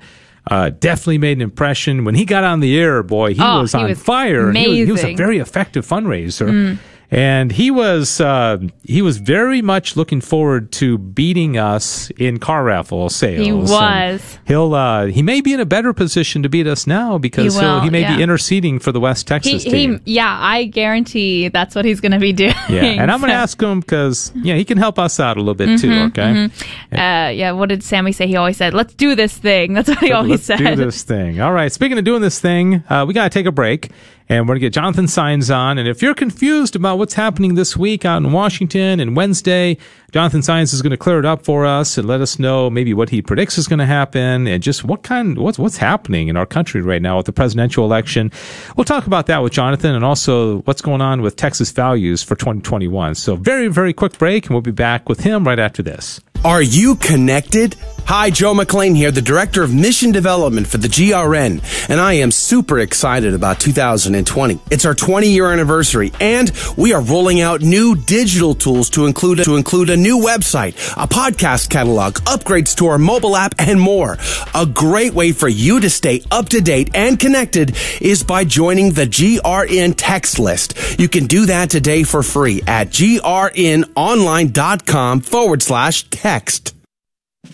Uh, 0.50 0.68
definitely 0.68 1.16
made 1.16 1.38
an 1.38 1.42
impression 1.42 2.04
when 2.04 2.14
he 2.14 2.24
got 2.26 2.44
on 2.44 2.60
the 2.60 2.78
air. 2.78 3.02
Boy, 3.02 3.32
he 3.34 3.40
Oh, 3.42 3.60
was 3.62 3.72
he 3.72 3.78
on 3.78 3.88
was 3.88 4.02
fire. 4.02 4.52
He 4.52 4.68
was, 4.68 4.76
he 4.76 4.92
was 4.92 5.04
a 5.04 5.14
very 5.14 5.38
effective 5.38 5.86
fundraiser. 5.86 6.78
And 7.10 7.52
he 7.52 7.70
was 7.70 8.20
uh, 8.20 8.58
he 8.82 9.00
was 9.02 9.18
very 9.18 9.62
much 9.62 9.96
looking 9.96 10.20
forward 10.20 10.72
to 10.72 10.98
beating 10.98 11.56
us 11.56 12.10
in 12.18 12.38
car 12.38 12.64
raffle 12.64 13.08
sales. 13.10 13.44
He 13.44 13.50
And 13.50 13.68
was. 13.68 14.38
He'll 14.46 14.74
uh, 14.74 15.06
he 15.06 15.22
may 15.22 15.40
be 15.40 15.52
in 15.52 15.60
a 15.60 15.66
better 15.66 15.92
position 15.92 16.42
to 16.42 16.48
beat 16.48 16.66
us 16.66 16.86
now 16.86 17.18
because 17.18 17.54
He 17.54 17.60
he 17.60 17.64
will 17.66 17.80
he 17.82 17.90
may 17.90 18.00
yeah. 18.00 18.16
be 18.16 18.22
interceding 18.22 18.78
for 18.80 18.90
the 18.90 18.98
West 19.00 19.26
Texas 19.28 19.62
he, 19.62 19.70
team. 19.70 20.00
yeah, 20.04 20.36
I 20.40 20.64
guarantee 20.64 21.48
that's 21.48 21.74
what 21.74 21.84
he's 21.84 22.00
going 22.00 22.12
to 22.12 22.18
be 22.18 22.32
doing. 22.44 22.54
yeah, 22.68 22.82
and 22.84 23.10
I'm 23.12 23.20
going 23.20 23.30
to 23.30 23.36
ask 23.36 23.60
him 23.62 23.80
because 23.80 24.32
yeah, 24.34 24.54
he 24.56 24.64
can 24.64 24.78
help 24.78 24.98
us 24.98 25.20
out 25.20 25.36
a 25.36 25.40
little 25.40 25.54
bit 25.54 25.78
too. 25.78 25.88
Mm-hmm, 25.90 26.04
Okay, 26.18 26.50
Uh, 26.92 27.28
yeah, 27.30 27.52
what 27.52 27.68
did 27.68 27.82
Sammy 27.84 28.12
say? 28.12 28.26
He 28.26 28.36
always 28.36 28.56
said, 28.56 28.74
"Let's 28.74 28.94
do 28.94 29.14
this 29.14 29.36
thing." 29.36 29.74
That's 29.74 29.88
what 29.88 29.98
he 29.98 30.10
always 30.12 30.30
let's 30.30 30.46
said. 30.46 30.58
do 30.58 30.74
this 30.76 31.02
thing. 31.02 31.40
All 31.40 31.52
right. 31.52 31.70
Speaking 31.70 31.98
of 31.98 32.04
doing 32.04 32.22
this 32.22 32.40
thing, 32.40 32.82
uh, 32.88 33.04
we 33.06 33.14
got 33.14 33.24
to 33.24 33.30
take 33.30 33.46
a 33.46 33.52
break, 33.52 33.90
and 34.28 34.48
we're 34.48 34.54
gonna 34.54 34.60
get 34.60 34.72
Jonathan 34.72 35.06
Saenz 35.06 35.54
on. 35.54 35.78
And 35.78 35.86
if 35.86 36.02
you're 36.02 36.14
confused 36.14 36.76
about 36.76 36.98
what's 36.98 37.14
happening 37.14 37.54
this 37.54 37.76
week 37.76 38.04
out 38.04 38.22
in 38.22 38.32
Washington 38.32 39.00
and 39.00 39.16
Wednesday, 39.16 39.76
Jonathan 40.12 40.40
Saenz 40.42 40.72
is 40.72 40.80
going 40.80 40.92
to 40.92 40.96
clear 40.96 41.18
it 41.18 41.24
up 41.24 41.44
for 41.44 41.66
us 41.66 41.98
and 41.98 42.06
let 42.06 42.20
us 42.20 42.38
know 42.38 42.70
maybe 42.70 42.94
what 42.94 43.08
he 43.10 43.20
predicts 43.20 43.58
is 43.58 43.66
going 43.66 43.80
to 43.80 43.86
happen 43.86 44.46
and 44.46 44.62
just 44.62 44.84
what 44.84 45.02
kind 45.02 45.36
what's 45.38 45.58
what's 45.58 45.76
happening 45.76 46.28
in 46.28 46.36
our 46.36 46.46
country 46.46 46.80
right 46.80 47.02
now 47.02 47.16
with 47.16 47.26
the 47.26 47.32
presidential 47.32 47.84
election. 47.84 48.30
We'll 48.76 48.84
talk 48.84 49.08
about 49.08 49.26
that 49.26 49.42
with 49.42 49.52
Jonathan 49.52 49.94
and 49.94 50.04
also 50.04 50.58
what's 50.62 50.82
going 50.82 51.00
on 51.00 51.20
with 51.20 51.34
Texas 51.34 51.72
values 51.72 52.22
for 52.22 52.36
2021. 52.36 53.16
So 53.16 53.34
very 53.36 53.68
very 53.68 53.92
quick 53.92 54.16
break, 54.18 54.46
and 54.46 54.54
we'll 54.54 54.62
be 54.62 54.70
back 54.70 55.08
with 55.08 55.20
him 55.20 55.44
right 55.44 55.58
after 55.58 55.82
this. 55.82 56.20
Are 56.44 56.62
you 56.62 56.94
connected? 56.96 57.74
Hi, 58.06 58.28
Joe 58.28 58.52
McLean 58.52 58.94
here, 58.94 59.10
the 59.10 59.22
Director 59.22 59.62
of 59.62 59.72
Mission 59.74 60.12
Development 60.12 60.66
for 60.66 60.76
the 60.76 60.88
GRN, 60.88 61.88
and 61.88 61.98
I 61.98 62.12
am 62.14 62.30
super 62.30 62.78
excited 62.78 63.32
about 63.32 63.60
2020. 63.60 64.60
It's 64.70 64.84
our 64.84 64.94
20 64.94 65.30
year 65.30 65.50
anniversary, 65.50 66.12
and 66.20 66.52
we 66.76 66.92
are 66.92 67.00
rolling 67.00 67.40
out 67.40 67.62
new 67.62 67.96
digital 67.96 68.54
tools 68.54 68.90
to 68.90 69.06
include 69.06 69.42
to 69.44 69.56
include 69.56 69.88
a 69.88 69.96
new 69.96 70.18
website, 70.18 70.74
a 71.02 71.08
podcast 71.08 71.70
catalog, 71.70 72.16
upgrades 72.26 72.76
to 72.76 72.88
our 72.88 72.98
mobile 72.98 73.36
app, 73.36 73.54
and 73.58 73.80
more. 73.80 74.18
A 74.54 74.66
great 74.66 75.14
way 75.14 75.32
for 75.32 75.48
you 75.48 75.80
to 75.80 75.88
stay 75.88 76.22
up 76.30 76.50
to 76.50 76.60
date 76.60 76.90
and 76.94 77.18
connected 77.18 77.74
is 78.02 78.22
by 78.22 78.44
joining 78.44 78.92
the 78.92 79.06
GRN 79.06 79.94
text 79.96 80.38
list. 80.38 80.74
You 81.00 81.08
can 81.08 81.26
do 81.26 81.46
that 81.46 81.70
today 81.70 82.02
for 82.02 82.22
free 82.22 82.60
at 82.66 82.90
grnonline.com 82.90 85.20
forward 85.20 85.62
slash 85.62 86.02
text. 86.10 86.73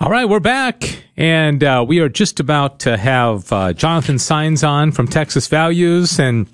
All 0.00 0.10
right, 0.10 0.28
we're 0.28 0.38
back, 0.38 1.02
and 1.16 1.64
uh, 1.64 1.84
we 1.86 1.98
are 1.98 2.08
just 2.08 2.38
about 2.38 2.78
to 2.80 2.96
have 2.96 3.52
uh, 3.52 3.72
Jonathan 3.72 4.14
Saenz 4.14 4.66
on 4.66 4.92
from 4.92 5.08
Texas 5.08 5.48
Values, 5.48 6.20
and 6.20 6.46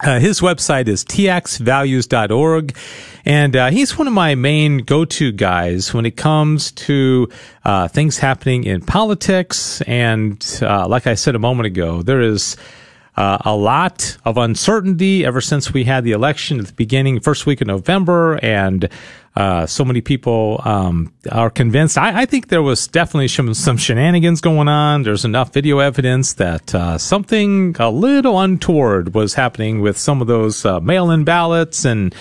uh, 0.00 0.18
his 0.18 0.40
website 0.40 0.88
is 0.88 1.04
txvalues.org, 1.04 2.74
and 3.26 3.56
uh, 3.56 3.68
he's 3.68 3.98
one 3.98 4.06
of 4.06 4.14
my 4.14 4.34
main 4.36 4.78
go-to 4.78 5.32
guys 5.32 5.92
when 5.92 6.06
it 6.06 6.16
comes 6.16 6.72
to 6.72 7.28
uh, 7.66 7.88
things 7.88 8.16
happening 8.16 8.64
in 8.64 8.80
politics. 8.80 9.82
And 9.82 10.42
uh, 10.62 10.88
like 10.88 11.06
I 11.06 11.12
said 11.12 11.34
a 11.34 11.38
moment 11.38 11.66
ago, 11.66 12.00
there 12.00 12.22
is 12.22 12.56
uh, 13.18 13.36
a 13.44 13.54
lot 13.54 14.16
of 14.24 14.38
uncertainty 14.38 15.26
ever 15.26 15.42
since 15.42 15.74
we 15.74 15.84
had 15.84 16.04
the 16.04 16.12
election 16.12 16.58
at 16.58 16.68
the 16.68 16.72
beginning, 16.72 17.20
first 17.20 17.44
week 17.44 17.60
of 17.60 17.66
November, 17.66 18.42
and 18.42 18.88
uh, 19.34 19.66
so 19.66 19.84
many 19.84 20.00
people 20.00 20.60
um, 20.64 21.12
are 21.30 21.48
convinced. 21.48 21.96
I, 21.96 22.22
I 22.22 22.26
think 22.26 22.48
there 22.48 22.62
was 22.62 22.86
definitely 22.86 23.28
some, 23.28 23.54
some 23.54 23.78
shenanigans 23.78 24.40
going 24.40 24.68
on. 24.68 25.04
There's 25.04 25.24
enough 25.24 25.52
video 25.52 25.78
evidence 25.78 26.34
that 26.34 26.74
uh, 26.74 26.98
something 26.98 27.74
a 27.78 27.90
little 27.90 28.38
untoward 28.38 29.14
was 29.14 29.34
happening 29.34 29.80
with 29.80 29.96
some 29.96 30.20
of 30.20 30.26
those 30.26 30.64
uh, 30.64 30.80
mail-in 30.80 31.24
ballots 31.24 31.84
and. 31.84 32.14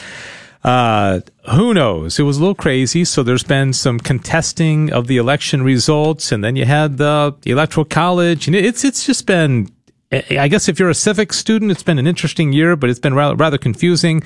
Uh, 0.63 1.21
who 1.55 1.73
knows? 1.73 2.19
It 2.19 2.21
was 2.21 2.37
a 2.37 2.39
little 2.39 2.53
crazy. 2.53 3.03
So 3.03 3.23
there's 3.23 3.41
been 3.41 3.73
some 3.73 3.99
contesting 3.99 4.93
of 4.93 5.07
the 5.07 5.17
election 5.17 5.63
results, 5.63 6.31
and 6.31 6.43
then 6.43 6.55
you 6.55 6.65
had 6.65 6.99
the 6.99 7.35
electoral 7.47 7.83
college, 7.83 8.45
and 8.45 8.55
it's 8.55 8.83
it's 8.83 9.03
just 9.03 9.25
been 9.25 9.71
I 10.11 10.49
guess 10.49 10.67
if 10.67 10.77
you're 10.77 10.89
a 10.89 10.93
civics 10.93 11.37
student, 11.37 11.71
it's 11.71 11.83
been 11.83 11.97
an 11.97 12.05
interesting 12.05 12.51
year, 12.51 12.75
but 12.75 12.89
it's 12.89 12.99
been 12.99 13.13
rather, 13.13 13.35
rather 13.35 13.57
confusing. 13.57 14.21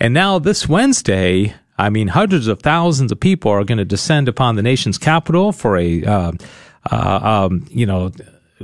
And 0.00 0.12
now 0.12 0.38
this 0.38 0.68
Wednesday, 0.68 1.54
I 1.78 1.90
mean, 1.90 2.08
hundreds 2.08 2.48
of 2.48 2.60
thousands 2.60 3.12
of 3.12 3.20
people 3.20 3.50
are 3.52 3.64
going 3.64 3.78
to 3.78 3.84
descend 3.84 4.28
upon 4.28 4.56
the 4.56 4.62
nation's 4.62 4.98
capital 4.98 5.52
for 5.52 5.76
a, 5.76 6.04
uh, 6.04 6.32
uh, 6.90 7.46
um, 7.46 7.66
you 7.70 7.86
know, 7.86 8.10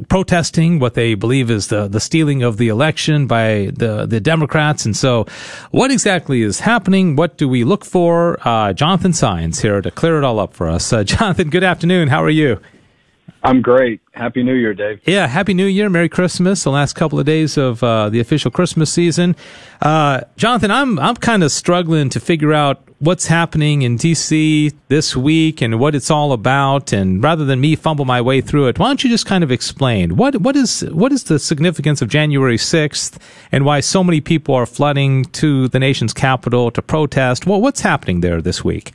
protesting 0.09 0.81
what 0.81 0.95
they 0.95 1.15
believe 1.15 1.51
is 1.51 1.69
the, 1.69 1.87
the 1.87 2.01
stealing 2.01 2.43
of 2.43 2.57
the 2.57 2.69
election 2.69 3.27
by 3.27 3.71
the, 3.75 4.07
the 4.07 4.21
Democrats. 4.21 4.85
And 4.85 4.97
so 4.97 5.27
what 5.71 5.91
exactly 5.91 6.43
is 6.43 6.61
happening? 6.61 7.15
What 7.15 7.39
do 7.39 7.49
we 7.49 7.65
look 7.65 7.85
for? 7.85 8.39
Uh, 8.47 8.73
Jonathan 8.73 9.13
Saenz 9.13 9.61
here 9.61 9.81
to 9.81 9.91
clear 9.91 10.19
it 10.19 10.25
all 10.25 10.41
up 10.41 10.53
for 10.53 10.69
us. 10.69 10.93
Uh, 10.93 11.05
Jonathan, 11.05 11.51
good 11.51 11.65
afternoon. 11.65 12.09
How 12.09 12.23
are 12.23 12.31
you? 12.31 12.61
I'm 13.45 13.61
great. 13.61 14.01
Happy 14.13 14.43
New 14.43 14.55
Year, 14.55 14.73
Dave. 14.73 15.01
Yeah, 15.05 15.27
Happy 15.27 15.53
New 15.53 15.67
Year, 15.67 15.91
Merry 15.91 16.09
Christmas. 16.09 16.65
The 16.65 16.71
last 16.71 16.95
couple 16.95 17.19
of 17.19 17.27
days 17.27 17.59
of 17.59 17.83
uh, 17.83 18.09
the 18.09 18.19
official 18.19 18.51
Christmas 18.51 18.91
season, 18.91 19.37
uh, 19.83 20.23
Jonathan. 20.37 20.71
I'm 20.71 20.99
I'm 20.99 21.17
kind 21.17 21.45
of 21.45 21.53
struggling 21.53 22.09
to 22.11 22.21
figure 22.21 22.55
out 22.55 22.83
what's 23.01 23.27
happening 23.27 23.83
in 23.83 23.99
DC 23.99 24.73
this 24.89 25.15
week 25.15 25.61
and 25.61 25.79
what 25.79 25.95
it's 25.95 26.11
all 26.11 26.33
about. 26.33 26.93
And 26.93 27.23
rather 27.23 27.45
than 27.45 27.61
me 27.61 27.77
fumble 27.77 28.07
my 28.07 28.21
way 28.23 28.41
through 28.41 28.69
it, 28.69 28.79
why 28.79 28.87
don't 28.87 29.05
you 29.05 29.11
just 29.11 29.27
kind 29.27 29.45
of 29.45 29.53
explain 29.53 30.17
what 30.17 30.41
what 30.41 30.57
is 30.57 30.81
what 30.91 31.13
is 31.13 31.25
the 31.25 31.39
significance 31.39 32.01
of 32.01 32.09
January 32.09 32.57
6th 32.57 33.19
and 33.53 33.67
why 33.67 33.81
so 33.81 34.03
many 34.03 34.23
people 34.23 34.55
are 34.55 34.67
flooding 34.67 35.27
to 35.27 35.69
the 35.69 35.79
nation's 35.79 36.15
capital 36.15 36.71
to 36.71 36.81
protest? 36.81 37.47
What 37.47 37.61
what's 37.61 37.83
happening 37.83 38.23
there 38.23 38.41
this 38.41 38.65
week? 38.65 38.95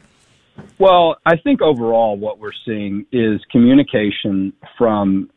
Well, 0.80 1.18
I 1.26 1.36
think 1.36 1.62
overall 1.62 2.18
what 2.18 2.40
we're 2.40 2.52
seeing 2.66 3.06
is 3.12 3.42
communication 3.52 4.54
from 4.78 5.30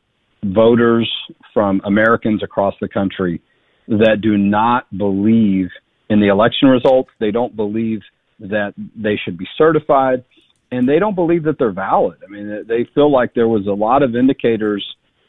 voters, 0.45 1.11
from 1.53 1.81
Americans 1.85 2.43
across 2.45 2.75
the 2.81 2.89
country 2.89 3.43
that 3.89 4.19
do 4.23 4.39
not 4.39 4.87
believe 4.97 5.69
in 6.09 6.21
the 6.21 6.29
election 6.29 6.69
results. 6.69 7.11
They 7.19 7.33
don't 7.33 7.57
believe 7.57 8.01
that 8.39 8.75
they 8.97 9.19
should 9.25 9.37
be 9.37 9.47
certified, 9.59 10.25
and 10.71 10.89
they 10.89 11.01
don't 11.01 11.17
believe 11.17 11.43
that 11.45 11.59
they're 11.59 11.73
valid. 11.73 12.19
I 12.27 12.31
mean, 12.31 12.65
they 12.69 12.89
feel 12.95 13.11
like 13.11 13.35
there 13.35 13.49
was 13.49 13.67
a 13.67 13.73
lot 13.73 14.05
of 14.05 14.15
indicators 14.15 14.85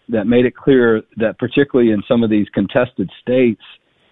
that 0.10 0.26
made 0.26 0.45
it 0.45 0.56
clear 0.56 1.02
that, 1.17 1.39
particularly 1.39 1.91
in 1.91 2.04
some 2.08 2.23
of 2.23 2.30
these 2.30 2.47
contested 2.54 3.10
states, 3.21 3.62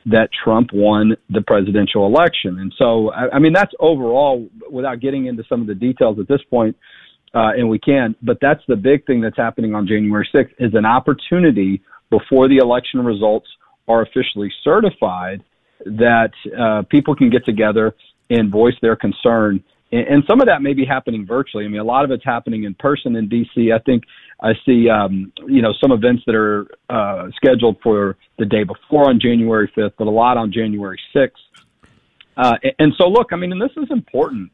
that 0.05 0.29
Trump 0.43 0.69
won 0.73 1.15
the 1.29 1.41
presidential 1.41 2.05
election. 2.05 2.59
And 2.59 2.73
so, 2.77 3.11
I, 3.11 3.35
I 3.35 3.39
mean, 3.39 3.53
that's 3.53 3.73
overall, 3.79 4.47
without 4.69 4.99
getting 4.99 5.27
into 5.27 5.43
some 5.47 5.61
of 5.61 5.67
the 5.67 5.75
details 5.75 6.17
at 6.19 6.27
this 6.27 6.41
point, 6.49 6.75
uh, 7.33 7.51
and 7.55 7.69
we 7.69 7.79
can, 7.79 8.15
but 8.21 8.37
that's 8.41 8.61
the 8.67 8.75
big 8.75 9.05
thing 9.05 9.21
that's 9.21 9.37
happening 9.37 9.73
on 9.73 9.87
January 9.87 10.27
6th 10.33 10.51
is 10.59 10.73
an 10.73 10.85
opportunity 10.85 11.81
before 12.09 12.49
the 12.49 12.57
election 12.57 13.03
results 13.05 13.47
are 13.87 14.01
officially 14.01 14.51
certified 14.63 15.43
that 15.85 16.31
uh, 16.59 16.83
people 16.89 17.15
can 17.15 17.29
get 17.29 17.45
together 17.45 17.95
and 18.29 18.51
voice 18.51 18.73
their 18.81 18.95
concern. 18.95 19.63
And, 19.91 20.23
some 20.27 20.39
of 20.39 20.47
that 20.47 20.61
may 20.61 20.73
be 20.73 20.85
happening 20.85 21.25
virtually. 21.25 21.65
I 21.65 21.67
mean, 21.67 21.81
a 21.81 21.85
lot 21.85 22.05
of 22.05 22.11
it's 22.11 22.23
happening 22.23 22.63
in 22.63 22.73
person 22.75 23.15
in 23.17 23.27
D.C. 23.27 23.73
I 23.73 23.79
think 23.79 24.03
I 24.39 24.53
see, 24.65 24.89
um, 24.89 25.33
you 25.47 25.61
know, 25.61 25.73
some 25.81 25.91
events 25.91 26.23
that 26.25 26.35
are 26.35 26.67
uh, 26.89 27.29
scheduled 27.35 27.77
for 27.83 28.15
the 28.39 28.45
day 28.45 28.63
before 28.63 29.09
on 29.09 29.19
January 29.19 29.69
5th, 29.75 29.93
but 29.97 30.07
a 30.07 30.09
lot 30.09 30.37
on 30.37 30.51
January 30.51 30.99
6th. 31.13 31.31
Uh, 32.37 32.55
and, 32.63 32.73
and 32.79 32.93
so, 32.97 33.07
look, 33.07 33.33
I 33.33 33.35
mean, 33.35 33.51
and 33.51 33.61
this 33.61 33.71
is 33.75 33.91
important 33.91 34.51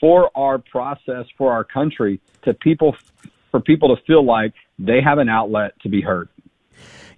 for 0.00 0.30
our 0.34 0.58
process, 0.58 1.26
for 1.36 1.52
our 1.52 1.64
country, 1.64 2.20
to 2.42 2.54
people 2.54 2.96
for 3.50 3.60
people 3.60 3.94
to 3.94 4.02
feel 4.04 4.24
like 4.24 4.52
they 4.78 5.00
have 5.02 5.18
an 5.18 5.28
outlet 5.28 5.72
to 5.80 5.88
be 5.88 6.00
heard. 6.00 6.28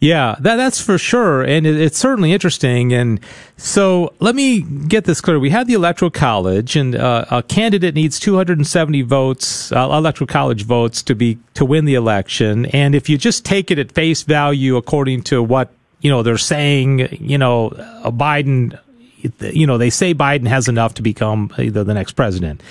Yeah, 0.01 0.37
that, 0.41 0.57
that's 0.57 0.81
for 0.81 0.97
sure. 0.97 1.43
And 1.43 1.67
it, 1.67 1.79
it's 1.79 1.99
certainly 1.99 2.33
interesting. 2.33 2.93
And 2.95 3.21
so 3.59 4.15
let 4.19 4.35
me 4.35 4.63
get 4.63 5.05
this 5.05 5.21
clear. 5.21 5.39
We 5.39 5.51
have 5.51 5.67
the 5.67 5.75
Electoral 5.75 6.11
College, 6.11 6.75
and 6.75 6.97
uh, 6.97 7.27
a 7.31 7.43
candidate 7.43 7.95
needs 7.95 8.19
270 8.19 9.03
votes, 9.03 9.71
uh, 9.73 9.89
Electoral 9.93 10.27
College 10.27 10.65
votes, 10.65 11.03
to 11.03 11.15
be 11.15 11.39
to 11.53 11.67
win 11.67 11.85
the 11.85 11.95
election. 11.95 12.65
And 12.67 12.95
if 12.95 13.11
you 13.11 13.19
just 13.19 13.45
take 13.45 13.71
it 13.71 13.79
at 13.79 13.93
face 13.93 14.23
value, 14.23 14.77
according 14.77 15.23
to 15.25 15.43
what 15.43 15.71
you 16.01 16.11
know 16.11 16.23
they're 16.23 16.39
saying, 16.39 17.19
you 17.21 17.37
know, 17.37 17.71
Biden, 18.07 18.79
you 19.41 19.67
know, 19.67 19.77
they 19.77 19.91
say 19.91 20.15
Biden 20.15 20.47
has 20.47 20.67
enough 20.67 20.95
to 20.95 21.03
become 21.03 21.53
the 21.59 21.85
next 21.85 22.13
president. 22.13 22.63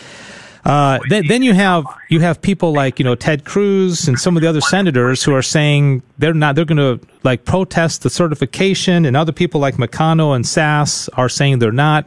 Uh, 0.69 0.99
then, 1.09 1.25
then 1.25 1.41
you 1.41 1.51
have 1.51 1.83
you 2.09 2.19
have 2.19 2.39
people 2.43 2.71
like 2.71 2.99
you 2.99 3.03
know 3.03 3.15
Ted 3.15 3.43
Cruz 3.43 4.07
and 4.07 4.19
some 4.19 4.37
of 4.37 4.43
the 4.43 4.47
other 4.47 4.61
senators 4.61 5.23
who 5.23 5.33
are 5.33 5.41
saying 5.41 6.03
they're 6.19 6.31
not 6.31 6.55
they're 6.55 6.63
going 6.63 6.77
to 6.77 7.03
like 7.23 7.43
protest 7.43 8.03
the 8.03 8.09
certification, 8.11 9.03
and 9.03 9.17
other 9.17 9.31
people 9.31 9.59
like 9.59 9.77
McConnell 9.77 10.35
and 10.35 10.45
Sasse 10.45 11.09
are 11.13 11.27
saying 11.27 11.57
they're 11.57 11.71
not. 11.71 12.05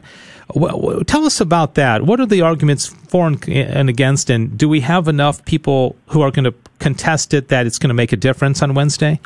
Tell 1.07 1.25
us 1.25 1.41
about 1.41 1.75
that. 1.75 2.03
What 2.03 2.21
are 2.21 2.25
the 2.25 2.39
arguments 2.39 2.87
for 2.87 3.27
and 3.27 3.89
against, 3.89 4.29
and 4.29 4.57
do 4.57 4.69
we 4.69 4.79
have 4.79 5.09
enough 5.09 5.43
people 5.43 5.97
who 6.07 6.21
are 6.21 6.31
going 6.31 6.45
to 6.45 6.53
contest 6.79 7.33
it 7.33 7.49
that 7.49 7.65
it's 7.65 7.77
going 7.77 7.89
to 7.89 7.93
make 7.93 8.13
a 8.13 8.17
difference 8.17 8.61
on 8.61 8.73
Wednesday? 8.75 9.19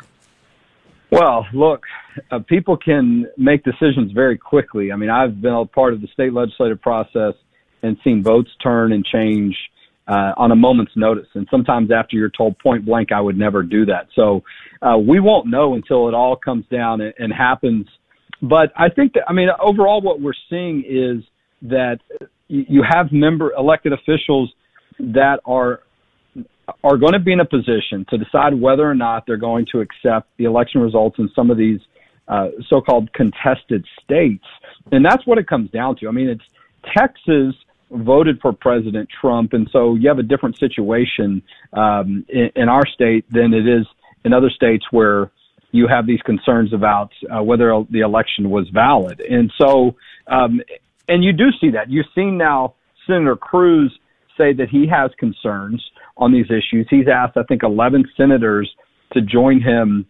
Well, 1.12 1.46
look, 1.52 1.84
uh, 2.32 2.40
people 2.40 2.76
can 2.76 3.28
make 3.36 3.62
decisions 3.62 4.10
very 4.10 4.36
quickly. 4.36 4.90
I 4.90 4.96
mean, 4.96 5.10
I've 5.10 5.40
been 5.40 5.52
a 5.54 5.64
part 5.64 5.94
of 5.94 6.00
the 6.00 6.08
state 6.08 6.32
legislative 6.32 6.82
process 6.82 7.34
and 7.82 7.96
seen 8.04 8.22
votes 8.22 8.50
turn 8.62 8.92
and 8.92 9.04
change 9.04 9.56
uh, 10.06 10.32
on 10.36 10.50
a 10.50 10.56
moment's 10.56 10.92
notice. 10.96 11.28
And 11.34 11.46
sometimes 11.50 11.90
after 11.90 12.16
you're 12.16 12.30
told 12.30 12.58
point 12.58 12.84
blank, 12.86 13.12
I 13.12 13.20
would 13.20 13.38
never 13.38 13.62
do 13.62 13.86
that. 13.86 14.08
So 14.14 14.42
uh, 14.80 14.96
we 14.96 15.20
won't 15.20 15.46
know 15.48 15.74
until 15.74 16.08
it 16.08 16.14
all 16.14 16.36
comes 16.36 16.64
down 16.70 17.00
and, 17.00 17.14
and 17.18 17.32
happens. 17.32 17.86
But 18.40 18.72
I 18.76 18.88
think 18.88 19.14
that, 19.14 19.24
I 19.28 19.32
mean, 19.32 19.48
overall, 19.60 20.00
what 20.00 20.20
we're 20.20 20.32
seeing 20.48 20.84
is 20.88 21.24
that 21.62 21.98
you 22.48 22.82
have 22.88 23.12
member 23.12 23.52
elected 23.52 23.92
officials 23.92 24.52
that 24.98 25.40
are 25.44 25.80
are 26.84 26.98
going 26.98 27.14
to 27.14 27.18
be 27.18 27.32
in 27.32 27.40
a 27.40 27.46
position 27.46 28.04
to 28.10 28.18
decide 28.18 28.54
whether 28.54 28.88
or 28.88 28.94
not 28.94 29.24
they're 29.26 29.38
going 29.38 29.66
to 29.72 29.80
accept 29.80 30.28
the 30.36 30.44
election 30.44 30.80
results 30.82 31.18
in 31.18 31.28
some 31.34 31.50
of 31.50 31.56
these 31.56 31.80
uh, 32.28 32.48
so-called 32.68 33.10
contested 33.14 33.84
states, 34.04 34.44
and 34.92 35.02
that's 35.04 35.26
what 35.26 35.38
it 35.38 35.46
comes 35.46 35.70
down 35.70 35.96
to. 35.96 36.08
I 36.08 36.10
mean, 36.10 36.28
it's 36.28 36.44
Texas 36.96 37.54
voted 37.90 38.40
for 38.40 38.52
President 38.52 39.08
Trump, 39.20 39.52
and 39.52 39.68
so 39.72 39.94
you 39.94 40.08
have 40.08 40.18
a 40.18 40.22
different 40.22 40.58
situation 40.58 41.42
um, 41.72 42.24
in, 42.28 42.50
in 42.56 42.68
our 42.68 42.86
state 42.86 43.24
than 43.32 43.54
it 43.54 43.66
is 43.66 43.86
in 44.24 44.32
other 44.32 44.50
states 44.50 44.84
where 44.90 45.30
you 45.70 45.86
have 45.86 46.06
these 46.06 46.20
concerns 46.22 46.72
about 46.72 47.10
uh, 47.30 47.42
whether 47.42 47.82
the 47.90 48.00
election 48.00 48.50
was 48.50 48.68
valid. 48.70 49.20
And 49.20 49.52
so, 49.60 49.96
um, 50.26 50.60
and 51.08 51.22
you 51.22 51.32
do 51.32 51.50
see 51.60 51.70
that. 51.70 51.90
You've 51.90 52.06
seen 52.14 52.38
now 52.38 52.74
Senator 53.06 53.36
Cruz 53.36 53.96
say 54.36 54.52
that 54.54 54.68
he 54.70 54.86
has 54.86 55.10
concerns 55.18 55.84
on 56.16 56.32
these 56.32 56.46
issues. 56.46 56.86
He's 56.88 57.08
asked, 57.08 57.36
I 57.36 57.42
think, 57.44 57.62
11 57.62 58.04
senators 58.16 58.70
to 59.12 59.20
join 59.20 59.60
him 59.60 60.06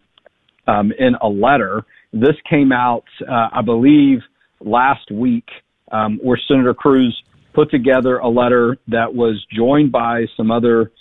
um, 0.66 0.92
in 0.98 1.14
a 1.20 1.28
letter. 1.28 1.84
This 2.12 2.36
came 2.48 2.72
out, 2.72 3.04
uh, 3.28 3.48
I 3.52 3.62
believe, 3.62 4.20
last 4.60 5.10
week, 5.10 5.48
um, 5.90 6.18
where 6.22 6.38
Senator 6.48 6.74
Cruz 6.74 7.20
put 7.54 7.70
together 7.70 8.18
a 8.18 8.28
letter 8.28 8.76
that 8.88 9.14
was 9.14 9.44
joined 9.54 9.92
by 9.92 10.26
some 10.36 10.50
other 10.50 10.92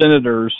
senators. 0.00 0.54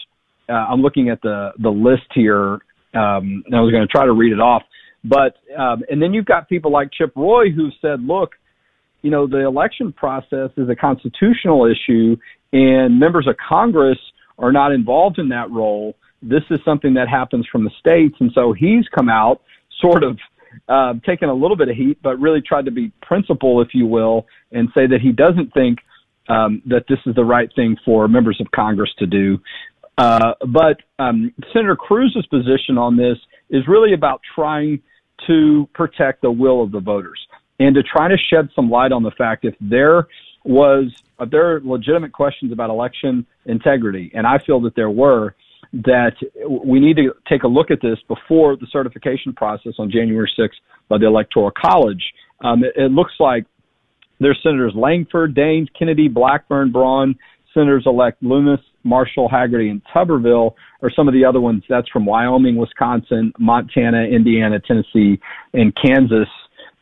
Uh, 0.48 0.52
I'm 0.52 0.80
looking 0.82 1.08
at 1.08 1.22
the 1.22 1.52
the 1.58 1.70
list 1.70 2.06
here, 2.14 2.54
um, 2.94 3.42
and 3.46 3.54
I 3.54 3.60
was 3.60 3.70
going 3.72 3.86
to 3.86 3.88
try 3.88 4.04
to 4.04 4.12
read 4.12 4.32
it 4.32 4.40
off. 4.40 4.62
But 5.04 5.36
um, 5.56 5.82
and 5.90 6.02
then 6.02 6.12
you've 6.12 6.26
got 6.26 6.48
people 6.48 6.70
like 6.70 6.90
Chip 6.92 7.12
Roy 7.16 7.50
who 7.50 7.70
said, 7.80 8.02
"Look, 8.02 8.32
you 9.02 9.10
know, 9.10 9.26
the 9.26 9.46
election 9.46 9.92
process 9.92 10.50
is 10.56 10.68
a 10.68 10.76
constitutional 10.76 11.66
issue, 11.66 12.16
and 12.52 12.98
members 12.98 13.26
of 13.26 13.36
Congress 13.36 13.98
are 14.38 14.52
not 14.52 14.72
involved 14.72 15.18
in 15.18 15.28
that 15.30 15.50
role. 15.50 15.96
This 16.22 16.42
is 16.50 16.60
something 16.64 16.94
that 16.94 17.08
happens 17.08 17.46
from 17.50 17.64
the 17.64 17.70
states, 17.78 18.16
and 18.20 18.30
so 18.34 18.52
he's 18.52 18.84
come 18.94 19.08
out 19.08 19.40
sort 19.80 20.02
of 20.02 20.18
uh, 20.68 20.94
taken 21.06 21.28
a 21.28 21.34
little 21.34 21.56
bit 21.56 21.68
of 21.68 21.76
heat, 21.76 21.98
but 22.02 22.18
really 22.18 22.40
tried 22.40 22.64
to 22.64 22.70
be 22.70 22.92
principled, 23.02 23.66
if 23.66 23.74
you 23.74 23.86
will, 23.86 24.26
and 24.52 24.68
say 24.74 24.86
that 24.86 25.00
he 25.00 25.12
doesn't 25.12 25.52
think 25.52 25.78
um, 26.28 26.62
that 26.66 26.84
this 26.88 26.98
is 27.06 27.14
the 27.14 27.24
right 27.24 27.50
thing 27.54 27.76
for 27.84 28.08
members 28.08 28.40
of 28.40 28.50
Congress 28.52 28.90
to 28.98 29.06
do. 29.06 29.38
Uh, 29.98 30.32
but 30.48 30.78
um, 30.98 31.32
Senator 31.52 31.76
Cruz's 31.76 32.26
position 32.26 32.78
on 32.78 32.96
this 32.96 33.18
is 33.50 33.66
really 33.68 33.92
about 33.92 34.20
trying 34.34 34.80
to 35.26 35.68
protect 35.74 36.22
the 36.22 36.30
will 36.30 36.62
of 36.62 36.72
the 36.72 36.80
voters 36.80 37.20
and 37.58 37.74
to 37.74 37.82
try 37.82 38.08
to 38.08 38.16
shed 38.16 38.48
some 38.56 38.70
light 38.70 38.92
on 38.92 39.02
the 39.02 39.10
fact 39.12 39.44
if 39.44 39.54
there 39.60 40.06
was 40.44 40.90
if 41.20 41.30
there 41.30 41.54
are 41.54 41.60
legitimate 41.60 42.12
questions 42.12 42.50
about 42.50 42.70
election 42.70 43.26
integrity, 43.44 44.10
and 44.14 44.26
I 44.26 44.38
feel 44.38 44.60
that 44.60 44.74
there 44.74 44.88
were, 44.88 45.34
that 45.72 46.12
we 46.48 46.80
need 46.80 46.96
to 46.96 47.12
take 47.28 47.44
a 47.44 47.48
look 47.48 47.70
at 47.70 47.80
this 47.80 47.98
before 48.08 48.56
the 48.56 48.66
certification 48.72 49.32
process 49.32 49.74
on 49.78 49.90
January 49.90 50.30
6th 50.38 50.48
by 50.88 50.98
the 50.98 51.06
Electoral 51.06 51.52
College. 51.52 52.02
Um, 52.42 52.64
it, 52.64 52.72
it, 52.76 52.90
looks 52.90 53.12
like 53.20 53.44
there's 54.18 54.38
Senators 54.42 54.72
Lankford, 54.74 55.34
Daines, 55.34 55.68
Kennedy, 55.78 56.08
Blackburn, 56.08 56.72
Braun, 56.72 57.14
Senators 57.54 57.84
elect 57.86 58.22
Lummis, 58.22 58.60
Marshall, 58.82 59.28
Hagerty, 59.28 59.70
and 59.70 59.82
Tuberville 59.94 60.54
are 60.82 60.90
some 60.94 61.06
of 61.06 61.14
the 61.14 61.24
other 61.24 61.40
ones. 61.40 61.62
That's 61.68 61.88
from 61.88 62.06
Wyoming, 62.06 62.56
Wisconsin, 62.56 63.32
Montana, 63.38 64.02
Indiana, 64.04 64.58
Tennessee, 64.60 65.20
and 65.52 65.72
Kansas 65.76 66.28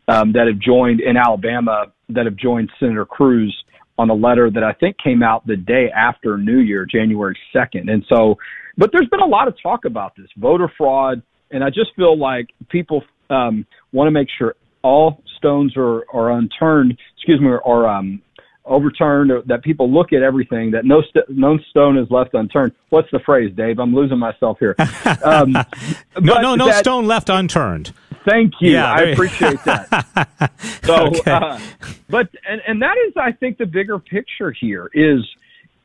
um, 0.08 0.32
that 0.32 0.46
have 0.46 0.58
joined 0.58 1.00
in 1.00 1.16
Alabama 1.16 1.86
that 2.10 2.24
have 2.24 2.36
joined 2.36 2.70
Senator 2.80 3.04
Cruz 3.04 3.54
on 3.98 4.10
a 4.10 4.14
letter 4.14 4.50
that 4.50 4.62
I 4.62 4.72
think 4.72 4.96
came 5.02 5.22
out 5.22 5.46
the 5.46 5.56
day 5.56 5.90
after 5.94 6.38
New 6.38 6.58
Year, 6.58 6.86
January 6.86 7.36
2nd. 7.54 7.90
And 7.90 8.04
so 8.08 8.36
but 8.78 8.90
there's 8.92 9.08
been 9.08 9.20
a 9.20 9.26
lot 9.26 9.48
of 9.48 9.54
talk 9.60 9.84
about 9.84 10.16
this 10.16 10.28
voter 10.36 10.72
fraud, 10.78 11.20
and 11.50 11.62
I 11.62 11.68
just 11.68 11.94
feel 11.96 12.16
like 12.16 12.48
people 12.70 13.02
um, 13.28 13.66
want 13.92 14.06
to 14.06 14.12
make 14.12 14.28
sure 14.38 14.54
all 14.82 15.22
stones 15.36 15.74
are, 15.76 16.04
are 16.12 16.30
unturned. 16.30 16.96
Excuse 17.16 17.40
me, 17.40 17.48
or 17.48 17.88
um, 17.88 18.22
overturned. 18.64 19.32
Or 19.32 19.42
that 19.42 19.64
people 19.64 19.92
look 19.92 20.12
at 20.12 20.22
everything. 20.22 20.70
That 20.70 20.84
no 20.84 21.02
st- 21.02 21.28
no 21.28 21.58
stone 21.70 21.98
is 21.98 22.08
left 22.10 22.34
unturned. 22.34 22.72
What's 22.90 23.10
the 23.10 23.18
phrase, 23.18 23.52
Dave? 23.56 23.80
I'm 23.80 23.94
losing 23.94 24.18
myself 24.18 24.58
here. 24.58 24.76
Um, 25.24 25.52
no, 26.20 26.40
no, 26.40 26.54
no 26.54 26.66
that, 26.66 26.78
stone 26.78 27.06
left 27.06 27.28
unturned. 27.28 27.92
Thank 28.28 28.54
you. 28.60 28.72
Yeah, 28.72 28.92
I 28.92 29.00
appreciate 29.02 29.62
that. 29.64 30.52
so, 30.84 31.06
okay. 31.08 31.30
uh, 31.30 31.58
but 32.08 32.28
and 32.48 32.60
and 32.66 32.82
that 32.82 32.96
is, 33.06 33.14
I 33.16 33.32
think, 33.32 33.58
the 33.58 33.66
bigger 33.66 33.98
picture 33.98 34.52
here 34.52 34.90
is 34.94 35.20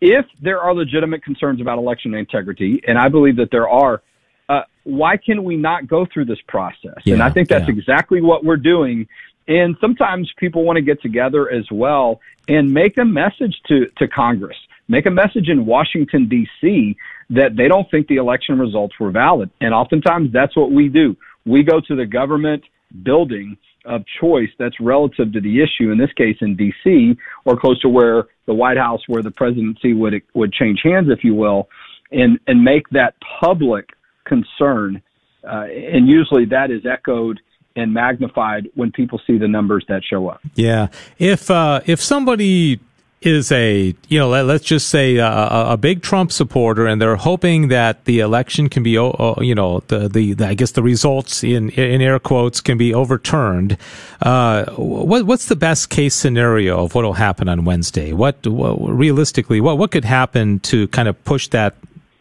if 0.03 0.25
there 0.41 0.59
are 0.59 0.75
legitimate 0.75 1.23
concerns 1.23 1.61
about 1.61 1.77
election 1.77 2.13
integrity, 2.13 2.81
and 2.85 2.97
I 2.97 3.07
believe 3.07 3.37
that 3.37 3.51
there 3.51 3.69
are, 3.69 4.01
uh, 4.49 4.63
why 4.83 5.15
can 5.15 5.45
we 5.45 5.55
not 5.55 5.87
go 5.87 6.05
through 6.05 6.25
this 6.25 6.41
process? 6.45 6.97
Yeah, 7.05 7.13
and 7.13 7.23
I 7.23 7.29
think 7.29 7.47
that's 7.47 7.69
yeah. 7.69 7.73
exactly 7.73 8.21
what 8.21 8.43
we're 8.43 8.57
doing. 8.57 9.07
And 9.47 9.77
sometimes 9.79 10.29
people 10.37 10.65
want 10.65 10.75
to 10.75 10.81
get 10.81 11.01
together 11.01 11.49
as 11.49 11.65
well 11.71 12.19
and 12.49 12.73
make 12.73 12.97
a 12.97 13.05
message 13.05 13.55
to, 13.67 13.87
to 13.97 14.09
Congress, 14.09 14.57
make 14.89 15.05
a 15.05 15.11
message 15.11 15.47
in 15.47 15.65
Washington, 15.65 16.27
D.C. 16.27 16.97
that 17.29 17.55
they 17.55 17.69
don't 17.69 17.89
think 17.89 18.07
the 18.07 18.17
election 18.17 18.59
results 18.59 18.99
were 18.99 19.11
valid. 19.11 19.51
And 19.61 19.73
oftentimes 19.73 20.33
that's 20.33 20.55
what 20.57 20.71
we 20.71 20.89
do. 20.89 21.15
We 21.45 21.63
go 21.63 21.79
to 21.79 21.95
the 21.95 22.05
government 22.05 22.63
building 23.03 23.57
of 23.85 24.03
choice 24.19 24.49
that's 24.57 24.79
relative 24.79 25.33
to 25.33 25.41
the 25.41 25.61
issue, 25.61 25.91
in 25.91 25.97
this 25.97 26.11
case 26.13 26.37
in 26.41 26.55
D.C., 26.55 27.17
or 27.45 27.57
close 27.57 27.79
to 27.81 27.89
where 27.89 28.25
the 28.45 28.53
White 28.53 28.77
House, 28.77 29.01
where 29.07 29.21
the 29.21 29.31
presidency 29.31 29.93
would 29.93 30.21
would 30.33 30.53
change 30.53 30.81
hands, 30.83 31.09
if 31.09 31.23
you 31.23 31.35
will, 31.35 31.69
and 32.11 32.39
and 32.47 32.63
make 32.63 32.87
that 32.89 33.15
public 33.39 33.89
concern. 34.25 35.01
Uh, 35.43 35.65
and 35.65 36.07
usually 36.07 36.45
that 36.45 36.71
is 36.71 36.85
echoed 36.85 37.39
and 37.75 37.93
magnified 37.93 38.69
when 38.75 38.91
people 38.91 39.19
see 39.25 39.37
the 39.37 39.47
numbers 39.47 39.83
that 39.89 40.01
show 40.09 40.29
up. 40.29 40.39
Yeah, 40.55 40.87
if 41.17 41.51
uh, 41.51 41.81
if 41.85 42.01
somebody 42.01 42.79
is 43.25 43.51
a 43.51 43.95
you 44.07 44.19
know 44.19 44.29
let, 44.29 44.49
us 44.49 44.61
just 44.61 44.89
say 44.89 45.17
a, 45.17 45.27
a, 45.27 45.77
big 45.77 46.01
Trump 46.01 46.31
supporter, 46.31 46.85
and 46.85 47.01
they're 47.01 47.15
hoping 47.15 47.69
that 47.69 48.05
the 48.05 48.19
election 48.19 48.69
can 48.69 48.83
be 48.83 48.91
you 48.91 49.55
know 49.55 49.81
the, 49.87 50.07
the, 50.09 50.33
the 50.33 50.47
I 50.47 50.53
guess 50.53 50.71
the 50.71 50.83
results 50.83 51.43
in 51.43 51.69
in 51.69 52.01
air 52.01 52.19
quotes 52.19 52.61
can 52.61 52.77
be 52.77 52.93
overturned. 52.93 53.77
Uh, 54.21 54.65
what 54.75 55.25
what's 55.25 55.47
the 55.47 55.55
best 55.55 55.89
case 55.89 56.15
scenario 56.15 56.83
of 56.83 56.95
what 56.95 57.03
will 57.03 57.13
happen 57.13 57.49
on 57.49 57.65
Wednesday? 57.65 58.13
What, 58.13 58.45
what 58.45 58.77
realistically 58.79 59.61
what 59.61 59.77
what 59.77 59.91
could 59.91 60.05
happen 60.05 60.59
to 60.61 60.87
kind 60.89 61.07
of 61.07 61.21
push 61.23 61.47
that 61.49 61.75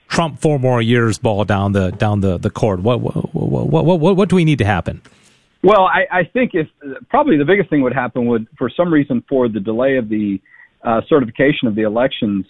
Trump 0.09 0.41
four 0.41 0.59
more 0.59 0.81
years 0.81 1.19
ball 1.19 1.45
down 1.45 1.73
the 1.73 1.91
down 1.91 2.21
the 2.21 2.39
the 2.39 2.51
court? 2.51 2.81
What 2.81 3.01
what 3.01 3.35
what 3.35 3.85
what, 3.85 4.01
what, 4.01 4.17
what 4.17 4.29
do 4.29 4.37
we 4.37 4.45
need 4.45 4.59
to 4.59 4.65
happen? 4.65 5.03
Well, 5.63 5.85
I, 5.87 6.07
I 6.11 6.25
think 6.25 6.53
if 6.55 6.67
probably 7.09 7.37
the 7.37 7.45
biggest 7.45 7.71
thing 7.71 7.83
would 7.83 7.93
happen 7.93 8.27
would, 8.27 8.49
for 8.59 8.69
some 8.69 8.93
reason, 8.93 9.23
for 9.29 9.49
the 9.49 9.61
delay 9.61 9.97
of 9.97 10.09
the 10.09 10.41
uh, 10.85 11.01
certification 11.09 11.69
of 11.69 11.75
the 11.75 11.83
elections, 11.83 12.47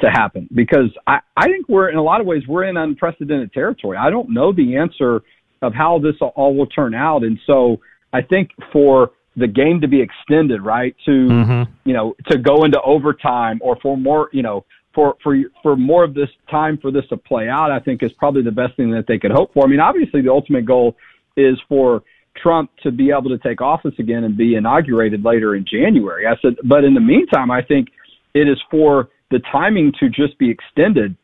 to 0.00 0.10
happen 0.10 0.48
because 0.54 0.90
I, 1.06 1.20
I 1.36 1.46
think 1.46 1.68
we're 1.68 1.88
in 1.88 1.96
a 1.96 2.02
lot 2.02 2.20
of 2.20 2.26
ways 2.26 2.42
we're 2.48 2.64
in 2.64 2.76
unprecedented 2.76 3.52
territory. 3.52 3.96
I 3.96 4.10
don't 4.10 4.30
know 4.30 4.52
the 4.52 4.76
answer 4.76 5.22
of 5.62 5.74
how 5.74 5.98
this 5.98 6.14
all 6.20 6.56
will 6.56 6.66
turn 6.66 6.94
out, 6.94 7.22
and 7.22 7.38
so 7.46 7.80
I 8.12 8.22
think 8.22 8.50
for 8.72 9.12
the 9.36 9.46
game 9.46 9.80
to 9.82 9.88
be 9.88 10.00
extended, 10.00 10.62
right, 10.62 10.94
to 11.04 11.10
mm-hmm. 11.10 11.72
you 11.84 11.94
know 11.94 12.14
to 12.30 12.38
go 12.38 12.64
into 12.64 12.80
overtime 12.82 13.58
or 13.62 13.76
for 13.80 13.96
more, 13.96 14.28
you 14.32 14.42
know, 14.42 14.64
for 14.94 15.16
for 15.22 15.36
for 15.62 15.76
more 15.76 16.04
of 16.04 16.14
this 16.14 16.30
time 16.50 16.78
for 16.78 16.90
this 16.90 17.06
to 17.08 17.16
play 17.16 17.48
out, 17.48 17.70
I 17.70 17.78
think 17.78 18.02
is 18.02 18.12
probably 18.12 18.42
the 18.42 18.52
best 18.52 18.76
thing 18.76 18.90
that 18.90 19.06
they 19.06 19.18
could 19.18 19.30
hope 19.30 19.54
for. 19.54 19.64
I 19.64 19.68
mean, 19.68 19.80
obviously 19.80 20.20
the 20.20 20.30
ultimate 20.30 20.66
goal 20.66 20.96
is 21.36 21.58
for 21.68 22.02
Trump 22.42 22.70
to 22.82 22.90
be 22.90 23.10
able 23.10 23.30
to 23.30 23.38
take 23.38 23.60
office 23.60 23.94
again 23.98 24.24
and 24.24 24.36
be 24.36 24.54
inaugurated 24.54 25.24
later 25.24 25.54
in 25.54 25.64
January. 25.64 26.26
I 26.26 26.34
said, 26.42 26.56
but 26.64 26.84
in 26.84 26.94
the 26.94 27.00
meantime, 27.00 27.50
I 27.50 27.62
think 27.62 27.88
it 28.34 28.48
is 28.48 28.60
for 28.70 29.08
the 29.30 29.40
timing 29.50 29.92
to 30.00 30.08
just 30.08 30.38
be 30.38 30.50
extended 30.50 31.16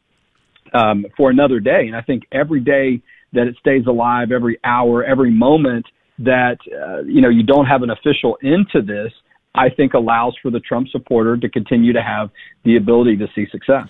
um, 0.75 1.07
for 1.17 1.31
another 1.31 1.61
day. 1.61 1.87
And 1.87 1.97
I 1.97 2.03
think 2.03 2.25
every 2.33 2.61
day 2.61 3.03
that 3.33 3.47
it 3.47 3.57
stays 3.61 3.87
alive, 3.87 4.33
every 4.33 4.59
hour, 4.65 5.05
every 5.05 5.31
moment 5.31 5.87
that 6.19 6.59
uh, 6.71 7.03
you 7.03 7.21
know 7.21 7.29
you 7.29 7.43
don't 7.43 7.67
have 7.67 7.83
an 7.83 7.91
official 7.91 8.39
end 8.43 8.67
to 8.73 8.83
this, 8.83 9.13
I 9.55 9.69
think 9.71 9.95
allows 9.95 10.37
for 10.43 10.51
the 10.51 10.61
Trump 10.61 10.89
supporter 10.89 11.37
to 11.37 11.49
continue 11.49 11.93
to 11.93 12.03
have 12.03 12.31
the 12.65 12.77
ability 12.77 13.17
to 13.19 13.27
see 13.35 13.47
success. 13.51 13.89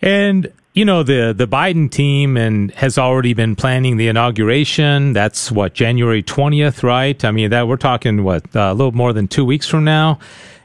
And 0.00 0.52
you 0.74 0.84
know 0.84 1.02
the 1.02 1.32
the 1.32 1.46
Biden 1.46 1.90
team 1.90 2.36
and 2.36 2.70
has 2.72 2.98
already 2.98 3.32
been 3.32 3.56
planning 3.56 3.96
the 3.96 4.08
inauguration. 4.08 5.12
That's 5.12 5.50
what 5.50 5.72
January 5.72 6.22
twentieth, 6.22 6.82
right? 6.82 7.24
I 7.24 7.30
mean 7.30 7.50
that 7.50 7.68
we're 7.68 7.76
talking 7.76 8.24
what 8.24 8.44
uh, 8.54 8.72
a 8.72 8.74
little 8.74 8.92
more 8.92 9.12
than 9.12 9.28
two 9.28 9.44
weeks 9.44 9.66
from 9.66 9.84
now, 9.84 10.18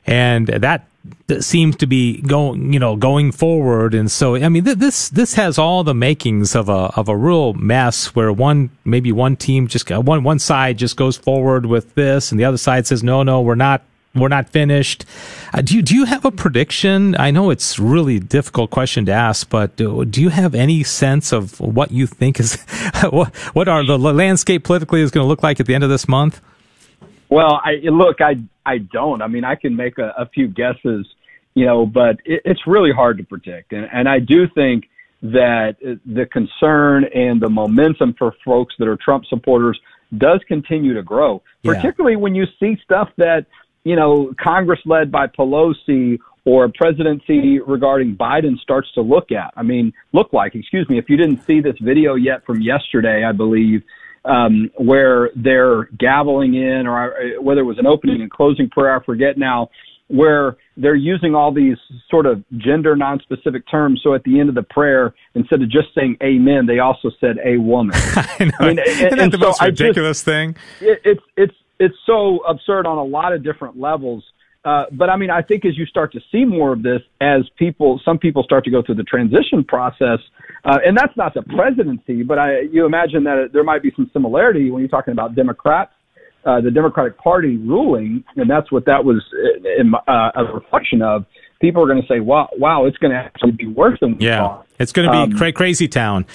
and 0.06 0.48
that 0.48 0.88
seems 1.40 1.76
to 1.78 1.86
be 1.86 2.22
going, 2.22 2.74
you 2.74 2.80
know, 2.80 2.96
going 2.96 3.32
forward. 3.32 3.94
And 3.94 4.12
so, 4.12 4.36
I 4.36 4.50
mean, 4.50 4.66
th- 4.66 4.78
this 4.78 5.10
this 5.10 5.36
has 5.36 5.58
all 5.58 5.84
the 5.84 5.94
makings 5.94 6.56
of 6.56 6.70
a 6.70 6.92
of 6.98 7.08
a 7.08 7.16
real 7.16 7.54
mess 7.54 8.16
where 8.16 8.34
one 8.34 8.72
maybe 8.84 9.12
one 9.12 9.36
team 9.36 9.68
just 9.68 9.90
one 9.92 10.24
one 10.24 10.40
side 10.40 10.78
just 10.78 10.98
goes 10.98 11.18
forward 11.18 11.68
with 11.68 11.94
this, 11.94 12.32
and 12.32 12.40
the 12.40 12.46
other 12.46 12.58
side 12.58 12.88
says, 12.88 13.04
no, 13.04 13.22
no, 13.22 13.42
we're 13.42 13.56
not 13.56 13.84
we're 14.16 14.28
not 14.28 14.50
finished. 14.50 15.06
Uh, 15.54 15.62
do 15.62 15.76
you 15.76 15.82
do 15.82 15.96
you 15.96 16.06
have 16.06 16.26
a 16.26 16.32
prediction? 16.32 17.16
I 17.20 17.32
know 17.32 17.50
it's 17.52 17.78
really 17.78 18.20
difficult 18.20 18.72
question 18.72 19.06
to 19.06 19.12
ask, 19.12 19.50
but 19.50 19.76
do, 19.76 20.04
do 20.06 20.22
you 20.22 20.30
have 20.30 20.56
any 20.56 20.84
sense 20.84 21.32
of 21.32 21.60
what 21.60 21.92
you 21.92 22.08
think 22.08 22.40
is 22.40 22.62
what 23.12 23.36
what 23.54 23.68
are 23.68 23.86
the 23.86 23.98
landscape 23.98 24.64
politically 24.64 25.02
is 25.02 25.12
going 25.12 25.24
to 25.24 25.28
look 25.28 25.44
like 25.44 25.60
at 25.60 25.68
the 25.68 25.76
end 25.76 25.84
of 25.84 25.90
this 25.90 26.08
month? 26.08 26.42
Well, 27.30 27.62
I 27.64 27.74
look, 27.84 28.22
I 28.22 28.38
I 28.66 28.80
don't. 28.80 29.22
I 29.22 29.28
mean, 29.28 29.44
I 29.44 29.56
can 29.56 29.76
make 29.76 30.00
a, 30.00 30.14
a 30.18 30.28
few 30.28 30.48
guesses, 30.48 31.08
you 31.54 31.66
know, 31.66 31.86
but 31.86 32.18
it, 32.26 32.42
it's 32.46 32.66
really 32.66 32.92
hard 32.92 33.18
to 33.20 33.24
predict, 33.24 33.74
and 33.74 33.88
and 33.94 34.10
I 34.10 34.20
do 34.20 34.48
think 34.56 34.90
that 35.22 35.76
the 35.82 36.26
concern 36.26 37.04
and 37.14 37.42
the 37.42 37.50
momentum 37.50 38.16
for 38.18 38.34
folks 38.46 38.74
that 38.80 38.88
are 38.88 38.98
Trump 38.98 39.26
supporters 39.26 39.78
does 40.18 40.42
continue 40.48 40.94
to 40.94 41.04
grow, 41.04 41.44
particularly 41.64 42.16
yeah. 42.16 42.22
when 42.22 42.36
you 42.36 42.46
see 42.60 42.78
stuff 42.84 43.10
that 43.18 43.46
you 43.84 43.96
know, 43.96 44.34
Congress 44.42 44.80
led 44.86 45.12
by 45.12 45.28
Pelosi 45.28 46.20
or 46.46 46.70
presidency 46.74 47.60
regarding 47.60 48.16
Biden 48.16 48.58
starts 48.60 48.92
to 48.94 49.02
look 49.02 49.32
at. 49.32 49.54
I 49.56 49.64
mean, 49.64 49.94
look 50.14 50.34
like, 50.34 50.56
excuse 50.56 50.88
me, 50.90 50.98
if 50.98 51.10
you 51.10 51.18
didn't 51.18 51.44
see 51.46 51.62
this 51.62 51.76
video 51.82 52.16
yet 52.16 52.46
from 52.46 52.62
yesterday, 52.62 53.24
I 53.24 53.32
believe, 53.32 53.84
um, 54.26 54.72
where 54.78 55.32
they're 55.36 55.86
gaveling 55.98 56.56
in, 56.56 56.88
or 56.88 57.14
uh, 57.14 57.42
whether 57.42 57.62
it 57.62 57.66
was 57.66 57.80
an 57.80 57.88
opening 57.88 58.22
and 58.22 58.30
closing 58.30 58.70
prayer, 58.70 58.96
I 58.96 59.04
forget 59.04 59.38
now, 59.38 59.70
where 60.08 60.58
they're 60.76 60.96
using 60.96 61.36
all 61.36 61.54
these 61.54 61.78
sort 62.10 62.26
of 62.26 62.44
gender 62.58 62.96
non-specific 62.96 63.70
terms. 63.70 64.02
So 64.04 64.16
at 64.16 64.24
the 64.24 64.40
end 64.40 64.50
of 64.50 64.56
the 64.56 64.64
prayer, 64.64 65.14
instead 65.36 65.62
of 65.62 65.70
just 65.70 65.90
saying 65.96 66.18
"Amen," 66.24 66.66
they 66.66 66.80
also 66.80 67.12
said 67.20 67.38
"a 67.46 67.58
woman." 67.58 67.96
I, 67.96 68.46
know. 68.46 68.52
I 68.60 68.68
mean, 68.68 68.80
Isn't 68.80 69.20
and, 69.20 69.20
that 69.20 69.32
the 69.32 69.38
so 69.38 69.48
most 69.48 69.62
ridiculous 69.62 70.18
just, 70.18 70.26
thing? 70.26 70.56
It, 70.82 71.02
it's 71.06 71.24
it's 71.38 71.56
it's 71.80 71.96
so 72.06 72.40
absurd 72.48 72.86
on 72.86 72.98
a 72.98 73.04
lot 73.04 73.34
of 73.34 73.44
different 73.44 73.80
levels. 73.80 74.24
Uh, 74.66 74.84
but 74.92 75.10
I 75.10 75.16
mean, 75.16 75.30
I 75.30 75.42
think 75.42 75.66
as 75.66 75.78
you 75.78 75.86
start 75.86 76.12
to 76.14 76.20
see 76.32 76.44
more 76.44 76.74
of 76.74 76.84
this, 76.84 77.00
as 77.22 77.42
people, 77.58 78.02
some 78.04 78.18
people 78.18 78.44
start 78.44 78.66
to 78.66 78.72
go 78.72 78.84
through 78.84 78.96
the 78.96 79.04
transition 79.04 79.64
process, 79.66 80.20
uh, 80.66 80.78
and 80.86 80.98
that's 80.98 81.16
not 81.16 81.34
the 81.34 81.44
presidency, 81.44 82.24
but 82.24 82.38
I, 82.38 82.62
you 82.72 82.86
imagine 82.86 83.24
that 83.24 83.52
there 83.54 83.64
might 83.64 83.82
be 83.82 83.92
some 83.96 84.10
similarity 84.12 84.70
when 84.70 84.82
you're 84.82 84.90
talking 84.90 85.14
about 85.14 85.34
Democrats, 85.34 85.92
uh, 86.46 86.60
the 86.60 86.72
Democratic 86.72 87.18
Party 87.18 87.56
ruling, 87.56 88.24
and 88.36 88.50
that's 88.50 88.70
what 88.70 88.86
that 88.86 89.04
was 89.04 89.24
in, 89.80 89.94
uh, 89.96 90.32
a 90.36 90.54
reflection 90.54 91.02
of. 91.02 91.26
People 91.60 91.84
are 91.84 91.88
going 91.88 92.02
to 92.02 92.08
say, 92.08 92.20
"Wow, 92.20 92.50
wow, 92.58 92.86
it's 92.86 92.98
going 92.98 93.12
to 93.12 93.18
actually 93.18 93.52
be 93.52 93.68
worse 93.68 94.00
than 94.00 94.18
we 94.18 94.26
yeah, 94.26 94.40
thought." 94.40 94.68
it's 94.80 94.94
going 94.94 95.08
to 95.08 95.12
be 95.12 95.34
um, 95.34 95.38
cra- 95.38 95.52
crazy 95.52 95.88
town. 95.88 96.26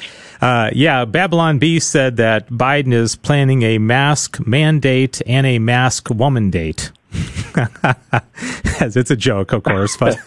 Uh, 0.41 0.71
yeah, 0.73 1.05
Babylon 1.07 1.59
Bee 1.59 1.81
said 1.81 2.19
that 2.19 2.49
Biden 2.51 2.93
is 2.93 3.17
planning 3.17 3.63
a 3.63 3.79
mask 3.79 4.47
mandate 4.47 5.23
and 5.27 5.47
a 5.47 5.59
mask 5.59 6.11
woman 6.11 6.51
date. 6.51 6.93
it's 8.81 9.11
a 9.11 9.17
joke, 9.17 9.53
of 9.53 9.63
course, 9.63 9.97
but 9.97 10.19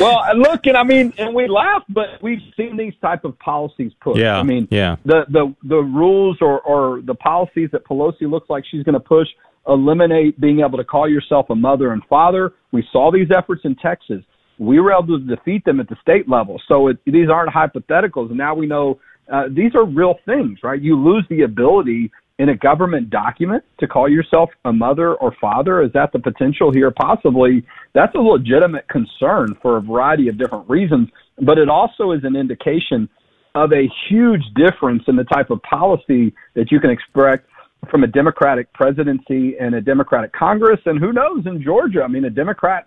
well, 0.00 0.20
look, 0.36 0.60
and 0.64 0.76
I 0.76 0.84
mean, 0.84 1.12
and 1.18 1.34
we 1.34 1.48
laugh, 1.48 1.82
but 1.88 2.22
we've 2.22 2.38
seen 2.56 2.76
these 2.76 2.94
type 3.02 3.24
of 3.24 3.36
policies 3.40 3.92
put. 4.00 4.16
Yeah, 4.16 4.38
I 4.38 4.44
mean, 4.44 4.68
yeah. 4.70 4.96
the 5.04 5.24
the 5.28 5.54
the 5.64 5.78
rules 5.78 6.38
or 6.40 6.60
or 6.60 7.02
the 7.02 7.14
policies 7.14 7.70
that 7.72 7.84
Pelosi 7.84 8.30
looks 8.30 8.48
like 8.48 8.64
she's 8.70 8.84
going 8.84 8.94
to 8.94 9.00
push 9.00 9.26
eliminate 9.68 10.40
being 10.40 10.60
able 10.60 10.78
to 10.78 10.84
call 10.84 11.08
yourself 11.08 11.46
a 11.50 11.54
mother 11.54 11.92
and 11.92 12.02
father. 12.08 12.52
We 12.72 12.86
saw 12.92 13.10
these 13.10 13.28
efforts 13.36 13.62
in 13.64 13.76
Texas. 13.76 14.22
We 14.60 14.78
were 14.78 14.92
able 14.92 15.18
to 15.18 15.36
defeat 15.36 15.64
them 15.64 15.80
at 15.80 15.88
the 15.88 15.96
state 16.02 16.28
level. 16.28 16.60
So 16.68 16.88
it, 16.88 16.98
these 17.06 17.28
aren't 17.28 17.52
hypotheticals, 17.52 18.30
now 18.30 18.54
we 18.54 18.66
know 18.66 19.00
uh, 19.32 19.44
these 19.50 19.74
are 19.74 19.84
real 19.84 20.16
things, 20.26 20.58
right? 20.62 20.80
You 20.80 20.96
lose 20.96 21.24
the 21.30 21.42
ability 21.42 22.10
in 22.40 22.48
a 22.48 22.56
government 22.56 23.10
document 23.10 23.62
to 23.78 23.86
call 23.86 24.08
yourself 24.08 24.50
a 24.64 24.72
mother 24.72 25.14
or 25.14 25.34
father. 25.40 25.82
Is 25.82 25.92
that 25.92 26.10
the 26.12 26.18
potential 26.18 26.72
here? 26.72 26.90
Possibly. 26.90 27.64
That's 27.92 28.14
a 28.14 28.18
legitimate 28.18 28.88
concern 28.88 29.56
for 29.60 29.76
a 29.76 29.80
variety 29.80 30.28
of 30.28 30.38
different 30.38 30.68
reasons, 30.68 31.08
but 31.42 31.58
it 31.58 31.68
also 31.68 32.12
is 32.12 32.24
an 32.24 32.36
indication 32.36 33.08
of 33.54 33.72
a 33.72 33.88
huge 34.08 34.42
difference 34.54 35.02
in 35.06 35.16
the 35.16 35.24
type 35.24 35.50
of 35.50 35.60
policy 35.62 36.32
that 36.54 36.70
you 36.70 36.80
can 36.80 36.90
expect 36.90 37.46
from 37.90 38.04
a 38.04 38.06
Democratic 38.06 38.72
presidency 38.72 39.56
and 39.58 39.74
a 39.74 39.80
Democratic 39.80 40.32
Congress, 40.32 40.80
and 40.86 40.98
who 40.98 41.12
knows 41.12 41.46
in 41.46 41.62
Georgia? 41.62 42.02
I 42.02 42.08
mean, 42.08 42.24
a 42.24 42.30
Democrat 42.30 42.86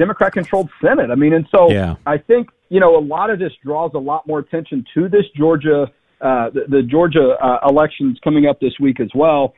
Democrat 0.00 0.32
controlled 0.32 0.70
Senate. 0.82 1.10
I 1.10 1.16
mean, 1.22 1.34
and 1.38 1.46
so 1.54 1.70
yeah. 1.70 1.96
I 2.06 2.16
think, 2.16 2.48
you 2.74 2.80
know, 2.80 2.92
a 3.02 3.04
lot 3.14 3.28
of 3.32 3.38
this 3.38 3.52
draws 3.62 3.92
a 3.94 3.98
lot 3.98 4.26
more 4.26 4.40
attention 4.44 4.78
to 4.94 5.00
this 5.14 5.26
Georgia, 5.36 5.80
uh, 6.28 6.46
the, 6.56 6.62
the 6.74 6.82
Georgia 6.94 7.26
uh, 7.48 7.68
elections 7.68 8.18
coming 8.24 8.46
up 8.46 8.58
this 8.60 8.72
week 8.80 8.98
as 8.98 9.10
well. 9.14 9.52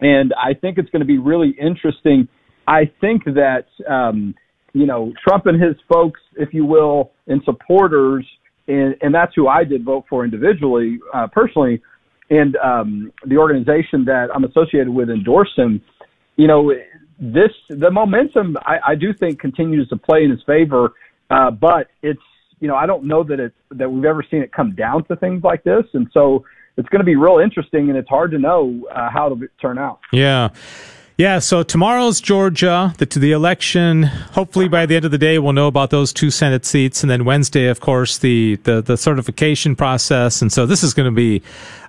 And 0.00 0.28
I 0.48 0.54
think 0.60 0.72
it's 0.78 0.90
going 0.90 1.04
to 1.06 1.12
be 1.16 1.18
really 1.18 1.52
interesting. 1.70 2.26
I 2.66 2.90
think 3.00 3.24
that, 3.42 3.66
um, 3.88 4.34
you 4.72 4.86
know, 4.86 5.12
Trump 5.24 5.46
and 5.46 5.56
his 5.66 5.76
folks, 5.92 6.20
if 6.34 6.50
you 6.52 6.64
will, 6.64 7.12
and 7.28 7.40
supporters, 7.44 8.26
and, 8.66 8.96
and 9.02 9.14
that's 9.14 9.32
who 9.36 9.46
I 9.46 9.62
did 9.62 9.84
vote 9.84 10.04
for 10.10 10.24
individually, 10.24 10.98
uh, 11.14 11.28
personally, 11.38 11.80
and 12.28 12.56
um, 12.56 13.12
the 13.26 13.36
organization 13.36 14.04
that 14.06 14.28
I'm 14.34 14.44
associated 14.50 14.88
with 14.88 15.10
endorsed 15.10 15.56
him. 15.56 15.80
You 16.36 16.48
know, 16.50 16.72
this 17.20 17.50
the 17.68 17.90
momentum 17.90 18.56
I, 18.62 18.78
I 18.88 18.94
do 18.94 19.12
think 19.12 19.38
continues 19.38 19.88
to 19.88 19.96
play 19.96 20.24
in 20.24 20.30
his 20.30 20.42
favor, 20.44 20.94
uh, 21.28 21.50
but 21.50 21.88
it's 22.02 22.20
you 22.58 22.68
know 22.68 22.74
I 22.74 22.86
don't 22.86 23.04
know 23.04 23.22
that 23.24 23.38
it 23.38 23.52
that 23.72 23.90
we've 23.90 24.04
ever 24.04 24.24
seen 24.28 24.42
it 24.42 24.52
come 24.52 24.74
down 24.74 25.04
to 25.04 25.16
things 25.16 25.44
like 25.44 25.62
this, 25.62 25.84
and 25.92 26.08
so 26.12 26.44
it's 26.76 26.88
going 26.88 27.00
to 27.00 27.04
be 27.04 27.16
real 27.16 27.38
interesting, 27.38 27.90
and 27.90 27.98
it's 27.98 28.08
hard 28.08 28.30
to 28.30 28.38
know 28.38 28.82
uh, 28.94 29.10
how 29.10 29.26
it'll 29.26 29.46
turn 29.60 29.78
out. 29.78 30.00
Yeah. 30.12 30.48
Yeah, 31.18 31.38
so 31.40 31.62
tomorrow's 31.62 32.18
Georgia, 32.18 32.94
the, 32.96 33.04
the 33.04 33.32
election. 33.32 34.04
Hopefully, 34.04 34.68
by 34.68 34.86
the 34.86 34.96
end 34.96 35.04
of 35.04 35.10
the 35.10 35.18
day, 35.18 35.38
we'll 35.38 35.52
know 35.52 35.66
about 35.66 35.90
those 35.90 36.14
two 36.14 36.30
Senate 36.30 36.64
seats, 36.64 37.02
and 37.02 37.10
then 37.10 37.26
Wednesday, 37.26 37.66
of 37.66 37.78
course, 37.78 38.16
the 38.16 38.56
the, 38.62 38.80
the 38.80 38.96
certification 38.96 39.76
process. 39.76 40.40
And 40.40 40.50
so 40.50 40.64
this 40.64 40.82
is 40.82 40.94
going 40.94 41.04
to 41.04 41.14
be 41.14 41.42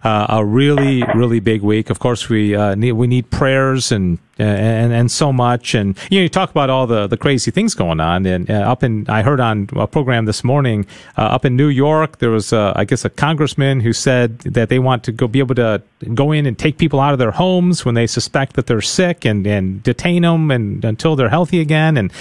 uh, 0.03 0.25
a 0.29 0.45
really, 0.45 1.03
really 1.15 1.39
big 1.39 1.61
week. 1.61 1.89
Of 1.89 1.99
course, 1.99 2.29
we 2.29 2.55
uh, 2.55 2.75
need 2.75 2.93
we 2.93 3.07
need 3.07 3.29
prayers 3.29 3.91
and 3.91 4.17
and 4.39 4.91
and 4.91 5.11
so 5.11 5.31
much. 5.31 5.75
And 5.75 5.97
you 6.09 6.19
know, 6.19 6.23
you 6.23 6.29
talk 6.29 6.49
about 6.49 6.69
all 6.69 6.87
the 6.87 7.05
the 7.05 7.17
crazy 7.17 7.51
things 7.51 7.75
going 7.75 7.99
on. 7.99 8.25
And 8.25 8.49
uh, 8.49 8.53
up 8.53 8.83
in, 8.83 9.07
I 9.09 9.21
heard 9.21 9.39
on 9.39 9.69
a 9.75 9.85
program 9.87 10.25
this 10.25 10.43
morning 10.43 10.87
uh, 11.17 11.21
up 11.21 11.45
in 11.45 11.55
New 11.55 11.67
York, 11.67 12.17
there 12.17 12.31
was, 12.31 12.51
I 12.51 12.83
guess, 12.85 13.05
a 13.05 13.09
congressman 13.09 13.81
who 13.81 13.93
said 13.93 14.39
that 14.39 14.69
they 14.69 14.79
want 14.79 15.03
to 15.03 15.11
go 15.11 15.27
be 15.27 15.39
able 15.39 15.55
to 15.55 15.83
go 16.15 16.31
in 16.31 16.47
and 16.47 16.57
take 16.57 16.79
people 16.79 16.99
out 16.99 17.13
of 17.13 17.19
their 17.19 17.31
homes 17.31 17.85
when 17.85 17.93
they 17.93 18.07
suspect 18.07 18.55
that 18.55 18.65
they're 18.65 18.81
sick 18.81 19.23
and 19.25 19.45
and 19.45 19.83
detain 19.83 20.23
them 20.23 20.49
and 20.49 20.83
until 20.83 21.15
they're 21.15 21.29
healthy 21.29 21.59
again. 21.59 21.95
And 21.97 22.11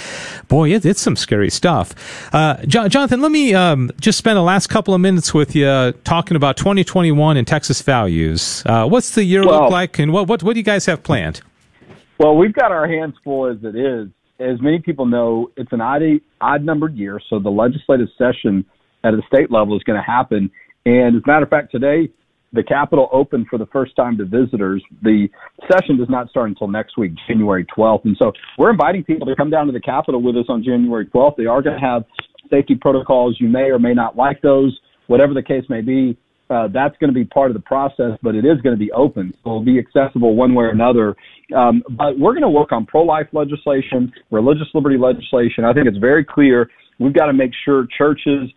boy, 0.47 0.71
it, 0.71 0.85
it's 0.85 1.01
some 1.01 1.15
scary 1.15 1.49
stuff. 1.49 1.95
Uh, 2.31 2.57
Jonathan, 2.65 3.21
let 3.21 3.31
me 3.31 3.55
um, 3.55 3.89
just 3.99 4.19
spend 4.19 4.37
the 4.37 4.43
last 4.43 4.67
couple 4.67 4.93
of 4.93 5.01
minutes 5.01 5.33
with 5.33 5.55
you 5.55 5.93
talking 6.03 6.37
about 6.37 6.57
2021 6.57 7.37
in 7.37 7.45
Texas 7.45 7.70
values. 7.79 8.63
Uh, 8.65 8.85
what's 8.87 9.15
the 9.15 9.23
year 9.23 9.45
well, 9.45 9.61
look 9.61 9.71
like, 9.71 9.99
and 9.99 10.11
what, 10.11 10.27
what 10.27 10.43
what 10.43 10.53
do 10.53 10.59
you 10.59 10.65
guys 10.65 10.85
have 10.87 11.03
planned? 11.03 11.41
Well, 12.19 12.35
we've 12.35 12.53
got 12.53 12.71
our 12.71 12.87
hands 12.87 13.15
full 13.23 13.47
as 13.47 13.57
it 13.63 13.75
is, 13.75 14.09
as 14.41 14.61
many 14.61 14.79
people 14.79 15.05
know, 15.05 15.51
it's 15.55 15.71
an 15.71 15.81
odd 15.81 16.01
odd 16.41 16.63
numbered 16.63 16.95
year, 16.95 17.19
so 17.29 17.39
the 17.39 17.49
legislative 17.49 18.07
session 18.17 18.65
at 19.03 19.11
the 19.11 19.21
state 19.27 19.51
level 19.51 19.75
is 19.75 19.83
going 19.83 19.97
to 19.99 20.05
happen. 20.05 20.49
And 20.85 21.15
as 21.15 21.21
a 21.23 21.27
matter 21.27 21.43
of 21.43 21.49
fact, 21.49 21.71
today 21.71 22.09
the 22.53 22.63
Capitol 22.63 23.07
opened 23.13 23.47
for 23.49 23.57
the 23.57 23.67
first 23.67 23.95
time 23.95 24.17
to 24.17 24.25
visitors. 24.25 24.83
The 25.03 25.27
session 25.71 25.97
does 25.97 26.09
not 26.09 26.29
start 26.29 26.49
until 26.49 26.67
next 26.67 26.97
week, 26.97 27.13
January 27.27 27.65
12th. 27.77 28.05
And 28.05 28.17
so 28.17 28.31
we're 28.57 28.71
inviting 28.71 29.03
people 29.03 29.27
to 29.27 29.35
come 29.35 29.49
down 29.49 29.67
to 29.67 29.71
the 29.71 29.79
Capitol 29.79 30.21
with 30.21 30.35
us 30.35 30.45
on 30.49 30.63
January 30.63 31.05
12th. 31.05 31.37
They 31.37 31.45
are 31.45 31.61
going 31.61 31.79
to 31.79 31.85
have 31.85 32.03
safety 32.49 32.75
protocols. 32.75 33.37
You 33.39 33.47
may 33.47 33.69
or 33.69 33.79
may 33.79 33.93
not 33.93 34.17
like 34.17 34.41
those, 34.41 34.77
whatever 35.07 35.33
the 35.33 35.43
case 35.43 35.63
may 35.69 35.81
be. 35.81 36.17
Uh, 36.51 36.67
that's 36.67 36.97
going 36.97 37.07
to 37.07 37.13
be 37.13 37.23
part 37.23 37.49
of 37.49 37.53
the 37.53 37.61
process, 37.61 38.17
but 38.21 38.35
it 38.35 38.43
is 38.43 38.59
going 38.61 38.75
to 38.75 38.79
be 38.79 38.91
open. 38.91 39.33
So 39.43 39.51
it'll 39.51 39.63
be 39.63 39.79
accessible 39.79 40.35
one 40.35 40.53
way 40.53 40.65
or 40.65 40.69
another. 40.71 41.15
Um, 41.55 41.81
but 41.91 42.19
we're 42.19 42.33
going 42.33 42.41
to 42.41 42.49
work 42.49 42.73
on 42.73 42.85
pro-life 42.85 43.27
legislation, 43.31 44.11
religious 44.31 44.67
liberty 44.73 44.97
legislation. 44.97 45.63
I 45.63 45.71
think 45.71 45.87
it's 45.87 45.97
very 45.97 46.25
clear 46.25 46.69
we've 46.99 47.13
got 47.13 47.27
to 47.27 47.33
make 47.33 47.51
sure 47.63 47.87
churches 47.97 48.49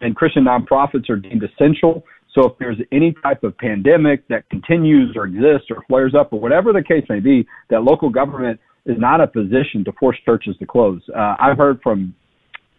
and 0.00 0.14
Christian 0.14 0.44
nonprofits 0.44 1.10
are 1.10 1.16
deemed 1.16 1.42
essential. 1.42 2.04
So 2.34 2.46
if 2.46 2.52
there's 2.60 2.78
any 2.92 3.14
type 3.20 3.42
of 3.42 3.58
pandemic 3.58 4.28
that 4.28 4.48
continues 4.48 5.16
or 5.16 5.24
exists 5.26 5.70
or 5.70 5.82
flares 5.88 6.14
up 6.18 6.32
or 6.32 6.38
whatever 6.38 6.72
the 6.72 6.82
case 6.82 7.04
may 7.08 7.18
be, 7.18 7.46
that 7.70 7.82
local 7.82 8.10
government 8.10 8.60
is 8.86 8.96
not 8.96 9.20
a 9.20 9.26
position 9.26 9.84
to 9.86 9.92
force 9.98 10.16
churches 10.24 10.54
to 10.60 10.66
close. 10.66 11.02
Uh, 11.14 11.34
I've 11.40 11.58
heard 11.58 11.80
from 11.82 12.14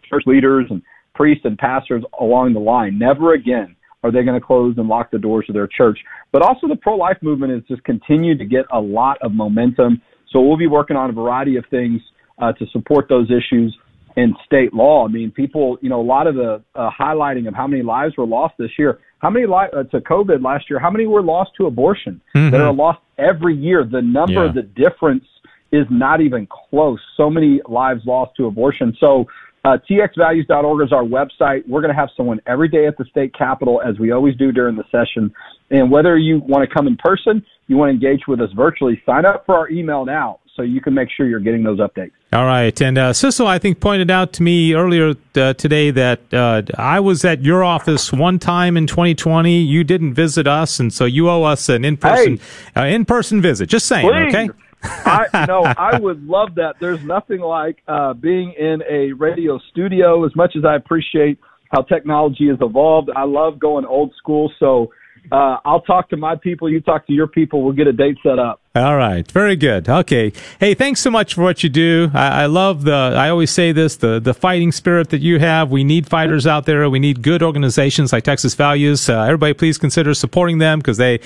church 0.08 0.22
leaders 0.24 0.64
and 0.70 0.80
priests 1.14 1.44
and 1.44 1.58
pastors 1.58 2.02
along 2.18 2.54
the 2.54 2.60
line, 2.60 2.98
never 2.98 3.34
again 3.34 3.76
are 4.02 4.10
they 4.10 4.22
going 4.22 4.38
to 4.38 4.44
close 4.44 4.74
and 4.78 4.88
lock 4.88 5.10
the 5.10 5.18
doors 5.18 5.46
of 5.48 5.54
their 5.54 5.68
church? 5.68 5.98
But 6.32 6.42
also 6.42 6.66
the 6.68 6.76
pro-life 6.76 7.18
movement 7.22 7.52
has 7.52 7.62
just 7.68 7.84
continued 7.84 8.38
to 8.38 8.44
get 8.44 8.64
a 8.72 8.80
lot 8.80 9.18
of 9.22 9.32
momentum. 9.32 10.02
So 10.30 10.40
we'll 10.40 10.56
be 10.56 10.66
working 10.66 10.96
on 10.96 11.10
a 11.10 11.12
variety 11.12 11.56
of 11.56 11.64
things 11.70 12.00
uh, 12.38 12.52
to 12.54 12.66
support 12.72 13.08
those 13.08 13.30
issues 13.30 13.76
in 14.16 14.34
state 14.44 14.74
law. 14.74 15.06
I 15.06 15.08
mean, 15.08 15.30
people, 15.30 15.78
you 15.80 15.88
know, 15.88 16.00
a 16.00 16.02
lot 16.02 16.26
of 16.26 16.34
the 16.34 16.62
uh, 16.74 16.90
highlighting 16.98 17.48
of 17.48 17.54
how 17.54 17.66
many 17.66 17.82
lives 17.82 18.16
were 18.16 18.26
lost 18.26 18.54
this 18.58 18.70
year. 18.78 18.98
How 19.18 19.30
many 19.30 19.46
li- 19.46 19.70
uh, 19.72 19.84
to 19.84 20.00
COVID 20.00 20.42
last 20.42 20.68
year? 20.68 20.78
How 20.78 20.90
many 20.90 21.06
were 21.06 21.22
lost 21.22 21.52
to 21.58 21.66
abortion? 21.66 22.20
Mm-hmm. 22.34 22.50
That 22.50 22.60
are 22.60 22.72
lost 22.72 23.00
every 23.18 23.54
year. 23.54 23.84
The 23.84 24.02
number, 24.02 24.46
yeah. 24.46 24.52
the 24.52 24.62
difference 24.62 25.24
is 25.70 25.86
not 25.90 26.20
even 26.20 26.46
close. 26.70 27.00
So 27.16 27.30
many 27.30 27.60
lives 27.66 28.02
lost 28.04 28.32
to 28.36 28.46
abortion. 28.46 28.94
So 29.00 29.26
uh, 29.64 29.78
txvalues.org 29.88 30.84
is 30.84 30.92
our 30.92 31.04
website. 31.04 31.66
We're 31.68 31.80
going 31.80 31.94
to 31.94 32.00
have 32.00 32.08
someone 32.16 32.40
every 32.46 32.68
day 32.68 32.86
at 32.86 32.98
the 32.98 33.04
state 33.04 33.32
capitol, 33.36 33.80
as 33.84 33.98
we 33.98 34.10
always 34.10 34.36
do 34.36 34.50
during 34.50 34.76
the 34.76 34.84
session. 34.90 35.32
And 35.70 35.90
whether 35.90 36.18
you 36.18 36.40
want 36.40 36.68
to 36.68 36.74
come 36.74 36.86
in 36.86 36.96
person, 36.96 37.44
you 37.68 37.76
want 37.76 37.88
to 37.88 37.94
engage 37.94 38.26
with 38.26 38.40
us 38.40 38.50
virtually, 38.56 39.00
sign 39.06 39.24
up 39.24 39.46
for 39.46 39.56
our 39.56 39.70
email 39.70 40.04
now 40.04 40.40
so 40.56 40.62
you 40.62 40.80
can 40.80 40.94
make 40.94 41.08
sure 41.16 41.26
you're 41.26 41.40
getting 41.40 41.62
those 41.62 41.78
updates. 41.78 42.10
All 42.32 42.44
right. 42.44 42.78
And 42.80 42.98
uh, 42.98 43.12
Sissel, 43.12 43.46
I 43.46 43.58
think, 43.58 43.80
pointed 43.80 44.10
out 44.10 44.32
to 44.34 44.42
me 44.42 44.74
earlier 44.74 45.14
uh, 45.34 45.54
today 45.54 45.90
that 45.92 46.20
uh, 46.34 46.62
I 46.76 47.00
was 47.00 47.24
at 47.24 47.42
your 47.42 47.64
office 47.64 48.12
one 48.12 48.38
time 48.38 48.76
in 48.76 48.86
2020. 48.86 49.60
You 49.60 49.84
didn't 49.84 50.14
visit 50.14 50.46
us, 50.46 50.80
and 50.80 50.92
so 50.92 51.04
you 51.04 51.30
owe 51.30 51.44
us 51.44 51.68
an 51.68 51.84
in 51.84 51.96
person 51.96 52.38
hey, 52.74 52.80
uh, 52.80 52.84
in 52.84 53.04
person 53.04 53.40
visit. 53.40 53.68
Just 53.68 53.86
saying, 53.86 54.08
please. 54.08 54.34
okay? 54.34 54.50
I 54.82 55.46
no, 55.48 55.62
I 55.62 55.98
would 55.98 56.24
love 56.24 56.56
that. 56.56 56.74
There's 56.80 57.02
nothing 57.04 57.40
like 57.40 57.82
uh, 57.86 58.14
being 58.14 58.52
in 58.58 58.82
a 58.88 59.12
radio 59.12 59.58
studio. 59.70 60.24
As 60.24 60.34
much 60.34 60.54
as 60.56 60.64
I 60.64 60.76
appreciate 60.76 61.38
how 61.70 61.82
technology 61.82 62.48
has 62.48 62.58
evolved, 62.60 63.10
I 63.14 63.24
love 63.24 63.58
going 63.58 63.84
old 63.84 64.12
school. 64.16 64.52
So 64.58 64.92
uh, 65.30 65.58
I'll 65.64 65.80
talk 65.82 66.08
to 66.10 66.16
my 66.16 66.36
people. 66.36 66.68
You 66.68 66.80
talk 66.80 67.06
to 67.06 67.12
your 67.12 67.26
people. 67.26 67.62
We'll 67.62 67.74
get 67.74 67.86
a 67.86 67.92
date 67.92 68.18
set 68.22 68.38
up. 68.38 68.60
All 68.74 68.96
right. 68.96 69.30
Very 69.30 69.54
good. 69.54 69.88
Okay. 69.88 70.32
Hey, 70.58 70.74
thanks 70.74 71.00
so 71.00 71.10
much 71.10 71.34
for 71.34 71.42
what 71.42 71.62
you 71.62 71.68
do. 71.68 72.10
I, 72.14 72.42
I, 72.42 72.46
love 72.46 72.84
the, 72.84 72.92
I 72.92 73.28
always 73.28 73.50
say 73.50 73.70
this, 73.72 73.96
the, 73.96 74.18
the 74.18 74.34
fighting 74.34 74.72
spirit 74.72 75.10
that 75.10 75.20
you 75.20 75.38
have. 75.38 75.70
We 75.70 75.84
need 75.84 76.08
fighters 76.08 76.46
out 76.46 76.66
there. 76.66 76.88
We 76.88 76.98
need 76.98 77.22
good 77.22 77.42
organizations 77.42 78.12
like 78.12 78.24
Texas 78.24 78.54
Values. 78.54 79.08
Uh, 79.08 79.20
everybody 79.22 79.52
please 79.52 79.78
consider 79.78 80.14
supporting 80.14 80.58
them 80.58 80.78
because 80.78 80.96
they, 80.96 81.20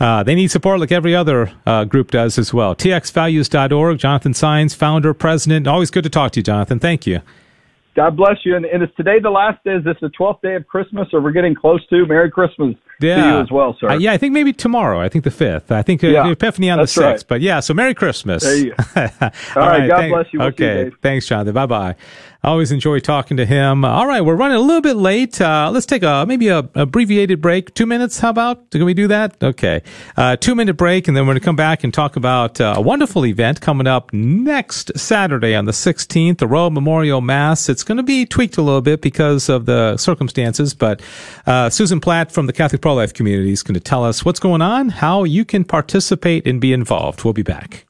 uh, 0.00 0.22
they 0.22 0.34
need 0.34 0.50
support 0.50 0.80
like 0.80 0.90
every 0.90 1.14
other, 1.14 1.52
uh, 1.66 1.84
group 1.84 2.10
does 2.10 2.38
as 2.38 2.52
well. 2.52 2.74
txvalues.org. 2.74 3.98
Jonathan 3.98 4.32
Saenz, 4.32 4.74
founder, 4.74 5.12
president. 5.12 5.66
Always 5.66 5.90
good 5.90 6.04
to 6.04 6.10
talk 6.10 6.32
to 6.32 6.40
you, 6.40 6.44
Jonathan. 6.44 6.78
Thank 6.78 7.06
you. 7.06 7.20
God 7.96 8.14
bless 8.14 8.36
you. 8.44 8.54
And, 8.54 8.66
and 8.66 8.82
is 8.82 8.90
today 8.94 9.18
the 9.20 9.30
last 9.30 9.64
day? 9.64 9.72
Is 9.72 9.84
this 9.84 9.96
the 10.02 10.10
12th 10.10 10.42
day 10.42 10.54
of 10.54 10.66
Christmas 10.66 11.08
or 11.14 11.22
we're 11.22 11.32
getting 11.32 11.54
close 11.54 11.84
to? 11.88 12.04
Merry 12.06 12.30
Christmas 12.30 12.76
yeah. 13.00 13.16
to 13.16 13.22
you 13.22 13.40
as 13.40 13.50
well, 13.50 13.74
sir. 13.80 13.88
Uh, 13.88 13.98
yeah, 13.98 14.12
I 14.12 14.18
think 14.18 14.34
maybe 14.34 14.52
tomorrow. 14.52 15.00
I 15.00 15.08
think 15.08 15.24
the 15.24 15.30
5th. 15.30 15.70
I 15.70 15.80
think 15.80 16.04
uh, 16.04 16.08
yeah, 16.08 16.30
Epiphany 16.30 16.68
on 16.68 16.78
the 16.78 16.84
6th. 16.84 17.00
Right. 17.00 17.24
But 17.26 17.40
yeah, 17.40 17.60
so 17.60 17.72
Merry 17.72 17.94
Christmas. 17.94 18.44
All, 18.44 18.52
All 18.54 18.68
right, 18.68 19.30
right. 19.56 19.88
God 19.88 19.96
thank, 19.96 20.12
bless 20.12 20.26
you. 20.32 20.38
We'll 20.40 20.48
okay. 20.48 20.84
You, 20.84 20.96
Thanks, 21.00 21.26
Jonathan. 21.26 21.54
Bye 21.54 21.66
bye. 21.66 21.96
I 22.46 22.50
always 22.50 22.70
enjoy 22.70 23.00
talking 23.00 23.38
to 23.38 23.44
him. 23.44 23.84
All 23.84 24.06
right, 24.06 24.20
we're 24.20 24.36
running 24.36 24.56
a 24.56 24.60
little 24.60 24.80
bit 24.80 24.94
late. 24.94 25.40
Uh, 25.40 25.68
let's 25.72 25.84
take 25.84 26.04
a 26.04 26.24
maybe 26.28 26.46
a 26.46 26.58
abbreviated 26.76 27.40
break. 27.40 27.74
Two 27.74 27.86
minutes. 27.86 28.20
How 28.20 28.30
about? 28.30 28.70
Can 28.70 28.84
we 28.84 28.94
do 28.94 29.08
that? 29.08 29.42
Okay, 29.42 29.82
uh, 30.16 30.36
two 30.36 30.54
minute 30.54 30.74
break, 30.74 31.08
and 31.08 31.16
then 31.16 31.24
we're 31.24 31.32
going 31.32 31.40
to 31.40 31.44
come 31.44 31.56
back 31.56 31.82
and 31.82 31.92
talk 31.92 32.14
about 32.14 32.60
uh, 32.60 32.74
a 32.76 32.80
wonderful 32.80 33.26
event 33.26 33.60
coming 33.60 33.88
up 33.88 34.12
next 34.12 34.96
Saturday 34.96 35.56
on 35.56 35.64
the 35.64 35.72
16th, 35.72 36.38
the 36.38 36.46
Royal 36.46 36.70
Memorial 36.70 37.20
Mass. 37.20 37.68
It's 37.68 37.82
going 37.82 37.96
to 37.96 38.04
be 38.04 38.24
tweaked 38.24 38.58
a 38.58 38.62
little 38.62 38.80
bit 38.80 39.02
because 39.02 39.48
of 39.48 39.66
the 39.66 39.96
circumstances, 39.96 40.72
but 40.72 41.02
uh, 41.46 41.68
Susan 41.68 41.98
Platt 41.98 42.30
from 42.30 42.46
the 42.46 42.52
Catholic 42.52 42.80
Pro 42.80 42.94
Life 42.94 43.12
community 43.12 43.50
is 43.50 43.64
going 43.64 43.74
to 43.74 43.80
tell 43.80 44.04
us 44.04 44.24
what's 44.24 44.38
going 44.38 44.62
on, 44.62 44.90
how 44.90 45.24
you 45.24 45.44
can 45.44 45.64
participate 45.64 46.46
and 46.46 46.60
be 46.60 46.72
involved. 46.72 47.24
We'll 47.24 47.34
be 47.34 47.42
back. 47.42 47.86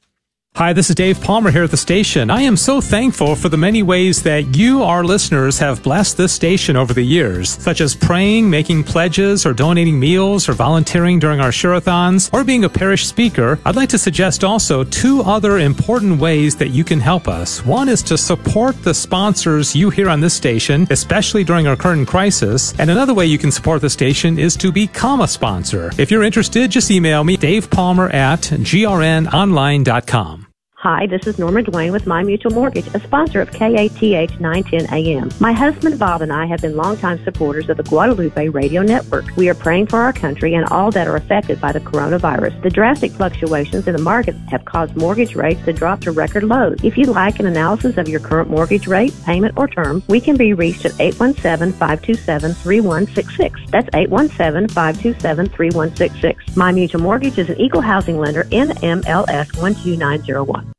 Hi, 0.57 0.73
this 0.73 0.89
is 0.89 0.95
Dave 0.95 1.21
Palmer 1.21 1.51
here 1.51 1.65
at 1.65 1.69
the 1.69 1.77
station. 1.77 2.31
I 2.31 2.41
am 2.41 2.57
so 2.57 2.81
thankful 2.81 3.35
for 3.35 3.47
the 3.47 3.57
many 3.57 3.83
ways 3.83 4.23
that 4.23 4.55
you, 4.55 4.81
our 4.81 5.03
listeners, 5.03 5.59
have 5.59 5.83
blessed 5.83 6.17
this 6.17 6.33
station 6.33 6.75
over 6.75 6.95
the 6.95 7.03
years, 7.03 7.51
such 7.61 7.79
as 7.79 7.93
praying, 7.93 8.49
making 8.49 8.83
pledges, 8.83 9.45
or 9.45 9.53
donating 9.53 9.99
meals, 9.99 10.49
or 10.49 10.53
volunteering 10.53 11.19
during 11.19 11.39
our 11.39 11.51
Share-a-thons, 11.51 12.31
or 12.33 12.43
being 12.43 12.63
a 12.63 12.69
parish 12.69 13.05
speaker. 13.05 13.59
I'd 13.65 13.75
like 13.75 13.89
to 13.89 13.99
suggest 13.99 14.43
also 14.43 14.83
two 14.83 15.21
other 15.21 15.59
important 15.59 16.19
ways 16.19 16.55
that 16.55 16.71
you 16.71 16.83
can 16.83 16.99
help 16.99 17.27
us. 17.27 17.63
One 17.63 17.87
is 17.87 18.01
to 18.01 18.17
support 18.17 18.81
the 18.81 18.95
sponsors 18.95 19.75
you 19.75 19.91
hear 19.91 20.09
on 20.09 20.21
this 20.21 20.33
station, 20.33 20.87
especially 20.89 21.43
during 21.43 21.67
our 21.67 21.75
current 21.75 22.07
crisis. 22.07 22.73
And 22.79 22.89
another 22.89 23.13
way 23.13 23.27
you 23.27 23.37
can 23.37 23.51
support 23.51 23.81
the 23.81 23.91
station 23.91 24.39
is 24.39 24.57
to 24.57 24.71
become 24.71 25.21
a 25.21 25.27
sponsor. 25.27 25.91
If 25.99 26.09
you're 26.09 26.23
interested, 26.23 26.71
just 26.71 26.89
email 26.89 27.23
me, 27.23 27.37
Dave 27.37 27.69
Palmer 27.69 28.09
at 28.09 28.41
grnonline.com. 28.41 30.46
Hi, 30.89 31.05
this 31.05 31.27
is 31.27 31.37
Norma 31.37 31.63
Dwayne 31.63 31.91
with 31.91 32.07
My 32.07 32.23
Mutual 32.23 32.53
Mortgage, 32.53 32.87
a 32.93 33.01
sponsor 33.01 33.41
of 33.41 33.51
KATH 33.51 34.39
910 34.39 34.93
AM. 34.93 35.29
My 35.41 35.51
husband 35.51 35.99
Bob 35.99 36.21
and 36.21 36.31
I 36.31 36.45
have 36.45 36.61
been 36.61 36.77
longtime 36.77 37.21
supporters 37.25 37.67
of 37.67 37.75
the 37.75 37.83
Guadalupe 37.83 38.47
Radio 38.47 38.83
Network. 38.83 39.25
We 39.35 39.49
are 39.49 39.53
praying 39.53 39.87
for 39.87 39.99
our 39.99 40.13
country 40.13 40.53
and 40.53 40.65
all 40.67 40.89
that 40.91 41.05
are 41.05 41.17
affected 41.17 41.59
by 41.59 41.73
the 41.73 41.81
coronavirus. 41.81 42.63
The 42.63 42.69
drastic 42.69 43.11
fluctuations 43.11 43.85
in 43.85 43.97
the 43.97 44.01
market 44.01 44.33
have 44.49 44.63
caused 44.63 44.95
mortgage 44.95 45.35
rates 45.35 45.61
to 45.65 45.73
drop 45.73 45.99
to 46.03 46.13
record 46.13 46.45
lows. 46.45 46.77
If 46.81 46.97
you'd 46.97 47.09
like 47.09 47.41
an 47.41 47.47
analysis 47.47 47.97
of 47.97 48.07
your 48.07 48.21
current 48.21 48.49
mortgage 48.49 48.87
rate, 48.87 49.13
payment, 49.25 49.57
or 49.57 49.67
term, 49.67 50.01
we 50.07 50.21
can 50.21 50.37
be 50.37 50.53
reached 50.53 50.85
at 50.85 50.93
817-527-3166. 50.93 53.71
That's 53.71 53.89
817-527-3166. 53.89 56.55
My 56.55 56.71
Mutual 56.71 57.01
Mortgage 57.01 57.37
is 57.37 57.49
an 57.49 57.59
equal 57.59 57.81
housing 57.81 58.17
lender, 58.17 58.45
NMLS 58.45 59.51
12901. 59.51 60.71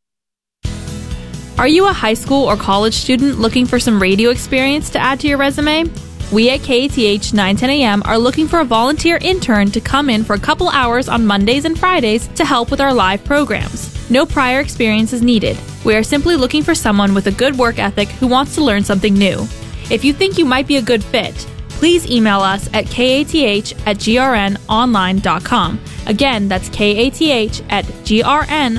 Are 1.59 1.66
you 1.66 1.88
a 1.88 1.92
high 1.92 2.14
school 2.14 2.44
or 2.44 2.57
college 2.57 2.94
student 2.94 3.40
looking 3.40 3.66
for 3.66 3.81
some 3.81 4.01
radio 4.01 4.31
experience 4.31 4.90
to 4.90 5.01
add 5.01 5.18
to 5.21 5.27
your 5.27 5.38
resume? 5.38 5.90
We 6.31 6.51
at 6.51 6.61
KATH 6.61 7.35
910 7.35 7.71
AM 7.71 8.01
are 8.05 8.16
looking 8.16 8.47
for 8.47 8.61
a 8.61 8.64
volunteer 8.64 9.18
intern 9.21 9.73
to 9.73 9.81
come 9.81 10.09
in 10.09 10.23
for 10.23 10.35
a 10.35 10.38
couple 10.38 10.68
hours 10.68 11.09
on 11.09 11.27
Mondays 11.27 11.64
and 11.64 11.77
Fridays 11.77 12.29
to 12.37 12.44
help 12.44 12.71
with 12.71 12.81
our 12.81 12.94
live 12.94 13.25
programs. 13.25 14.09
No 14.09 14.25
prior 14.25 14.61
experience 14.61 15.12
is 15.12 15.21
needed. 15.21 15.59
We 15.85 15.97
are 15.97 16.05
simply 16.05 16.37
looking 16.37 16.62
for 16.62 16.77
someone 16.77 17.12
with 17.12 17.27
a 17.27 17.33
good 17.33 17.59
work 17.59 17.81
ethic 17.81 18.07
who 18.07 18.29
wants 18.29 18.55
to 18.55 18.62
learn 18.62 18.85
something 18.85 19.14
new. 19.14 19.40
If 19.90 20.05
you 20.05 20.12
think 20.12 20.38
you 20.38 20.44
might 20.44 20.68
be 20.68 20.77
a 20.77 20.83
good 20.83 21.03
fit, 21.03 21.35
please 21.71 22.09
email 22.09 22.38
us 22.38 22.68
at 22.73 22.87
kath 22.87 23.35
at 23.35 23.97
grnonline.com. 23.97 25.81
Again, 26.07 26.47
that's 26.47 26.68
kath 26.68 27.21
at 27.68 27.85
grnonline.com. 28.05 28.79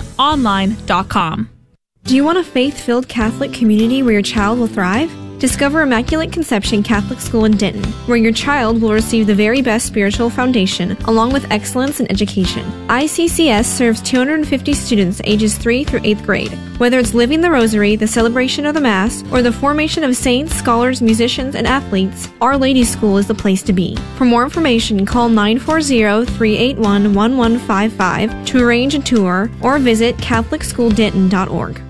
Do 2.10 2.16
you 2.16 2.24
want 2.24 2.40
a 2.40 2.44
faith 2.44 2.82
filled 2.82 3.08
Catholic 3.08 3.54
community 3.54 4.02
where 4.02 4.14
your 4.14 4.24
child 4.24 4.58
will 4.58 4.66
thrive? 4.66 5.12
Discover 5.38 5.82
Immaculate 5.82 6.32
Conception 6.32 6.82
Catholic 6.82 7.20
School 7.20 7.46
in 7.46 7.56
Denton, 7.56 7.84
where 8.08 8.18
your 8.18 8.32
child 8.32 8.82
will 8.82 8.94
receive 8.94 9.28
the 9.28 9.36
very 9.36 9.62
best 9.62 9.86
spiritual 9.86 10.32
foundation, 10.32 10.98
along 11.04 11.34
with 11.34 11.46
excellence 11.52 12.00
in 12.00 12.10
education. 12.10 12.66
ICCS 12.88 13.66
serves 13.66 14.02
250 14.02 14.74
students 14.74 15.22
ages 15.24 15.56
3 15.60 15.84
through 15.84 16.00
8th 16.00 16.26
grade. 16.26 16.52
Whether 16.80 16.98
it's 16.98 17.14
living 17.14 17.42
the 17.42 17.52
rosary, 17.52 17.96
the 17.96 18.08
celebration 18.08 18.66
of 18.66 18.74
the 18.74 18.82
Mass, 18.82 19.24
or 19.32 19.44
the 19.44 19.52
formation 19.52 20.04
of 20.04 20.16
saints, 20.18 20.56
scholars, 20.56 21.04
musicians, 21.04 21.54
and 21.54 21.68
athletes, 21.68 22.28
Our 22.42 22.58
Lady 22.58 22.86
School 22.86 23.20
is 23.20 23.28
the 23.28 23.36
place 23.36 23.62
to 23.62 23.72
be. 23.72 23.96
For 24.18 24.26
more 24.26 24.44
information, 24.44 25.06
call 25.06 25.30
940 25.30 26.26
381 26.26 27.14
1155 27.14 28.46
to 28.48 28.66
arrange 28.66 28.96
a 28.96 29.00
tour 29.00 29.52
or 29.62 29.78
visit 29.78 30.18
CatholicSchoolDenton.org. 30.18 31.89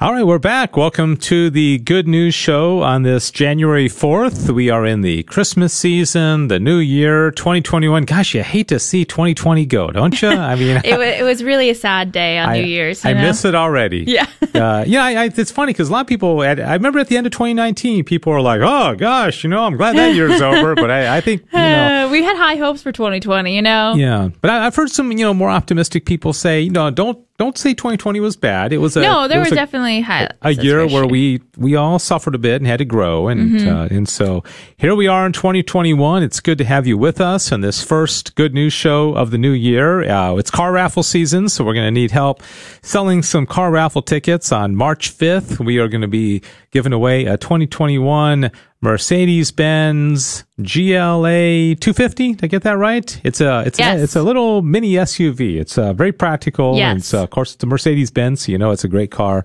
All 0.00 0.12
right, 0.12 0.26
we're 0.26 0.40
back. 0.40 0.76
Welcome 0.76 1.16
to 1.18 1.50
the 1.50 1.78
Good 1.78 2.08
News 2.08 2.34
Show 2.34 2.82
on 2.82 3.04
this 3.04 3.30
January 3.30 3.88
4th. 3.88 4.50
We 4.50 4.68
are 4.68 4.84
in 4.84 5.02
the 5.02 5.22
Christmas 5.22 5.72
season, 5.72 6.48
the 6.48 6.58
new 6.58 6.78
year, 6.78 7.30
2021. 7.30 8.04
Gosh, 8.04 8.34
you 8.34 8.42
hate 8.42 8.66
to 8.68 8.80
see 8.80 9.04
2020 9.04 9.64
go, 9.66 9.92
don't 9.92 10.20
you? 10.20 10.30
I 10.30 10.56
mean, 10.56 10.80
it, 10.84 10.98
was, 10.98 11.08
it 11.08 11.22
was 11.22 11.44
really 11.44 11.70
a 11.70 11.76
sad 11.76 12.10
day 12.10 12.38
on 12.38 12.48
I, 12.48 12.60
New 12.60 12.66
Year's. 12.66 13.04
I 13.04 13.12
know? 13.12 13.22
miss 13.22 13.44
it 13.44 13.54
already. 13.54 13.98
Yeah. 14.08 14.26
uh, 14.54 14.84
yeah, 14.84 15.04
I, 15.04 15.12
I, 15.12 15.24
it's 15.26 15.52
funny 15.52 15.72
because 15.72 15.90
a 15.90 15.92
lot 15.92 16.00
of 16.00 16.06
people, 16.08 16.42
at, 16.42 16.58
I 16.58 16.74
remember 16.74 16.98
at 16.98 17.06
the 17.06 17.16
end 17.16 17.28
of 17.28 17.32
2019, 17.32 18.04
people 18.04 18.32
were 18.32 18.42
like, 18.42 18.62
oh, 18.64 18.96
gosh, 18.96 19.44
you 19.44 19.48
know, 19.48 19.62
I'm 19.62 19.76
glad 19.76 19.96
that 19.96 20.12
year's 20.12 20.40
over. 20.42 20.74
But 20.74 20.90
I, 20.90 21.18
I 21.18 21.20
think, 21.20 21.42
you 21.52 21.58
know. 21.58 22.06
Uh, 22.06 22.10
we 22.10 22.24
had 22.24 22.36
high 22.36 22.56
hopes 22.56 22.82
for 22.82 22.90
2020, 22.90 23.54
you 23.54 23.62
know? 23.62 23.94
Yeah. 23.94 24.30
But 24.40 24.50
I, 24.50 24.66
I've 24.66 24.74
heard 24.74 24.90
some, 24.90 25.12
you 25.12 25.18
know, 25.24 25.32
more 25.32 25.50
optimistic 25.50 26.04
people 26.04 26.32
say, 26.32 26.62
you 26.62 26.70
know, 26.70 26.90
don't 26.90 27.23
don't 27.36 27.58
say 27.58 27.74
2020 27.74 28.20
was 28.20 28.36
bad. 28.36 28.72
It 28.72 28.78
was 28.78 28.96
a 28.96 29.02
no. 29.02 29.26
There 29.26 29.40
was 29.40 29.50
were 29.50 29.54
a, 29.54 29.56
definitely 29.56 30.00
high, 30.00 30.28
a 30.42 30.52
year 30.52 30.78
where 30.86 31.02
sure. 31.02 31.06
we 31.06 31.40
we 31.56 31.74
all 31.74 31.98
suffered 31.98 32.34
a 32.34 32.38
bit 32.38 32.60
and 32.60 32.66
had 32.66 32.78
to 32.78 32.84
grow, 32.84 33.28
and 33.28 33.44
Mm-hmm. 33.44 33.68
uh, 33.68 33.86
and 33.90 34.08
so 34.08 34.42
here 34.76 34.94
we 34.94 35.08
are 35.08 35.26
in 35.26 35.32
2021. 35.32 36.22
It's 36.22 36.40
good 36.40 36.58
to 36.58 36.64
have 36.64 36.86
you 36.86 36.96
with 36.96 37.20
us 37.20 37.50
on 37.50 37.60
this 37.60 37.82
first 37.82 38.36
good 38.36 38.54
news 38.54 38.72
show 38.72 39.14
of 39.14 39.32
the 39.32 39.38
new 39.38 39.50
year. 39.50 40.08
Uh, 40.08 40.36
it's 40.36 40.50
car 40.50 40.72
raffle 40.72 41.02
season, 41.02 41.48
so 41.48 41.64
we're 41.64 41.74
going 41.74 41.86
to 41.86 41.90
need 41.90 42.12
help 42.12 42.42
selling 42.82 43.22
some 43.22 43.46
car 43.46 43.70
raffle 43.70 44.02
tickets 44.02 44.52
on 44.52 44.76
March 44.76 45.16
5th. 45.16 45.64
We 45.64 45.78
are 45.78 45.88
going 45.88 46.02
to 46.02 46.08
be 46.08 46.42
giving 46.70 46.92
away 46.92 47.24
a 47.26 47.36
2021 47.36 48.50
Mercedes 48.84 49.50
Benz 49.50 50.44
GLA 50.60 51.74
250. 51.74 52.34
Did 52.34 52.44
I 52.44 52.46
get 52.48 52.62
that 52.64 52.76
right? 52.76 53.18
It's 53.24 53.40
a 53.40 53.62
it's 53.66 53.78
Yes. 53.78 53.98
a, 53.98 54.02
it's 54.04 54.14
a 54.14 54.22
little 54.22 54.60
mini 54.60 54.92
SUV. 54.92 55.58
It's 55.58 55.78
uh, 55.78 55.94
very 55.94 56.12
practical. 56.12 56.76
Yes. 56.76 56.90
And 56.90 56.98
it's, 57.00 57.14
uh, 57.14 57.22
of 57.22 57.30
course, 57.30 57.54
it's 57.54 57.64
a 57.64 57.66
Mercedes 57.66 58.10
Benz, 58.10 58.42
so 58.44 58.52
you 58.52 58.58
know 58.58 58.70
it's 58.72 58.84
a 58.84 58.88
great 58.88 59.10
car. 59.10 59.44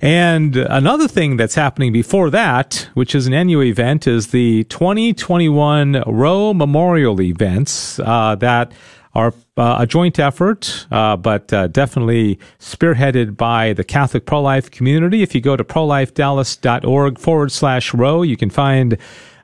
And 0.00 0.54
another 0.56 1.08
thing 1.08 1.36
that's 1.36 1.56
happening 1.56 1.92
before 1.92 2.30
that, 2.30 2.88
which 2.94 3.14
is 3.16 3.26
an 3.26 3.34
annual 3.34 3.64
event, 3.64 4.06
is 4.06 4.28
the 4.28 4.62
2021 4.64 6.04
Roe 6.06 6.54
Memorial 6.54 7.20
events 7.20 7.98
uh, 7.98 8.36
that 8.36 8.70
are 9.18 9.34
uh, 9.56 9.78
a 9.80 9.86
joint 9.86 10.20
effort, 10.20 10.86
uh, 10.92 11.16
but 11.16 11.52
uh, 11.52 11.66
definitely 11.66 12.38
spearheaded 12.60 13.36
by 13.36 13.72
the 13.72 13.82
Catholic 13.82 14.24
pro 14.26 14.40
life 14.40 14.70
community. 14.70 15.22
If 15.22 15.34
you 15.34 15.40
go 15.40 15.56
to 15.56 15.64
prolifedallas.org 15.64 17.18
forward 17.18 17.50
slash 17.50 17.92
row, 17.92 18.22
you 18.22 18.36
can 18.36 18.48
find 18.48 18.96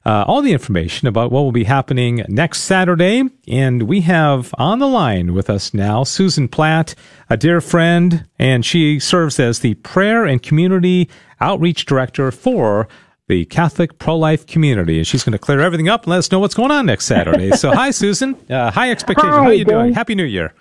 uh, 0.07 0.25
all 0.29 0.43
the 0.43 0.53
information 0.53 1.09
about 1.09 1.33
what 1.33 1.41
will 1.41 1.51
be 1.51 1.65
happening 1.65 2.25
next 2.29 2.61
Saturday. 2.61 3.25
And 3.49 3.85
we 3.85 4.03
have 4.03 4.55
on 4.59 4.79
the 4.79 4.87
line 4.87 5.35
with 5.35 5.51
us 5.51 5.75
now 5.75 6.05
Susan 6.05 6.47
Platt, 6.47 6.95
a 7.29 7.37
dear 7.37 7.61
friend, 7.61 8.27
and 8.39 8.65
she 8.65 9.01
serves 9.01 9.41
as 9.41 9.59
the 9.59 9.75
Prayer 9.75 10.25
and 10.25 10.41
Community 10.41 11.11
Outreach 11.41 11.85
Director 11.85 12.31
for 12.31 12.87
the 13.35 13.45
Catholic 13.47 13.99
pro-life 13.99 14.47
community. 14.47 14.99
And 14.99 15.07
she's 15.07 15.25
going 15.25 15.33
to 15.33 15.39
clear 15.39 15.61
everything 15.61 15.89
up 15.89 16.05
and 16.05 16.11
let 16.13 16.19
us 16.19 16.31
know 16.31 16.39
what's 16.39 16.55
going 16.55 16.71
on 16.71 16.87
next 16.87 17.07
Saturday. 17.07 17.51
so 17.53 17.73
hi, 17.73 17.91
Susan. 18.03 18.37
Uh, 18.49 18.71
high 18.71 18.91
expectations. 18.93 19.35
Hi, 19.35 19.43
How 19.43 19.49
are 19.49 19.53
you 19.55 19.65
doing? 19.65 19.93
Happy 19.93 20.15
New 20.15 20.25
Year. 20.25 20.55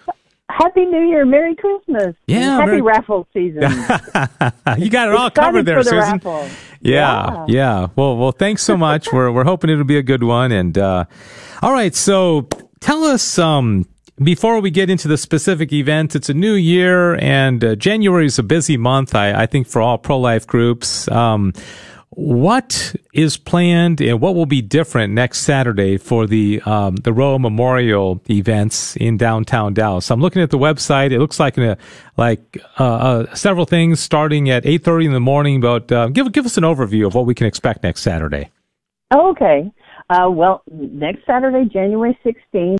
Happy 0.50 0.86
New 0.86 1.08
Year, 1.08 1.26
Merry 1.26 1.56
Christmas, 1.56 2.16
Yeah, 2.28 2.58
Happy 2.58 2.72
Merry- 2.72 2.82
raffle 2.82 3.28
season. 3.34 3.62
you 4.78 4.90
got 4.90 5.10
it 5.10 5.16
all 5.16 5.28
Excited 5.28 5.34
covered 5.36 5.66
there, 5.66 5.84
the 5.84 5.90
Susan. 5.90 6.22
Yeah, 6.24 6.52
Yeah. 6.82 7.46
yeah. 7.48 7.88
Well, 7.96 8.18
well, 8.18 8.32
thanks 8.32 8.62
so 8.64 8.76
much. 8.78 9.12
we're 9.12 9.32
we're 9.32 9.46
hoping 9.46 9.70
it'll 9.72 9.84
be 9.84 9.98
a 9.98 10.04
good 10.04 10.24
one. 10.24 10.52
And 10.52 10.78
uh, 10.78 11.06
all 11.62 11.74
right, 11.74 11.96
so 11.96 12.48
tell 12.82 13.04
us 13.04 13.40
um, 13.40 13.86
before 14.22 14.60
we 14.60 14.70
get 14.70 14.90
into 14.92 15.08
the 15.08 15.18
specific 15.18 15.72
event. 15.74 16.16
It's 16.16 16.30
a 16.30 16.34
new 16.36 16.54
year, 16.54 17.16
and 17.16 17.64
uh, 17.64 17.76
January 17.76 18.26
is 18.28 18.38
a 18.38 18.44
busy 18.44 18.78
month. 18.78 19.16
I, 19.16 19.34
I 19.44 19.46
think 19.48 19.68
for 19.68 19.82
all 19.82 19.98
pro 19.98 20.20
life 20.20 20.46
groups. 20.46 21.08
Um, 21.10 21.54
what 22.16 22.96
is 23.14 23.38
planned 23.38 24.02
and 24.02 24.20
what 24.20 24.36
will 24.36 24.46
be 24.46 24.62
different 24.62 25.14
next 25.14 25.40
Saturday 25.40 25.98
for 25.98 26.28
the 26.28 26.62
um, 26.62 26.96
the 26.98 27.14
Roe 27.14 27.38
Memorial 27.40 28.22
events 28.30 28.96
in 28.96 29.18
downtown 29.18 29.74
Dallas? 29.74 30.12
I'm 30.12 30.22
looking 30.22 30.42
at 30.42 30.50
the 30.50 30.58
website. 30.58 31.12
It 31.12 31.20
looks 31.20 31.40
like 31.40 31.58
a, 31.58 31.78
like 32.18 32.58
uh, 32.80 32.84
uh, 32.84 33.36
several 33.36 33.66
things 33.66 34.00
starting 34.00 34.50
at 34.50 34.64
8:30 34.64 35.06
in 35.06 35.14
the 35.14 35.20
morning. 35.20 35.62
But 35.62 35.92
uh, 35.92 36.08
give 36.08 36.32
give 36.32 36.46
us 36.46 36.58
an 36.58 36.64
overview 36.64 37.08
of 37.08 37.16
what 37.16 37.26
we 37.26 37.36
can 37.36 37.48
expect 37.48 37.84
next 37.84 38.02
Saturday. 38.02 38.50
Okay. 39.14 39.72
Uh, 40.10 40.30
well, 40.30 40.64
next 40.70 41.26
Saturday, 41.26 41.70
January 41.72 42.18
16th, 42.26 42.78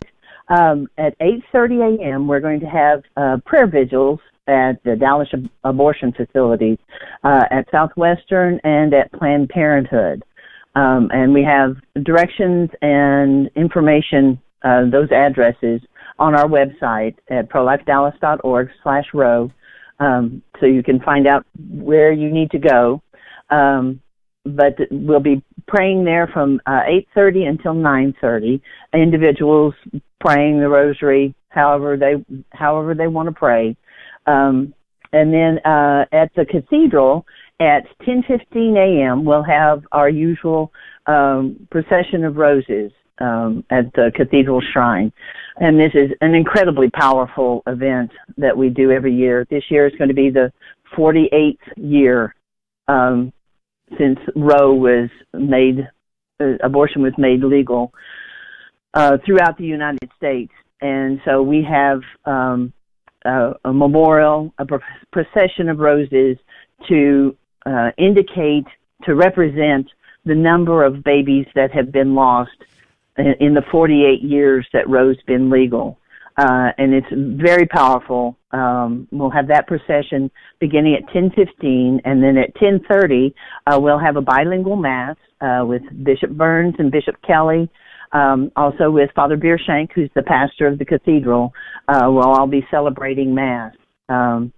um, 0.50 0.88
at 0.98 1.18
8.30 1.20 2.00
a.m., 2.00 2.28
we're 2.28 2.42
going 2.42 2.60
to 2.60 2.68
have 2.68 3.04
uh, 3.16 3.38
prayer 3.46 3.68
vigils 3.68 4.20
at 4.48 4.84
the 4.84 4.96
Dallas 4.96 5.30
ab- 5.34 5.50
abortion 5.64 6.14
facilities 6.14 6.78
uh, 7.24 7.46
at 7.52 7.70
Southwestern 7.72 8.60
and 8.64 8.94
at 8.94 9.12
Planned 9.14 9.50
Parenthood. 9.50 10.24
Um, 10.76 11.10
and 11.14 11.34
we 11.34 11.44
have 11.44 11.76
directions 12.04 12.70
and 12.82 13.50
information, 13.56 14.40
uh, 14.64 14.90
those 14.92 15.12
addresses, 15.12 15.82
on 16.20 16.36
our 16.36 16.48
website 16.48 17.16
at 17.30 17.50
prolifedallas.org 17.50 18.70
slash 18.82 19.06
row, 19.14 19.52
um, 20.00 20.42
so 20.60 20.66
you 20.66 20.84
can 20.84 21.00
find 21.00 21.28
out 21.28 21.46
where 21.70 22.12
you 22.12 22.32
need 22.32 22.52
to 22.52 22.60
go. 22.60 23.02
Um, 23.50 24.00
but 24.46 24.76
we'll 24.92 25.20
be 25.22 25.42
praying 25.68 26.04
there 26.04 26.28
from 26.34 26.60
uh, 26.66 26.82
8:30 27.16 27.48
until 27.48 27.74
9:30. 27.74 28.62
Individuals 28.94 29.74
praying 30.20 30.60
the 30.60 30.68
rosary, 30.68 31.34
however 31.50 31.98
they 31.98 32.24
however 32.52 32.94
they 32.94 33.08
want 33.08 33.28
to 33.28 33.34
pray, 33.34 33.76
um, 34.26 34.74
and 35.12 35.34
then 35.34 35.60
uh, 35.66 36.06
at 36.12 36.34
the 36.36 36.46
cathedral 36.46 37.26
at 37.60 37.84
10:15 38.02 38.78
a.m. 38.78 39.26
we'll 39.26 39.44
have 39.44 39.84
our 39.92 40.10
usual 40.10 40.72
um, 41.06 41.68
procession 41.72 42.24
of 42.24 42.38
roses 42.38 42.92
um, 43.20 43.64
at 43.70 43.94
the 43.94 44.12
cathedral 44.16 44.62
shrine, 44.74 45.12
and 45.58 45.80
this 45.80 45.92
is 45.94 46.10
an 46.22 46.34
incredibly 46.34 46.90
powerful 46.90 47.62
event 47.68 48.12
that 48.38 48.58
we 48.58 48.70
do 48.70 48.92
every 48.92 49.14
year. 49.14 49.46
This 49.50 49.64
year 49.70 49.88
is 49.88 49.94
going 49.98 50.08
to 50.08 50.16
be 50.16 50.30
the 50.30 50.52
48th 50.98 51.58
year. 51.78 52.36
Um, 52.88 53.32
since 53.98 54.18
Roe 54.36 54.74
was 54.74 55.10
made, 55.34 55.88
uh, 56.40 56.58
abortion 56.64 57.04
was 57.04 57.14
made 57.18 57.44
legal 57.44 57.94
uh, 58.94 59.18
throughout 59.26 59.58
the 59.58 59.66
United 59.66 60.10
States, 60.18 60.52
and 60.82 61.22
so 61.26 61.42
we 61.44 61.64
have 61.64 62.02
um, 62.26 62.74
uh, 63.26 63.54
a 63.66 63.74
memorial, 63.74 64.54
a 64.58 64.66
pro- 64.66 64.80
procession 65.12 65.70
of 65.70 65.80
roses 65.80 66.38
to 66.88 67.36
uh, 67.66 67.92
indicate, 67.98 68.66
to 69.04 69.16
represent 69.16 69.88
the 70.26 70.36
number 70.36 70.84
of 70.84 71.04
babies 71.04 71.46
that 71.56 71.72
have 71.72 71.92
been 71.92 72.16
lost 72.16 72.58
in, 73.18 73.34
in 73.40 73.54
the 73.54 73.64
48 73.72 74.22
years 74.22 74.68
that 74.74 74.90
Roe's 74.90 75.22
been 75.28 75.50
legal. 75.50 76.00
Uh, 76.38 76.72
and 76.78 76.94
it's 76.94 77.08
very 77.12 77.68
powerful. 77.68 78.36
Um, 78.52 79.08
we'll 79.12 79.30
have 79.30 79.48
that 79.50 79.68
procession 79.68 80.32
beginning 80.60 80.96
at 80.96 81.08
10:15, 81.14 82.02
and 82.06 82.24
then 82.24 82.38
at 82.38 82.56
10:30 82.56 83.34
uh, 83.68 83.80
we'll 83.80 84.00
have 84.00 84.16
a 84.16 84.22
bilingual 84.22 84.76
mass 84.76 85.16
uh, 85.42 85.64
with 85.66 85.84
Bishop 86.04 86.32
Burns 86.32 86.76
and 86.80 86.92
Bishop 86.92 87.16
Kelly, 87.22 87.70
um, 88.14 88.52
also 88.56 88.90
with 88.90 89.10
Father 89.16 89.38
Beershank, 89.38 89.92
who's 89.94 90.10
the 90.16 90.22
pastor 90.22 90.68
of 90.68 90.80
the 90.80 90.86
cathedral. 90.86 91.52
Uh, 91.88 92.04
we'll 92.06 92.24
all 92.24 92.48
be 92.48 92.66
celebrating 92.72 93.34
mass. 93.34 93.74
Um, 94.08 94.54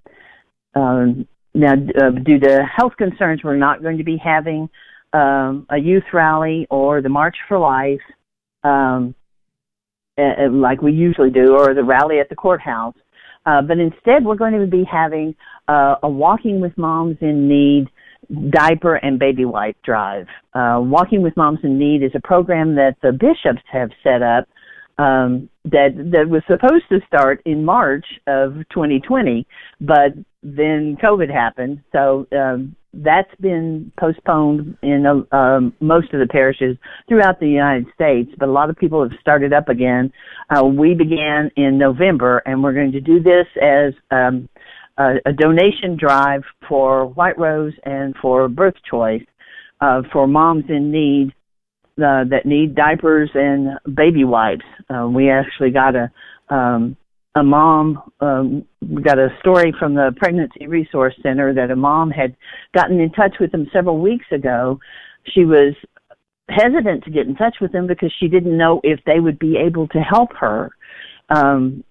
um, 0.75 1.27
now, 1.53 1.73
uh, 1.73 2.09
due 2.11 2.39
to 2.39 2.65
health 2.65 2.93
concerns, 2.97 3.41
we're 3.43 3.55
not 3.55 3.81
going 3.81 3.97
to 3.97 4.03
be 4.03 4.17
having 4.17 4.69
um, 5.13 5.65
a 5.69 5.77
youth 5.77 6.03
rally 6.13 6.67
or 6.69 7.01
the 7.01 7.09
March 7.09 7.37
for 7.47 7.57
Life. 7.57 8.01
Um, 8.63 9.15
uh, 10.17 10.49
like 10.49 10.81
we 10.81 10.93
usually 10.93 11.29
do, 11.29 11.57
or 11.57 11.73
the 11.73 11.83
rally 11.83 12.19
at 12.19 12.29
the 12.29 12.35
courthouse. 12.35 12.95
Uh, 13.45 13.61
but 13.61 13.77
instead, 13.77 14.23
we're 14.23 14.35
going 14.35 14.59
to 14.59 14.65
be 14.65 14.83
having 14.89 15.35
uh, 15.67 15.95
a 16.03 16.09
Walking 16.09 16.59
with 16.59 16.77
Moms 16.77 17.17
in 17.21 17.47
Need 17.47 17.89
diaper 18.49 18.95
and 18.95 19.19
baby 19.19 19.45
wipe 19.45 19.81
drive. 19.83 20.27
Uh, 20.53 20.79
Walking 20.81 21.21
with 21.21 21.35
Moms 21.37 21.59
in 21.63 21.77
Need 21.77 22.03
is 22.03 22.11
a 22.15 22.21
program 22.21 22.75
that 22.75 22.95
the 23.01 23.11
bishops 23.11 23.63
have 23.71 23.89
set 24.03 24.21
up 24.21 24.47
um, 24.97 25.49
that 25.65 25.89
that 26.13 26.29
was 26.29 26.41
supposed 26.47 26.85
to 26.89 26.99
start 27.07 27.41
in 27.45 27.65
March 27.65 28.05
of 28.27 28.53
2020, 28.71 29.45
but 29.81 30.13
then 30.41 30.95
COVID 31.03 31.29
happened, 31.29 31.81
so 31.91 32.27
um, 32.31 32.75
that's 32.93 33.33
been 33.41 33.91
postponed 33.99 34.77
in 34.81 35.05
uh, 35.05 35.35
um, 35.35 35.73
most 35.81 36.13
of 36.13 36.19
the 36.19 36.27
parishes 36.27 36.77
throughout 37.09 37.39
the 37.39 37.47
United 37.47 37.87
States. 37.93 38.31
But 38.39 38.47
a 38.47 38.51
lot 38.51 38.69
of 38.69 38.77
people 38.77 39.01
have 39.03 39.17
started 39.19 39.51
up 39.51 39.67
again. 39.67 40.13
Uh, 40.49 40.63
we 40.63 40.93
began 40.93 41.51
in 41.57 41.77
November, 41.77 42.41
and 42.45 42.63
we're 42.63 42.73
going 42.73 42.93
to 42.93 43.01
do 43.01 43.21
this 43.21 43.47
as 43.61 43.93
um, 44.11 44.47
a, 44.97 45.15
a 45.25 45.33
donation 45.33 45.97
drive 45.97 46.43
for 46.67 47.07
White 47.07 47.37
Rose 47.37 47.73
and 47.83 48.15
for 48.21 48.47
Birth 48.47 48.75
Choice 48.89 49.23
uh, 49.81 50.01
for 50.11 50.27
moms 50.27 50.65
in 50.69 50.91
need 50.91 51.33
uh, 51.97 52.25
that 52.29 52.45
need 52.45 52.75
diapers 52.75 53.29
and 53.33 53.79
baby 53.95 54.23
wipes. 54.23 54.65
Uh, 54.89 55.07
we 55.07 55.29
actually 55.29 55.71
got 55.71 55.95
a 55.95 56.11
um, 56.53 56.95
a 57.35 57.43
mom. 57.43 58.01
Um, 58.21 58.65
got 59.01 59.19
a 59.19 59.29
story 59.39 59.73
from 59.77 59.93
the 59.93 60.13
Pregnancy 60.17 60.67
Resource 60.67 61.15
Center 61.21 61.53
that 61.53 61.71
a 61.71 61.75
mom 61.75 62.09
had 62.09 62.35
gotten 62.73 62.99
in 62.99 63.11
touch 63.11 63.35
with 63.39 63.51
them 63.51 63.67
several 63.73 63.99
weeks 63.99 64.25
ago. 64.31 64.79
She 65.33 65.43
was 65.43 65.73
hesitant 66.49 67.03
to 67.03 67.09
get 67.09 67.27
in 67.27 67.35
touch 67.35 67.57
with 67.59 67.71
them 67.71 67.87
because 67.87 68.13
she 68.19 68.27
didn't 68.27 68.57
know 68.57 68.79
if 68.83 68.99
they 69.05 69.19
would 69.19 69.39
be 69.39 69.57
able 69.57 69.87
to 69.89 69.99
help 69.99 70.29
her 70.39 70.71
um, 71.29 71.83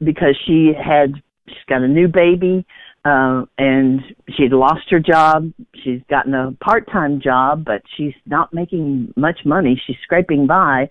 because 0.00 0.36
she 0.46 0.72
had 0.76 1.14
she's 1.48 1.64
got 1.68 1.82
a 1.82 1.88
new 1.88 2.08
baby 2.08 2.64
uh, 3.04 3.44
and 3.58 4.00
she'd 4.36 4.52
lost 4.52 4.90
her 4.90 5.00
job. 5.00 5.52
She's 5.82 6.00
gotten 6.08 6.34
a 6.34 6.52
part-time 6.62 7.20
job, 7.20 7.64
but 7.64 7.82
she's 7.96 8.14
not 8.26 8.54
making 8.54 9.12
much 9.16 9.40
money. 9.44 9.80
She's 9.86 9.96
scraping 10.04 10.46
by, 10.46 10.88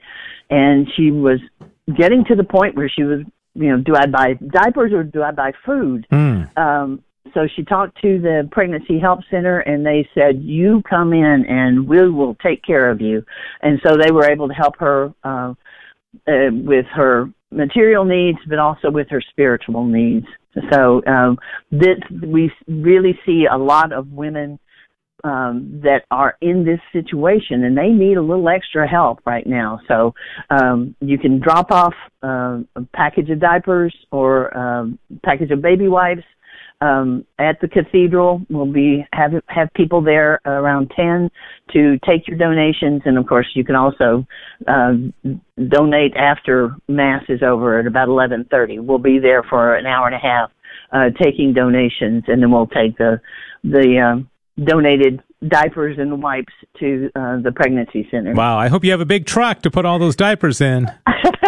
and 0.49 0.87
she 0.95 1.11
was 1.11 1.39
getting 1.97 2.25
to 2.25 2.35
the 2.35 2.43
point 2.43 2.75
where 2.75 2.89
she 2.89 3.03
was, 3.03 3.21
you 3.53 3.69
know, 3.69 3.77
do 3.77 3.95
I 3.95 4.07
buy 4.07 4.33
diapers 4.33 4.91
or 4.93 5.03
do 5.03 5.23
I 5.23 5.31
buy 5.31 5.53
food? 5.65 6.05
Mm. 6.11 6.57
Um, 6.57 7.03
so 7.33 7.47
she 7.55 7.63
talked 7.63 8.01
to 8.01 8.19
the 8.19 8.49
pregnancy 8.51 8.99
help 8.99 9.21
center 9.29 9.59
and 9.59 9.85
they 9.85 10.07
said 10.13 10.41
you 10.41 10.81
come 10.89 11.13
in 11.13 11.45
and 11.47 11.87
we 11.87 12.09
will 12.09 12.35
take 12.35 12.63
care 12.63 12.89
of 12.89 12.99
you 12.99 13.23
and 13.61 13.79
so 13.85 13.95
they 13.95 14.11
were 14.11 14.25
able 14.25 14.47
to 14.47 14.53
help 14.53 14.75
her 14.77 15.13
uh, 15.23 15.53
uh 16.27 16.51
with 16.51 16.85
her 16.87 17.29
material 17.51 18.03
needs 18.03 18.39
but 18.49 18.59
also 18.59 18.89
with 18.89 19.07
her 19.09 19.21
spiritual 19.21 19.85
needs 19.85 20.25
so 20.71 21.01
um, 21.05 21.37
this 21.71 21.97
we 22.25 22.51
really 22.67 23.17
see 23.25 23.45
a 23.51 23.57
lot 23.57 23.93
of 23.93 24.11
women 24.11 24.59
um, 25.23 25.81
that 25.83 26.03
are 26.09 26.37
in 26.41 26.65
this 26.65 26.79
situation 26.91 27.63
and 27.63 27.77
they 27.77 27.89
need 27.89 28.17
a 28.17 28.21
little 28.21 28.49
extra 28.49 28.87
help 28.87 29.19
right 29.25 29.45
now. 29.45 29.79
So 29.87 30.13
um, 30.49 30.95
you 30.99 31.17
can 31.17 31.39
drop 31.39 31.71
off 31.71 31.93
uh, 32.23 32.59
a 32.75 32.81
package 32.93 33.29
of 33.29 33.39
diapers 33.39 33.95
or 34.11 34.55
um, 34.57 34.99
package 35.23 35.51
of 35.51 35.61
baby 35.61 35.87
wipes 35.87 36.23
um, 36.81 37.25
at 37.39 37.61
the 37.61 37.67
cathedral. 37.67 38.41
We'll 38.49 38.71
be 38.71 39.05
have 39.13 39.31
have 39.47 39.69
people 39.75 40.01
there 40.01 40.41
around 40.45 40.91
ten 40.95 41.29
to 41.73 41.97
take 42.05 42.27
your 42.27 42.37
donations, 42.37 43.03
and 43.05 43.17
of 43.17 43.27
course 43.27 43.47
you 43.53 43.63
can 43.63 43.75
also 43.75 44.25
uh, 44.67 44.93
donate 45.69 46.15
after 46.17 46.75
mass 46.87 47.23
is 47.29 47.41
over 47.43 47.79
at 47.79 47.87
about 47.87 48.07
eleven 48.07 48.45
thirty. 48.49 48.79
We'll 48.79 48.97
be 48.97 49.19
there 49.19 49.43
for 49.43 49.75
an 49.75 49.85
hour 49.85 50.07
and 50.07 50.15
a 50.15 50.19
half 50.19 50.51
uh, 50.91 51.09
taking 51.21 51.53
donations, 51.53 52.23
and 52.27 52.41
then 52.41 52.51
we'll 52.51 52.67
take 52.67 52.97
the 52.97 53.21
the 53.63 53.99
um, 53.99 54.29
donated 54.63 55.21
diapers 55.47 55.97
and 55.99 56.21
wipes 56.21 56.53
to 56.79 57.09
uh, 57.15 57.37
the 57.41 57.51
pregnancy 57.51 58.07
center. 58.11 58.33
Wow! 58.33 58.57
I 58.57 58.67
hope 58.67 58.83
you 58.83 58.91
have 58.91 59.01
a 59.01 59.05
big 59.05 59.25
truck 59.25 59.61
to 59.61 59.71
put 59.71 59.85
all 59.85 59.99
those 59.99 60.15
diapers 60.15 60.61
in. 60.61 60.87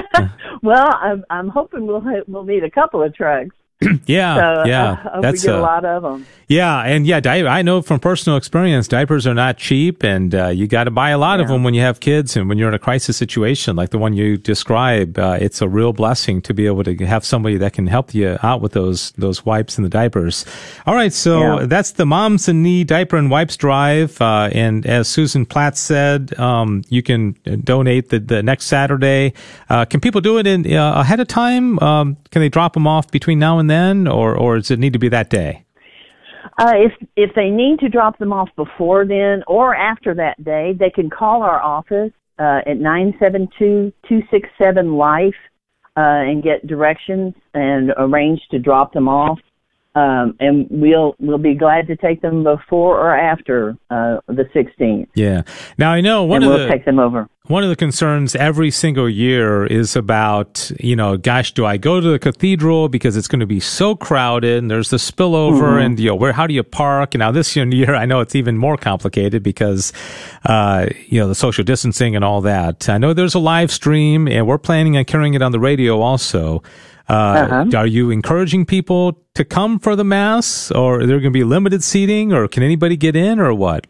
well, 0.61 0.93
I'm 1.01 1.25
I'm 1.29 1.49
hoping 1.49 1.87
we'll 1.87 2.03
we'll 2.27 2.45
need 2.45 2.63
a 2.63 2.71
couple 2.71 3.01
of 3.01 3.15
trucks. 3.15 3.55
yeah, 4.05 4.35
so, 4.35 4.67
yeah, 4.67 5.09
uh, 5.11 5.21
that's 5.21 5.43
we 5.43 5.47
get 5.47 5.55
a, 5.55 5.59
a, 5.59 5.61
lot 5.61 5.85
of 5.85 6.03
them. 6.03 6.25
Yeah, 6.47 6.81
and 6.81 7.07
yeah, 7.07 7.19
di- 7.19 7.47
I 7.47 7.61
know 7.61 7.81
from 7.81 7.99
personal 7.99 8.37
experience, 8.37 8.87
diapers 8.87 9.25
are 9.25 9.33
not 9.33 9.57
cheap, 9.57 10.03
and 10.03 10.35
uh, 10.35 10.47
you 10.49 10.67
got 10.67 10.83
to 10.83 10.91
buy 10.91 11.09
a 11.09 11.17
lot 11.17 11.39
yeah. 11.39 11.43
of 11.43 11.47
them 11.49 11.63
when 11.63 11.73
you 11.73 11.81
have 11.81 11.99
kids 11.99 12.35
and 12.35 12.47
when 12.47 12.57
you're 12.57 12.67
in 12.67 12.73
a 12.73 12.79
crisis 12.79 13.17
situation 13.17 13.75
like 13.75 13.89
the 13.89 13.97
one 13.97 14.13
you 14.13 14.37
describe. 14.37 15.17
Uh, 15.17 15.37
it's 15.41 15.61
a 15.61 15.67
real 15.67 15.93
blessing 15.93 16.41
to 16.43 16.53
be 16.53 16.65
able 16.67 16.83
to 16.83 16.95
have 17.05 17.25
somebody 17.25 17.57
that 17.57 17.73
can 17.73 17.87
help 17.87 18.13
you 18.13 18.37
out 18.43 18.61
with 18.61 18.73
those 18.73 19.11
those 19.13 19.45
wipes 19.45 19.77
and 19.77 19.85
the 19.85 19.89
diapers. 19.89 20.45
All 20.85 20.93
right, 20.93 21.13
so 21.13 21.59
yeah. 21.59 21.65
that's 21.65 21.91
the 21.91 22.05
Moms 22.05 22.47
in 22.47 22.61
Need 22.61 22.87
Diaper 22.87 23.17
and 23.17 23.31
Wipes 23.31 23.57
Drive, 23.57 24.21
uh, 24.21 24.49
and 24.51 24.85
as 24.85 25.07
Susan 25.07 25.45
Platt 25.45 25.77
said, 25.77 26.37
um, 26.39 26.83
you 26.89 27.01
can 27.01 27.35
donate 27.63 28.09
the, 28.09 28.19
the 28.19 28.43
next 28.43 28.65
Saturday. 28.65 29.33
Uh, 29.69 29.85
can 29.85 29.99
people 29.99 30.21
do 30.21 30.37
it 30.37 30.45
in 30.45 30.71
uh, 30.71 30.99
ahead 30.99 31.19
of 31.19 31.27
time? 31.27 31.79
Um, 31.79 32.17
can 32.31 32.41
they 32.41 32.49
drop 32.49 32.73
them 32.73 32.85
off 32.85 33.09
between 33.09 33.39
now 33.39 33.59
and 33.59 33.69
then, 33.69 33.72
or 34.07 34.35
or 34.37 34.57
does 34.57 34.71
it 34.71 34.79
need 34.79 34.93
to 34.93 34.99
be 34.99 35.09
that 35.09 35.29
day? 35.29 35.65
Uh, 36.57 36.73
if 36.75 36.91
if 37.15 37.33
they 37.35 37.49
need 37.49 37.79
to 37.79 37.89
drop 37.89 38.17
them 38.19 38.31
off 38.31 38.49
before 38.55 39.05
then 39.05 39.43
or 39.47 39.75
after 39.75 40.13
that 40.13 40.43
day, 40.43 40.73
they 40.77 40.89
can 40.89 41.09
call 41.09 41.41
our 41.41 41.61
office 41.61 42.11
uh, 42.39 42.61
at 42.65 42.77
nine 42.77 43.13
seven 43.19 43.47
two 43.57 43.91
two 44.07 44.21
six 44.29 44.47
seven 44.61 44.93
life 44.93 45.33
uh, 45.97 46.21
and 46.29 46.43
get 46.43 46.65
directions 46.67 47.33
and 47.53 47.91
arrange 47.97 48.41
to 48.51 48.59
drop 48.59 48.93
them 48.93 49.07
off 49.07 49.39
um, 49.95 50.35
and 50.39 50.67
we'll 50.71 51.15
we'll 51.19 51.37
be 51.37 51.53
glad 51.53 51.85
to 51.87 51.95
take 51.95 52.21
them 52.21 52.43
before 52.43 52.97
or 52.97 53.15
after 53.15 53.77
uh, 53.91 54.17
the 54.27 54.45
16th. 54.55 55.07
Yeah. 55.13 55.43
Now 55.77 55.91
I 55.91 56.01
know 56.01 56.23
one 56.23 56.41
and 56.41 56.51
of 56.51 56.57
we'll 56.57 56.67
the 56.67 56.73
take 56.73 56.85
them 56.85 56.97
over. 56.97 57.29
One 57.47 57.61
of 57.61 57.69
the 57.69 57.75
concerns 57.75 58.35
every 58.35 58.71
single 58.71 59.09
year 59.09 59.65
is 59.65 59.95
about 59.95 60.71
you 60.79 60.95
know, 60.95 61.15
gosh, 61.17 61.53
do 61.53 61.65
I 61.65 61.77
go 61.77 62.01
to 62.01 62.09
the 62.09 62.17
cathedral 62.17 62.89
because 62.89 63.15
it's 63.15 63.27
going 63.27 63.41
to 63.41 63.45
be 63.45 63.59
so 63.59 63.95
crowded 63.95 64.57
and 64.57 64.71
there's 64.71 64.89
the 64.89 64.97
spillover 64.97 65.61
mm-hmm. 65.61 65.85
and 65.85 65.99
you 65.99 66.09
know 66.09 66.15
where 66.15 66.33
how 66.33 66.47
do 66.47 66.55
you 66.55 66.63
park? 66.63 67.13
And 67.13 67.19
now 67.19 67.31
this 67.31 67.55
year 67.55 67.93
I 67.95 68.05
know 68.05 68.19
it's 68.19 68.35
even 68.35 68.57
more 68.57 68.77
complicated 68.77 69.43
because 69.43 69.93
uh, 70.45 70.87
you 71.05 71.19
know 71.19 71.27
the 71.27 71.35
social 71.35 71.63
distancing 71.63 72.15
and 72.15 72.25
all 72.25 72.41
that. 72.41 72.89
I 72.89 72.97
know 72.97 73.13
there's 73.13 73.35
a 73.35 73.39
live 73.39 73.71
stream 73.71 74.27
and 74.27 74.47
we're 74.47 74.57
planning 74.57 74.97
on 74.97 75.05
carrying 75.05 75.35
it 75.35 75.43
on 75.43 75.51
the 75.51 75.59
radio 75.59 76.01
also. 76.01 76.63
Uh, 77.09 77.13
uh-huh. 77.13 77.77
Are 77.77 77.87
you 77.87 78.11
encouraging 78.11 78.65
people 78.65 79.19
to 79.33 79.43
come 79.43 79.79
for 79.79 79.95
the 79.95 80.03
mass, 80.03 80.71
or 80.71 81.01
are 81.01 81.05
there 81.05 81.17
going 81.17 81.31
to 81.33 81.37
be 81.37 81.43
limited 81.43 81.83
seating, 81.83 82.31
or 82.31 82.47
can 82.47 82.63
anybody 82.63 82.95
get 82.95 83.15
in, 83.15 83.39
or 83.39 83.53
what? 83.53 83.87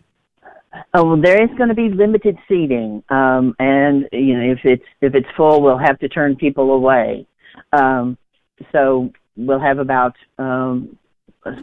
Oh, 0.96 1.06
well, 1.06 1.22
there 1.22 1.42
is 1.44 1.50
going 1.58 1.70
to 1.70 1.76
be 1.76 1.90
limited 1.90 2.38
seating, 2.48 3.04
um, 3.10 3.56
and 3.60 4.08
you 4.12 4.38
know 4.38 4.52
if 4.52 4.60
it's 4.64 4.86
if 5.02 5.14
it's 5.14 5.28
full, 5.38 5.62
we'll 5.62 5.78
have 5.78 6.00
to 6.00 6.10
turn 6.10 6.36
people 6.36 6.72
away. 6.72 7.28
Um, 7.72 8.18
so 8.72 9.12
we'll 9.36 9.60
have 9.60 9.80
about 9.80 10.16
um, 10.38 10.98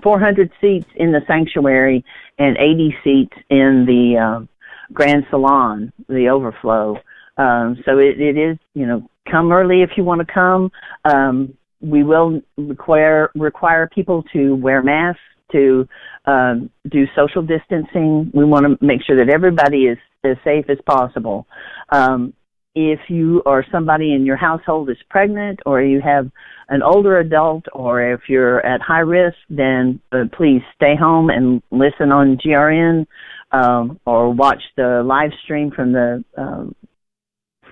400 0.02 0.50
seats 0.60 0.86
in 0.96 1.12
the 1.12 1.20
sanctuary 1.26 2.04
and 2.38 2.56
80 2.56 2.96
seats 3.02 3.36
in 3.48 3.84
the 3.86 4.18
uh, 4.18 4.46
grand 4.92 5.26
salon, 5.30 5.92
the 6.08 6.28
overflow. 6.28 6.98
Um, 7.36 7.78
so 7.84 7.98
it, 7.98 8.20
it 8.20 8.36
is, 8.36 8.58
you 8.74 8.86
know, 8.86 9.08
come 9.30 9.52
early 9.52 9.82
if 9.82 9.90
you 9.96 10.04
want 10.04 10.26
to 10.26 10.32
come. 10.32 10.70
Um, 11.04 11.54
we 11.80 12.02
will 12.02 12.40
require 12.56 13.30
require 13.34 13.88
people 13.94 14.22
to 14.32 14.54
wear 14.56 14.82
masks, 14.82 15.20
to 15.52 15.88
um, 16.26 16.70
do 16.90 17.04
social 17.16 17.42
distancing. 17.42 18.30
We 18.34 18.44
want 18.44 18.66
to 18.66 18.84
make 18.84 19.02
sure 19.06 19.16
that 19.24 19.32
everybody 19.32 19.84
is 19.84 19.98
as 20.24 20.36
safe 20.44 20.66
as 20.68 20.78
possible. 20.86 21.46
Um, 21.90 22.34
if 22.74 23.00
you 23.08 23.42
or 23.46 23.64
somebody 23.72 24.14
in 24.14 24.24
your 24.24 24.36
household 24.36 24.90
is 24.90 24.96
pregnant, 25.08 25.60
or 25.66 25.82
you 25.82 26.00
have 26.00 26.30
an 26.68 26.82
older 26.82 27.18
adult, 27.18 27.64
or 27.72 28.12
if 28.12 28.20
you're 28.28 28.64
at 28.64 28.80
high 28.80 29.00
risk, 29.00 29.36
then 29.48 30.00
uh, 30.12 30.24
please 30.36 30.62
stay 30.76 30.94
home 30.94 31.30
and 31.30 31.62
listen 31.72 32.12
on 32.12 32.36
GRN 32.36 33.06
um, 33.52 33.98
or 34.06 34.32
watch 34.32 34.62
the 34.76 35.02
live 35.04 35.32
stream 35.42 35.72
from 35.74 35.92
the 35.92 36.24
um, 36.36 36.74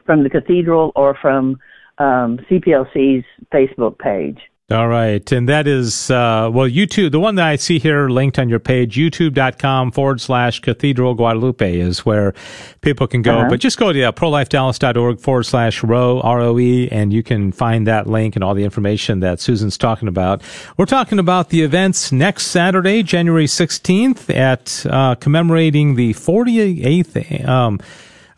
from 0.09 0.23
the 0.23 0.31
cathedral 0.31 0.91
or 0.97 1.15
from 1.21 1.61
um, 1.99 2.39
CPLC's 2.49 3.27
Facebook 3.53 3.99
page. 3.99 4.39
All 4.71 4.89
right. 4.89 5.31
And 5.33 5.49
that 5.49 5.67
is, 5.67 6.11
uh, 6.11 6.51
well, 6.53 6.69
YouTube, 6.69 7.11
the 7.11 7.21
one 7.21 7.35
that 7.35 7.47
I 7.47 7.57
see 7.57 7.79
here 7.79 8.09
linked 8.09 8.39
on 8.39 8.49
your 8.49 8.59
page, 8.59 8.97
youtube.com 8.97 9.93
forward 9.93 10.21
slash 10.21 10.61
Cathedral 10.61 11.15
Guadalupe 11.15 11.79
is 11.79 12.07
where 12.07 12.35
people 12.81 13.07
can 13.07 13.21
go. 13.21 13.39
Uh-huh. 13.39 13.49
But 13.49 13.61
just 13.61 13.79
go 13.79 13.93
to 13.93 14.03
uh, 14.03 14.13
prolifedallas.org 14.13 15.21
forward 15.21 15.45
slash 15.45 15.83
row, 15.83 16.21
R-O-E, 16.21 16.91
and 16.91 17.15
you 17.15 17.23
can 17.23 17.51
find 17.53 17.87
that 17.87 18.07
link 18.07 18.35
and 18.35 18.45
all 18.45 18.55
the 18.55 18.65
information 18.65 19.21
that 19.21 19.41
Susan's 19.41 19.79
talking 19.79 20.09
about. 20.09 20.43
We're 20.79 20.87
talking 20.87 21.19
about 21.19 21.51
the 21.51 21.63
events 21.63 22.13
next 22.13 22.49
Saturday, 22.49 23.03
January 23.03 23.47
16th 23.47 24.35
at, 24.35 24.85
uh, 24.91 25.15
commemorating 25.15 25.95
the 25.95 26.13
48th, 26.13 27.49
um, 27.49 27.81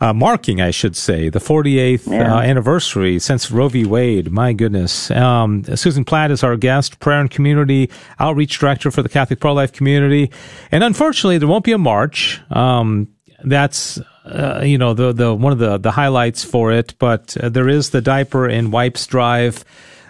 uh, 0.00 0.12
marking, 0.14 0.60
I 0.60 0.70
should 0.70 0.96
say, 0.96 1.28
the 1.28 1.38
48th 1.38 2.10
yeah. 2.10 2.34
uh, 2.34 2.40
anniversary 2.40 3.18
since 3.18 3.50
Roe 3.50 3.68
v. 3.68 3.84
Wade. 3.84 4.30
My 4.30 4.52
goodness. 4.52 5.10
Um, 5.10 5.64
Susan 5.76 6.04
Platt 6.04 6.30
is 6.30 6.42
our 6.42 6.56
guest, 6.56 7.00
prayer 7.00 7.20
and 7.20 7.30
community 7.30 7.90
outreach 8.18 8.58
director 8.58 8.90
for 8.90 9.02
the 9.02 9.08
Catholic 9.08 9.40
pro 9.40 9.52
life 9.52 9.72
community. 9.72 10.30
And 10.72 10.82
unfortunately, 10.82 11.38
there 11.38 11.48
won't 11.48 11.64
be 11.64 11.72
a 11.72 11.78
march. 11.78 12.40
Um, 12.50 13.08
that's 13.44 14.00
uh, 14.24 14.62
you 14.62 14.78
know 14.78 14.92
the 14.94 15.12
the 15.12 15.34
one 15.34 15.52
of 15.52 15.58
the 15.58 15.78
the 15.78 15.90
highlights 15.90 16.44
for 16.44 16.72
it, 16.72 16.94
but 16.98 17.36
uh, 17.38 17.48
there 17.48 17.68
is 17.68 17.90
the 17.90 18.00
diaper 18.00 18.46
and 18.46 18.72
wipes 18.72 19.06
drive 19.06 19.64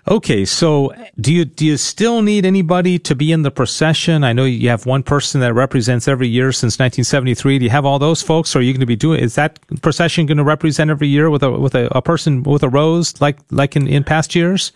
Okay, 0.09 0.44
so 0.44 0.92
do 1.20 1.32
you 1.32 1.44
do 1.44 1.66
you 1.66 1.76
still 1.76 2.22
need 2.22 2.46
anybody 2.46 2.98
to 3.01 3.14
be 3.14 3.32
in 3.32 3.42
the 3.42 3.51
procession? 3.51 4.24
I 4.24 4.32
know 4.32 4.44
you 4.44 4.68
have 4.70 4.86
one 4.86 5.03
person 5.03 5.40
that 5.42 5.53
represents 5.53 6.09
every 6.09 6.28
year 6.28 6.53
since 6.53 6.78
1973. 6.78 7.59
Do 7.59 7.64
you 7.64 7.70
have 7.70 7.84
all 7.84 7.98
those 7.98 8.22
folks? 8.22 8.57
Or 8.57 8.61
are 8.61 8.62
you 8.62 8.72
going 8.72 8.80
to 8.80 8.86
be 8.86 8.96
doing? 8.96 9.20
Is 9.20 9.34
that 9.34 9.59
procession 9.82 10.26
going 10.26 10.38
to 10.38 10.44
represent 10.44 10.90
every 10.90 11.09
year 11.09 11.28
with 11.28 11.42
a 11.42 11.51
with 11.51 11.74
a, 11.74 11.88
a 11.96 12.01
person 12.01 12.42
with 12.42 12.62
a 12.62 12.68
rose 12.68 13.20
like 13.20 13.38
like 13.51 13.76
in, 13.76 13.86
in 13.86 14.03
past 14.03 14.34
years? 14.34 14.72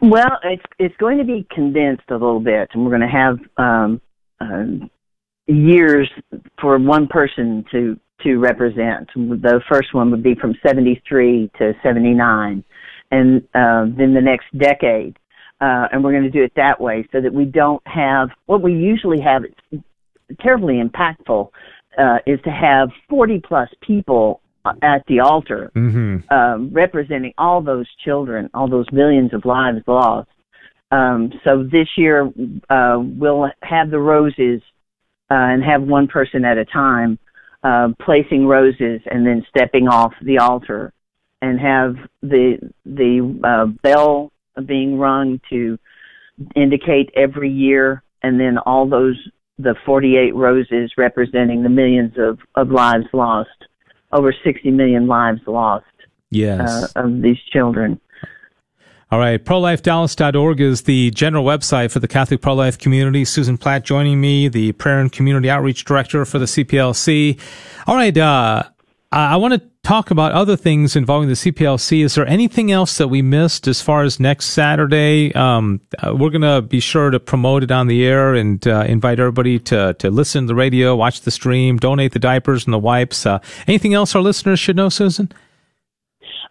Well, 0.00 0.38
it's 0.44 0.64
it's 0.78 0.96
going 0.96 1.18
to 1.18 1.24
be 1.24 1.46
condensed 1.50 2.08
a 2.08 2.14
little 2.14 2.40
bit, 2.40 2.70
and 2.72 2.84
we're 2.84 2.96
going 2.96 3.02
to 3.02 3.08
have 3.08 3.38
um, 3.56 4.00
uh, 4.40 4.86
years 5.46 6.08
for 6.60 6.78
one 6.78 7.08
person 7.08 7.64
to 7.72 7.98
to 8.22 8.38
represent. 8.38 9.08
The 9.16 9.60
first 9.68 9.92
one 9.92 10.10
would 10.12 10.22
be 10.22 10.36
from 10.36 10.54
73 10.64 11.50
to 11.58 11.72
79 11.82 12.64
and 13.12 13.40
uh, 13.54 13.84
then 13.96 14.12
the 14.14 14.20
next 14.20 14.46
decade. 14.58 15.16
uh, 15.60 15.86
and 15.92 16.02
we're 16.02 16.10
going 16.10 16.24
to 16.24 16.30
do 16.30 16.42
it 16.42 16.52
that 16.56 16.80
way 16.80 17.06
so 17.12 17.20
that 17.20 17.32
we 17.32 17.44
don't 17.44 17.86
have 17.86 18.30
what 18.46 18.60
we 18.62 18.72
usually 18.72 19.20
have. 19.20 19.44
It's 19.44 19.84
terribly 20.40 20.82
impactful. 20.82 21.48
Uh, 21.98 22.18
is 22.26 22.40
to 22.42 22.50
have 22.50 22.88
40 23.10 23.40
plus 23.46 23.68
people 23.82 24.40
at 24.80 25.04
the 25.08 25.20
altar 25.20 25.70
Mm-hmm. 25.74 26.32
um, 26.32 26.70
representing 26.72 27.34
all 27.36 27.60
those 27.60 27.86
children, 28.02 28.48
all 28.54 28.66
those 28.66 28.86
millions 28.92 29.34
of 29.34 29.44
lives 29.44 29.82
lost. 29.86 30.30
Um, 30.90 31.32
so 31.44 31.62
this 31.62 31.88
year 31.98 32.30
uh, 32.70 32.98
we'll 32.98 33.50
have 33.62 33.90
the 33.90 33.98
roses 33.98 34.62
uh, 35.30 35.34
and 35.52 35.62
have 35.62 35.82
one 35.82 36.06
person 36.08 36.44
at 36.46 36.56
a 36.56 36.64
time 36.64 37.18
uh, 37.62 37.88
placing 38.00 38.46
roses 38.46 39.00
and 39.10 39.26
then 39.26 39.44
stepping 39.54 39.86
off 39.86 40.14
the 40.22 40.38
altar, 40.38 40.92
and 41.42 41.60
have 41.60 41.96
the 42.22 42.58
the 42.86 43.40
uh, 43.44 43.66
bell 43.82 44.32
being 44.64 44.96
rung 44.98 45.40
to 45.50 45.78
indicate 46.56 47.10
every 47.14 47.50
year, 47.50 48.02
and 48.22 48.40
then 48.40 48.56
all 48.56 48.88
those 48.88 49.16
the 49.58 49.74
48 49.84 50.34
roses 50.34 50.92
representing 50.96 51.62
the 51.62 51.68
millions 51.68 52.14
of, 52.16 52.38
of 52.54 52.70
lives 52.70 53.04
lost, 53.12 53.50
over 54.10 54.34
60 54.44 54.70
million 54.70 55.06
lives 55.06 55.40
lost 55.46 55.84
Yes. 56.30 56.60
uh, 56.96 57.00
of 57.04 57.20
these 57.20 57.38
children. 57.52 58.00
All 59.10 59.18
right. 59.18 59.44
ProLifeDallas.org 59.44 60.58
is 60.62 60.82
the 60.82 61.10
general 61.10 61.44
website 61.44 61.90
for 61.90 62.00
the 62.00 62.08
Catholic 62.08 62.40
pro 62.40 62.54
life 62.54 62.78
community. 62.78 63.26
Susan 63.26 63.58
Platt 63.58 63.84
joining 63.84 64.22
me, 64.22 64.48
the 64.48 64.72
Prayer 64.72 65.00
and 65.00 65.12
Community 65.12 65.50
Outreach 65.50 65.84
Director 65.84 66.24
for 66.24 66.38
the 66.38 66.46
CPLC. 66.46 67.38
All 67.86 67.94
right. 67.94 68.16
Uh, 68.16 68.62
I 69.12 69.36
want 69.36 69.52
to 69.54 69.60
talk 69.82 70.10
about 70.10 70.32
other 70.32 70.56
things 70.56 70.96
involving 70.96 71.28
the 71.28 71.34
CPLC. 71.34 72.02
Is 72.02 72.14
there 72.14 72.26
anything 72.26 72.72
else 72.72 72.96
that 72.96 73.08
we 73.08 73.20
missed 73.20 73.68
as 73.68 73.82
far 73.82 74.04
as 74.04 74.18
next 74.18 74.46
Saturday? 74.46 75.34
Um, 75.34 75.80
uh, 75.98 76.14
we're 76.16 76.30
going 76.30 76.40
to 76.40 76.62
be 76.62 76.80
sure 76.80 77.10
to 77.10 77.20
promote 77.20 77.62
it 77.62 77.70
on 77.70 77.88
the 77.88 78.04
air 78.06 78.34
and 78.34 78.66
uh, 78.66 78.84
invite 78.88 79.20
everybody 79.20 79.58
to, 79.58 79.92
to 79.98 80.10
listen 80.10 80.44
to 80.44 80.46
the 80.48 80.54
radio, 80.54 80.96
watch 80.96 81.20
the 81.20 81.30
stream, 81.30 81.76
donate 81.76 82.12
the 82.12 82.18
diapers 82.18 82.64
and 82.64 82.72
the 82.72 82.78
wipes. 82.78 83.26
Uh, 83.26 83.38
anything 83.68 83.92
else 83.92 84.14
our 84.14 84.22
listeners 84.22 84.58
should 84.58 84.76
know, 84.76 84.88
Susan? 84.88 85.30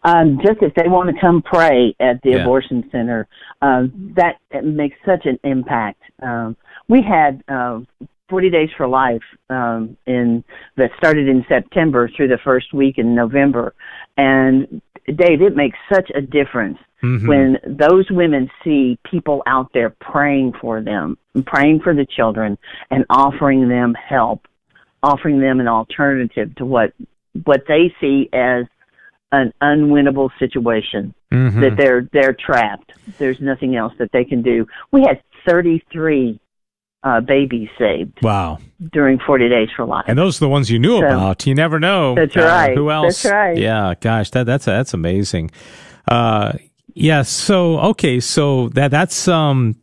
Um, 0.03 0.39
just 0.45 0.62
if 0.62 0.74
they 0.76 0.88
want 0.88 1.14
to 1.14 1.20
come 1.20 1.41
pray 1.41 1.95
at 1.99 2.22
the 2.24 2.32
Yeah. 2.32 2.43
abortion 2.43 2.88
center, 2.91 3.28
uh, 3.62 3.84
that 4.16 4.36
makes 4.64 4.97
such 5.05 5.26
an 5.26 5.39
impact. 5.43 6.01
Um, 6.22 6.55
we 6.88 7.01
had 7.01 7.43
uh, 7.47 7.80
40 8.32 8.49
Days 8.49 8.69
for 8.77 8.88
Life 8.88 9.21
um, 9.49 9.97
in 10.07 10.43
that 10.77 10.89
started 10.97 11.27
in 11.27 11.45
September 11.49 12.09
through 12.15 12.29
the 12.29 12.39
first 12.43 12.73
week 12.73 12.97
in 12.97 13.13
November, 13.13 13.75
and 14.17 14.82
Dave, 15.05 15.41
it 15.41 15.55
makes 15.55 15.77
such 15.93 16.09
a 16.15 16.21
difference 16.21 16.77
Mhm. 17.03 17.27
when 17.27 17.57
those 17.65 18.09
women 18.09 18.49
see 18.63 18.97
people 19.03 19.41
out 19.47 19.73
there 19.73 19.89
praying 19.99 20.53
for 20.61 20.82
them, 20.82 21.17
praying 21.45 21.82
for 21.82 21.93
the 21.93 22.05
children, 22.05 22.57
and 22.89 23.03
offering 23.09 23.67
them 23.67 23.93
help, 23.95 24.47
offering 25.03 25.39
them 25.39 25.59
an 25.59 25.67
alternative 25.67 26.55
to 26.55 26.65
what 26.65 26.93
what 27.45 27.65
they 27.67 27.93
see 27.99 28.29
as 28.34 28.65
an 29.32 29.51
unwinnable 29.61 30.29
situation 30.38 31.13
Mhm. 31.32 31.59
that 31.61 31.75
they're 31.75 32.07
they're 32.13 32.34
trapped. 32.34 32.93
There's 33.17 33.41
nothing 33.41 33.75
else 33.75 33.93
that 33.97 34.11
they 34.13 34.23
can 34.23 34.41
do. 34.41 34.67
We 34.91 35.01
had 35.01 35.21
33 35.47 36.39
uh, 37.04 37.20
babies 37.22 37.70
saved 37.80 38.20
Wow. 38.22 38.60
during 38.91 39.18
40 39.20 39.49
Days 39.49 39.70
for 39.76 39.86
Life. 39.86 40.06
And 40.08 40.18
those 40.18 40.38
are 40.38 40.45
the 40.45 40.49
ones 40.49 40.70
you 40.70 40.80
knew 40.80 40.99
So- 40.99 41.06
about. 41.08 41.47
You 41.47 41.56
never 41.56 41.80
know. 41.80 42.16
That's 42.16 42.36
uh, 42.38 42.41
right. 42.41 42.78
Who 42.78 42.91
else? 42.91 43.24
That's 43.24 43.34
right. 43.34 43.58
Yeah. 43.58 43.93
Gosh, 43.99 44.30
that 44.32 44.45
that's 44.45 44.66
that's 44.66 44.93
amazing. 44.93 45.52
Uh, 46.08 46.54
yeah. 46.93 47.22
So 47.24 47.80
okay. 47.80 48.20
So 48.20 48.70
that 48.70 48.91
that's 48.91 49.28
um 49.28 49.76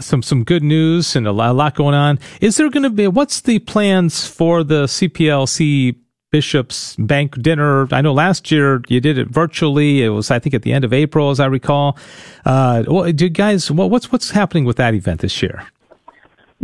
some 0.00 0.22
some 0.22 0.42
good 0.44 0.62
news 0.62 1.16
and 1.16 1.26
a 1.26 1.32
lot, 1.32 1.50
a 1.50 1.52
lot 1.52 1.74
going 1.74 1.94
on. 1.94 2.18
Is 2.40 2.56
there 2.56 2.68
going 2.70 2.82
to 2.82 2.90
be 2.90 3.06
what's 3.08 3.40
the 3.42 3.58
plans 3.60 4.26
for 4.26 4.64
the 4.64 4.84
CPLC 4.86 5.96
Bishops 6.30 6.96
Bank 6.98 7.40
dinner? 7.40 7.86
I 7.92 8.00
know 8.00 8.12
last 8.12 8.50
year 8.50 8.82
you 8.88 9.00
did 9.00 9.16
it 9.18 9.28
virtually. 9.28 10.02
It 10.02 10.08
was 10.10 10.30
I 10.30 10.38
think 10.38 10.54
at 10.54 10.62
the 10.62 10.72
end 10.72 10.84
of 10.84 10.92
April, 10.92 11.30
as 11.30 11.40
I 11.40 11.46
recall. 11.46 11.96
Uh, 12.44 12.82
do 13.12 13.24
you 13.26 13.30
guys 13.30 13.70
what, 13.70 13.90
what's 13.90 14.10
what's 14.12 14.30
happening 14.30 14.64
with 14.64 14.76
that 14.76 14.94
event 14.94 15.20
this 15.20 15.42
year? 15.42 15.66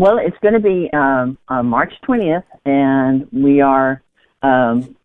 Well, 0.02 0.18
it's 0.18 0.36
going 0.42 0.54
to 0.54 0.58
be 0.58 0.90
um, 0.92 1.38
on 1.46 1.66
March 1.66 1.92
20th, 2.08 2.42
and 2.64 3.28
we 3.30 3.60
are 3.60 4.02
um, 4.42 4.96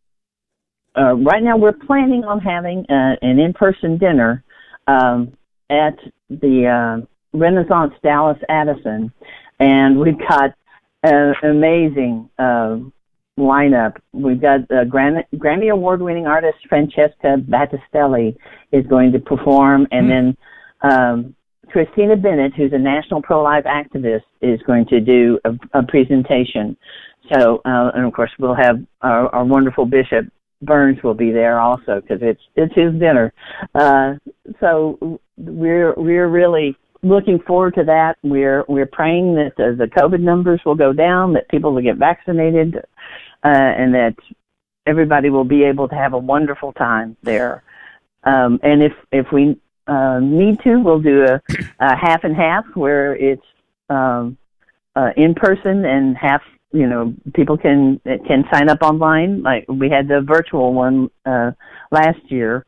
uh, 0.97 1.13
right 1.13 1.43
now. 1.43 1.55
We're 1.55 1.71
planning 1.71 2.23
on 2.23 2.39
having 2.39 2.79
uh, 2.89 3.15
an 3.21 3.37
in-person 3.37 3.99
dinner 3.99 4.43
um, 4.87 5.37
at 5.69 5.99
the 6.31 6.65
uh, 6.65 7.05
Renaissance 7.31 7.93
Dallas 8.01 8.39
Addison, 8.49 9.13
and 9.59 9.99
we've 9.99 10.17
got 10.17 10.55
an 11.03 11.35
amazing 11.43 12.31
uh, 12.39 12.77
lineup. 13.37 13.97
We've 14.13 14.41
got 14.41 14.61
uh, 14.61 14.85
Grammy, 14.85 15.25
Grammy 15.35 15.71
Award-winning 15.71 16.25
artist 16.25 16.57
Francesca 16.67 17.37
Battistelli 17.37 18.35
is 18.71 18.83
going 18.87 19.11
to 19.11 19.19
perform, 19.19 19.85
and 19.91 20.09
then. 20.09 20.37
Um, 20.81 21.35
Christina 21.72 22.15
Bennett, 22.15 22.53
who's 22.55 22.74
a 22.74 22.78
national 22.78 23.22
pro-life 23.22 23.65
activist, 23.65 24.24
is 24.41 24.59
going 24.65 24.86
to 24.88 24.99
do 24.99 25.39
a, 25.45 25.80
a 25.80 25.84
presentation. 25.84 26.78
So, 27.34 27.61
uh, 27.65 27.91
and 27.93 28.05
of 28.05 28.13
course, 28.13 28.32
we'll 28.39 28.55
have 28.55 28.78
our, 29.01 29.34
our 29.36 29.45
wonderful 29.45 29.86
Bishop 29.86 30.26
Burns 30.61 30.97
will 31.03 31.13
be 31.13 31.32
there 31.32 31.59
also 31.59 32.01
because 32.01 32.20
it's 32.22 32.41
it's 32.55 32.74
his 32.74 32.91
dinner. 32.93 33.32
Uh, 33.76 34.15
so 34.59 35.20
we're 35.38 35.93
we're 35.95 36.28
really 36.28 36.76
looking 37.03 37.39
forward 37.45 37.76
to 37.76 37.84
that. 37.84 38.15
We're 38.24 38.65
we're 38.68 38.89
praying 38.91 39.36
that 39.36 39.51
the, 39.57 39.76
the 39.78 39.86
COVID 39.86 40.20
numbers 40.20 40.61
will 40.65 40.76
go 40.76 40.93
down, 40.93 41.34
that 41.34 41.47
people 41.49 41.74
will 41.74 41.84
get 41.84 41.97
vaccinated, 41.97 42.78
uh, 42.78 42.82
and 43.43 43.93
that 43.93 44.15
everybody 44.88 45.30
will 45.30 45.43
be 45.43 45.63
able 45.63 45.88
to 45.89 45.95
have 45.95 46.13
a 46.13 46.18
wonderful 46.18 46.74
time 46.74 47.18
there. 47.22 47.63
Um, 48.24 48.59
and 48.63 48.82
if 48.82 48.93
if 49.11 49.28
we 49.32 49.59
uh, 49.88 50.19
need 50.19 50.59
to, 50.63 50.77
we'll 50.79 50.99
do 50.99 51.23
a, 51.23 51.41
a 51.79 51.95
half 51.95 52.23
and 52.23 52.35
half 52.35 52.65
where 52.75 53.15
it's 53.15 53.45
um, 53.89 54.38
uh, 54.95 55.09
in 55.15 55.33
person 55.33 55.85
and 55.85 56.17
half. 56.17 56.41
You 56.73 56.85
know, 56.85 57.13
people 57.33 57.57
can 57.57 58.01
can 58.03 58.43
sign 58.51 58.69
up 58.69 58.81
online. 58.81 59.41
Like 59.41 59.65
we 59.69 59.89
had 59.89 60.09
the 60.09 60.21
virtual 60.21 60.73
one 60.73 61.09
uh, 61.25 61.51
last 61.91 62.19
year, 62.29 62.65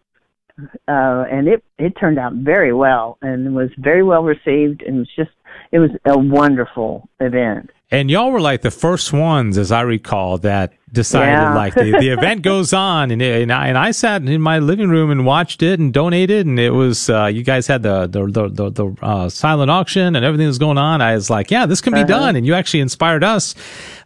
uh, 0.87 1.25
and 1.29 1.49
it 1.49 1.63
it 1.77 1.91
turned 1.99 2.17
out 2.17 2.33
very 2.33 2.73
well 2.73 3.17
and 3.21 3.53
was 3.53 3.69
very 3.77 4.03
well 4.03 4.23
received. 4.23 4.81
And 4.83 4.95
it 4.95 4.99
was 4.99 5.15
just 5.17 5.31
it 5.71 5.79
was 5.79 5.91
a 6.05 6.17
wonderful 6.17 7.09
event. 7.19 7.71
And 7.91 8.09
y'all 8.09 8.31
were 8.31 8.39
like 8.39 8.61
the 8.61 8.71
first 8.71 9.11
ones, 9.11 9.57
as 9.57 9.71
I 9.71 9.81
recall, 9.81 10.37
that 10.39 10.73
decided 10.91 11.31
Yeah. 11.31 11.55
like 11.55 11.73
the, 11.75 11.91
the 11.99 12.09
event 12.17 12.41
goes 12.41 12.73
on, 12.73 13.11
and 13.11 13.21
it, 13.21 13.41
and, 13.43 13.51
I, 13.51 13.67
and 13.67 13.77
I 13.77 13.91
sat 13.91 14.21
in 14.23 14.41
my 14.41 14.59
living 14.59 14.89
room 14.89 15.11
and 15.11 15.25
watched 15.25 15.61
it 15.63 15.79
and 15.79 15.93
donated, 15.93 16.45
and 16.45 16.59
it 16.59 16.71
was 16.71 17.09
uh, 17.09 17.25
you 17.25 17.43
guys 17.43 17.67
had 17.67 17.83
the 17.83 18.07
the 18.07 18.25
the, 18.25 18.49
the, 18.49 18.69
the 18.71 18.95
uh, 19.01 19.29
silent 19.29 19.69
auction 19.71 20.15
and 20.15 20.25
everything 20.25 20.47
was 20.47 20.57
going 20.57 20.77
on. 20.77 21.01
I 21.01 21.15
was 21.15 21.29
like, 21.29 21.51
yeah, 21.51 21.65
this 21.65 21.81
can 21.81 21.93
be 21.93 21.99
Uh-huh. 21.99 22.07
done, 22.07 22.35
and 22.35 22.45
you 22.45 22.53
actually 22.53 22.79
inspired 22.81 23.23
us 23.23 23.55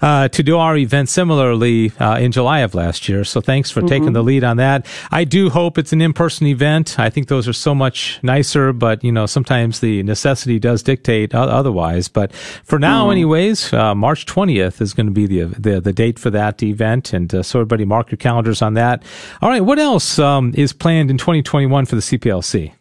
uh, 0.01 0.27
to 0.29 0.43
do 0.43 0.57
our 0.57 0.75
event 0.77 1.09
similarly 1.09 1.91
uh, 1.99 2.17
in 2.17 2.31
July 2.31 2.59
of 2.59 2.73
last 2.75 3.07
year. 3.07 3.23
So 3.23 3.41
thanks 3.41 3.71
for 3.71 3.81
taking 3.81 4.03
Mm-hmm. 4.03 4.13
the 4.13 4.23
lead 4.23 4.43
on 4.43 4.57
that. 4.57 4.85
I 5.11 5.23
do 5.23 5.49
hope 5.49 5.77
it's 5.77 5.93
an 5.93 6.01
in 6.01 6.13
person 6.13 6.47
event. 6.47 6.99
I 6.99 7.09
think 7.09 7.27
those 7.27 7.47
are 7.47 7.53
so 7.53 7.73
much 7.73 8.19
nicer, 8.23 8.73
but 8.73 9.03
you 9.03 9.11
know 9.11 9.25
sometimes 9.25 9.79
the 9.79 10.03
necessity 10.03 10.59
does 10.59 10.83
dictate 10.83 11.33
otherwise. 11.33 12.07
But 12.09 12.33
for 12.33 12.79
now, 12.79 13.03
Mm-hmm. 13.03 13.11
anyways, 13.11 13.73
uh, 13.73 13.95
March 13.95 14.25
twentieth 14.25 14.81
is 14.81 14.93
going 14.93 15.07
to 15.07 15.11
be 15.13 15.25
the, 15.27 15.43
the 15.59 15.79
the 15.81 15.93
date 15.93 16.19
for 16.19 16.29
that 16.31 16.61
event, 16.63 16.72
and 17.13 17.33
uh, 17.33 17.43
so 17.43 17.59
everybody 17.59 17.85
mark 17.85 18.11
your 18.11 18.17
calendars 18.17 18.61
on 18.61 18.73
that. 18.75 19.03
All 19.41 19.49
right, 19.49 19.63
what 19.63 19.79
else 19.79 20.19
um, 20.19 20.53
is 20.55 20.73
planned 20.73 21.09
in 21.09 21.17
2021 21.17 21.85
for 21.85 21.95
the 21.95 22.01
CPLC? 22.01 22.73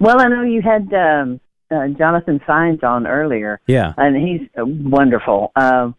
Well, 0.00 0.20
I 0.20 0.28
know 0.28 0.42
you 0.42 0.62
had 0.62 0.92
um, 0.92 1.40
uh, 1.70 1.88
Jonathan 1.88 2.40
Saenz 2.46 2.82
on 2.82 3.06
earlier. 3.06 3.60
Yeah. 3.66 3.92
and 3.96 4.16
he's 4.16 4.48
uh, 4.58 4.64
wonderful. 4.64 5.52
Um, 5.56 5.94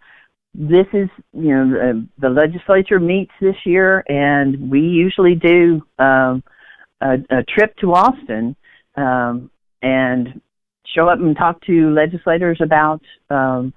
this 0.53 0.87
is, 0.93 1.09
you 1.33 1.53
know, 1.53 1.77
uh, 1.77 1.93
the 2.19 2.29
legislature 2.29 2.99
meets 2.99 3.31
this 3.41 3.55
year, 3.65 4.03
and 4.07 4.71
we 4.71 4.79
usually 4.79 5.35
do 5.35 5.85
um, 5.99 6.43
a, 7.01 7.15
a 7.29 7.43
trip 7.43 7.75
to 7.77 7.93
Austin 7.93 8.55
um, 8.95 9.51
and 9.81 10.41
show 10.85 11.09
up 11.09 11.19
and 11.19 11.35
talk 11.35 11.61
to 11.65 11.93
legislators 11.93 12.59
about 12.61 13.01
um, 13.29 13.73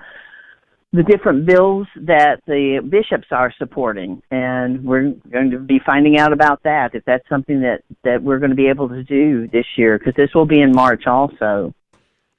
the 0.92 1.02
different 1.02 1.46
bills 1.46 1.86
that 1.96 2.40
the 2.46 2.80
bishops 2.88 3.28
are 3.30 3.52
supporting, 3.58 4.22
and 4.30 4.82
we're 4.84 5.12
going 5.30 5.50
to 5.50 5.58
be 5.58 5.80
finding 5.84 6.18
out 6.18 6.32
about 6.32 6.62
that 6.62 6.94
if 6.94 7.04
that's 7.04 7.28
something 7.28 7.60
that 7.60 7.82
that 8.04 8.22
we're 8.22 8.38
going 8.38 8.50
to 8.50 8.56
be 8.56 8.68
able 8.68 8.88
to 8.88 9.02
do 9.04 9.46
this 9.48 9.66
year 9.76 9.98
because 9.98 10.14
this 10.16 10.30
will 10.34 10.46
be 10.46 10.60
in 10.60 10.72
March 10.72 11.06
also. 11.06 11.74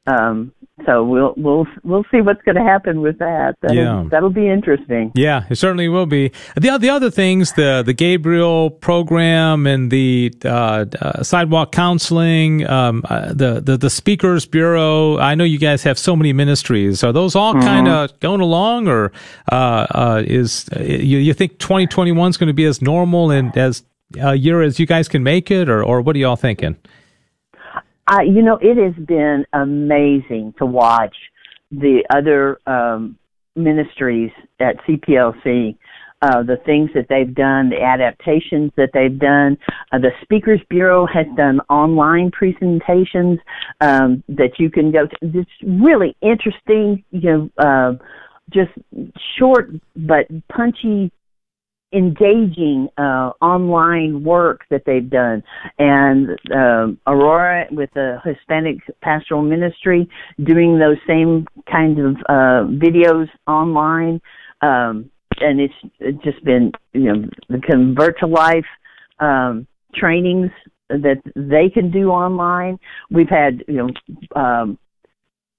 Um, 0.09 0.51
so 0.85 1.03
we'll 1.03 1.33
we'll 1.35 1.67
we'll 1.83 2.05
see 2.09 2.21
what's 2.21 2.41
going 2.43 2.55
to 2.55 2.63
happen 2.63 3.01
with 3.01 3.19
that. 3.19 3.55
That'll, 3.61 3.75
Yeah. 3.77 4.05
that'll 4.09 4.29
be 4.29 4.47
interesting. 4.47 5.11
Yeah, 5.13 5.43
it 5.49 5.55
certainly 5.57 5.89
will 5.89 6.05
be. 6.05 6.31
The 6.55 6.77
the 6.77 6.89
other 6.89 7.11
things, 7.11 7.51
the 7.53 7.83
the 7.85 7.91
Gabriel 7.93 8.69
program 8.69 9.67
and 9.67 9.91
the 9.91 10.33
uh, 10.45 10.85
uh, 11.01 11.21
sidewalk 11.23 11.73
counseling, 11.73 12.65
um, 12.69 13.03
uh, 13.09 13.33
the, 13.33 13.59
the 13.59 13.77
the 13.77 13.89
speakers 13.89 14.45
bureau. 14.45 15.17
I 15.17 15.35
know 15.35 15.43
you 15.43 15.59
guys 15.59 15.83
have 15.83 15.99
so 15.99 16.15
many 16.15 16.31
ministries. 16.31 17.03
Are 17.03 17.11
those 17.11 17.35
all 17.35 17.53
kind 17.55 17.89
of 17.89 18.17
going 18.21 18.41
along, 18.41 18.87
or 18.87 19.11
uh, 19.51 19.85
uh, 19.91 20.23
is 20.25 20.69
uh, 20.75 20.79
you 20.81 21.17
you 21.17 21.33
think 21.33 21.59
2021 21.59 22.29
is 22.29 22.37
going 22.37 22.47
to 22.47 22.53
be 22.53 22.65
as 22.65 22.81
normal 22.81 23.31
and 23.31 23.55
as 23.57 23.83
a 24.19 24.35
year 24.35 24.61
as 24.61 24.79
you 24.79 24.85
guys 24.85 25.09
can 25.09 25.23
make 25.23 25.51
it, 25.51 25.67
or 25.67 25.83
or 25.83 25.99
what 26.01 26.15
are 26.15 26.19
y'all 26.19 26.37
thinking? 26.37 26.77
I, 28.09 28.23
you 28.23 28.41
know, 28.41 28.57
it 28.59 28.75
has 28.75 29.05
been 29.05 29.45
amazing 29.53 30.55
to 30.57 30.65
watch 30.65 31.15
the 31.71 32.03
other 32.09 32.59
um, 32.65 33.19
ministries 33.55 34.31
at 34.59 34.77
CPLC, 34.85 35.77
uh, 36.23 36.41
the 36.41 36.57
things 36.65 36.89
that 36.95 37.05
they've 37.07 37.33
done, 37.35 37.69
the 37.69 37.79
adaptations 37.79 38.71
that 38.77 38.89
they've 38.95 39.19
done. 39.19 39.59
Uh, 39.91 39.99
the 39.99 40.09
Speakers 40.23 40.59
Bureau 40.71 41.05
has 41.05 41.27
done 41.37 41.59
online 41.69 42.31
presentations 42.31 43.39
um, 43.79 44.23
that 44.27 44.53
you 44.57 44.71
can 44.71 44.91
go 44.91 45.05
to. 45.05 45.15
It's 45.21 45.49
really 45.63 46.17
interesting, 46.21 47.03
you 47.11 47.21
know, 47.21 47.49
uh, 47.59 47.93
just 48.49 48.71
short 49.37 49.69
but 49.95 50.25
punchy 50.51 51.11
engaging 51.91 52.87
uh, 52.97 53.31
online 53.41 54.23
work 54.23 54.61
that 54.69 54.83
they've 54.85 55.09
done. 55.09 55.43
And 55.77 56.29
um, 56.53 56.99
Aurora 57.07 57.65
with 57.71 57.89
the 57.93 58.19
Hispanic 58.23 58.77
Pastoral 59.01 59.41
Ministry 59.41 60.07
doing 60.43 60.77
those 60.77 60.97
same 61.07 61.47
kinds 61.71 61.99
of 61.99 62.15
uh, 62.27 62.69
videos 62.69 63.27
online. 63.47 64.21
Um, 64.61 65.09
and 65.39 65.59
it's, 65.59 65.73
it's 65.99 66.23
just 66.23 66.43
been, 66.43 66.71
you 66.93 67.13
know, 67.13 67.29
the 67.49 67.61
Convert 67.65 68.19
to 68.19 68.27
Life 68.27 68.65
um, 69.19 69.65
trainings 69.95 70.51
that 70.89 71.21
they 71.35 71.69
can 71.69 71.91
do 71.91 72.09
online. 72.09 72.77
We've 73.09 73.29
had, 73.29 73.63
you 73.67 73.75
know, 74.35 74.39
um, 74.39 74.77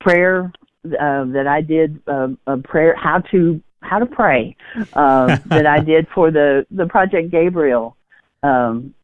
prayer 0.01 0.53
uh, 0.85 1.25
that 1.25 1.47
I 1.49 1.61
did, 1.61 2.01
uh, 2.07 2.29
a 2.47 2.59
prayer, 2.59 2.95
how 2.97 3.23
to 3.31 3.61
how 3.81 3.99
to 3.99 4.07
pray 4.07 4.57
uh, 4.95 5.37
that 5.47 5.67
I 5.67 5.81
did 5.81 6.07
for 6.15 6.31
the 6.31 6.67
the 6.71 6.87
Project 6.87 7.31
Gabriel 7.31 7.97
um, 8.43 8.95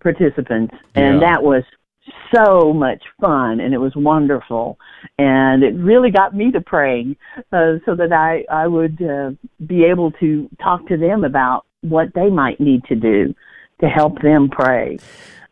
participants, 0.00 0.74
and 0.94 1.20
Yeah. 1.20 1.32
that 1.32 1.42
was 1.42 1.64
so 2.34 2.72
much 2.72 3.02
fun, 3.20 3.60
and 3.60 3.74
it 3.74 3.78
was 3.78 3.94
wonderful, 3.96 4.78
and 5.18 5.62
it 5.62 5.74
really 5.74 6.10
got 6.10 6.34
me 6.34 6.50
to 6.52 6.60
praying, 6.60 7.16
uh, 7.52 7.74
so 7.84 7.94
that 7.96 8.12
I 8.12 8.44
I 8.50 8.66
would 8.66 9.00
uh, 9.02 9.30
be 9.66 9.84
able 9.84 10.12
to 10.12 10.48
talk 10.62 10.86
to 10.88 10.96
them 10.96 11.24
about 11.24 11.64
what 11.82 12.08
they 12.14 12.30
might 12.30 12.60
need 12.60 12.84
to 12.84 12.94
do 12.94 13.34
to 13.80 13.88
help 13.88 14.20
them 14.22 14.48
pray. 14.48 14.98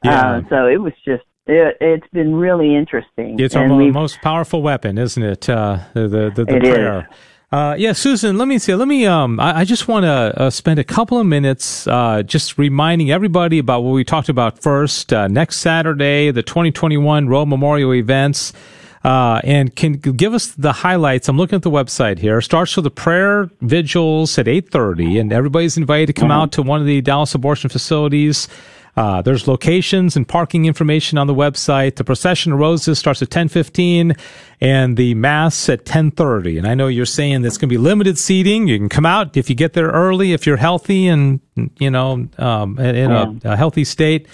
Yeah. 0.05 0.20
Uh, 0.37 0.43
so 0.49 0.66
it 0.66 0.79
was 0.81 0.93
just. 1.05 1.22
It, 1.47 1.77
it's 1.79 2.07
been 2.14 2.35
really 2.35 2.75
interesting. 2.75 3.39
It's 3.39 3.55
our 3.55 3.64
and 3.64 3.72
mo- 3.72 3.77
we've- 3.79 3.91
most 3.91 4.22
powerful 4.22 4.62
weapon, 4.62 4.97
isn't 4.97 5.22
it? 5.22 5.47
Uh, 5.49 5.81
the 5.93 6.09
the, 6.09 6.33
the, 6.35 6.45
the 6.47 6.57
It 6.57 6.64
is. 6.64 7.05
Uh, 7.55 7.76
yeah, 7.78 7.92
Susan. 7.92 8.36
Let 8.36 8.48
me 8.48 8.59
see. 8.59 8.74
Let 8.74 8.88
me. 8.88 9.07
Um, 9.07 9.38
I, 9.38 9.61
I 9.61 9.64
just 9.64 9.86
want 9.86 10.02
to 10.02 10.42
uh, 10.42 10.50
spend 10.50 10.80
a 10.80 10.84
couple 10.84 11.20
of 11.20 11.26
minutes 11.26 11.86
uh, 11.86 12.24
just 12.24 12.59
reminding 12.59 13.12
everybody 13.12 13.61
about 13.61 13.84
what 13.84 13.92
we 13.92 14.02
talked 14.02 14.28
about 14.28 14.59
first. 14.59 15.12
Uh, 15.12 15.28
next 15.28 15.59
Saturday, 15.59 16.32
the 16.32 16.42
2021 16.42 17.28
Roe 17.28 17.46
Memorial 17.46 17.94
events. 17.94 18.52
Uh, 19.05 19.38
and 19.44 19.76
can 19.76 19.92
give 19.92 20.32
us 20.32 20.46
the 20.52 20.72
highlights. 20.72 21.28
I'm 21.28 21.36
looking 21.36 21.57
at 21.57 21.62
the 21.62 21.70
website 21.70 22.18
here. 22.18 22.40
Starts 22.40 22.74
with 22.74 22.84
the 22.84 22.90
prayer 22.90 23.50
vigils 23.61 24.36
at 24.38 24.46
8:30, 24.48 25.20
and 25.20 25.32
everybody's 25.32 25.76
invited 25.76 26.07
to 26.07 26.12
come 26.14 26.30
out 26.30 26.52
to 26.52 26.62
one 26.62 26.80
of 26.80 26.86
the 26.86 27.02
Dallas 27.02 27.34
abortion 27.34 27.68
facilities. 27.68 28.48
Uh, 28.97 29.22
there's 29.22 29.49
locations 29.49 30.16
and 30.16 30.26
parking 30.26 30.66
information 30.66 31.18
on 31.18 31.26
the 31.26 31.34
website. 31.34 31.97
The 31.97 32.05
procession 32.05 32.53
of 32.53 32.59
roses 32.59 32.99
starts 32.99 33.22
at 33.22 33.30
10:15, 33.30 34.16
and 34.61 34.97
the 34.97 35.14
mass 35.14 35.68
at 35.68 35.84
10:30. 35.84 36.59
And 36.59 36.66
I 36.66 36.74
know 36.74 36.86
you're 36.86 37.05
saying 37.05 37.42
there's 37.42 37.59
going 37.59 37.68
to 37.68 37.74
be 37.74 37.78
limited 37.78 38.18
seating. 38.18 38.68
You 38.68 38.78
can 38.78 38.88
come 38.88 39.07
out 39.07 39.36
if 39.36 39.51
you 39.51 39.57
get 39.57 39.72
there 39.72 39.88
early, 39.88 40.32
if 40.32 40.47
you're 40.47 40.57
healthy 40.57 41.09
and 41.09 41.40
you 41.78 41.90
know 41.90 42.28
um, 42.38 42.78
in 42.78 43.11
a, 43.11 43.36
a 43.45 43.57
healthy 43.57 43.84
state. 43.84 44.28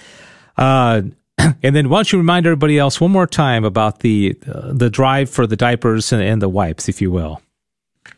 Uh, 0.59 1.03
and 1.63 1.75
then 1.75 1.89
why 1.89 1.99
don't 1.99 2.13
you 2.13 2.19
remind 2.19 2.47
everybody 2.47 2.79
else 2.79 3.01
one 3.01 3.11
more 3.11 3.27
time 3.27 3.65
about 3.65 4.01
the 4.01 4.37
uh, 4.47 4.73
the 4.73 4.91
drive 4.91 5.31
for 5.31 5.47
the 5.47 5.57
diapers 5.57 6.13
and, 6.13 6.23
and 6.23 6.43
the 6.43 6.49
wipes, 6.49 6.89
if 6.89 7.01
you 7.01 7.11
will. 7.11 7.41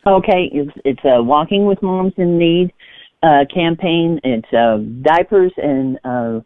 Okay, 0.06 0.50
it's 0.52 0.72
it's 0.84 1.04
a 1.04 1.22
Walking 1.22 1.66
with 1.66 1.80
Moms 1.82 2.14
in 2.16 2.38
Need 2.38 2.72
uh, 3.22 3.44
campaign. 3.52 4.20
It's 4.24 4.52
uh, 4.52 4.78
diapers 5.02 5.52
and 5.56 5.98
uh, 6.04 6.40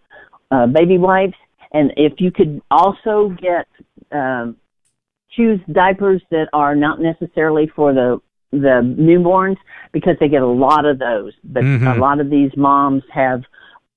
uh, 0.51 0.67
baby 0.67 0.99
wipes, 0.99 1.39
and 1.73 1.93
if 1.97 2.15
you 2.19 2.31
could 2.31 2.61
also 2.71 3.35
get 3.41 3.67
um, 4.13 4.57
choose 5.31 5.61
diapers 5.71 6.23
that 6.31 6.49
are 6.53 6.75
not 6.75 7.01
necessarily 7.01 7.67
for 7.75 7.93
the 7.93 8.21
the 8.53 8.81
newborns 8.99 9.57
because 9.93 10.17
they 10.21 10.29
get 10.29 10.43
a 10.43 10.47
lot 10.47 10.85
of 10.85 10.99
those. 10.99 11.33
But 11.45 11.65
Mhm. 11.65 11.97
a 11.97 12.01
lot 12.01 12.21
of 12.21 12.31
these 12.31 12.57
moms 12.57 13.03
have 13.13 13.43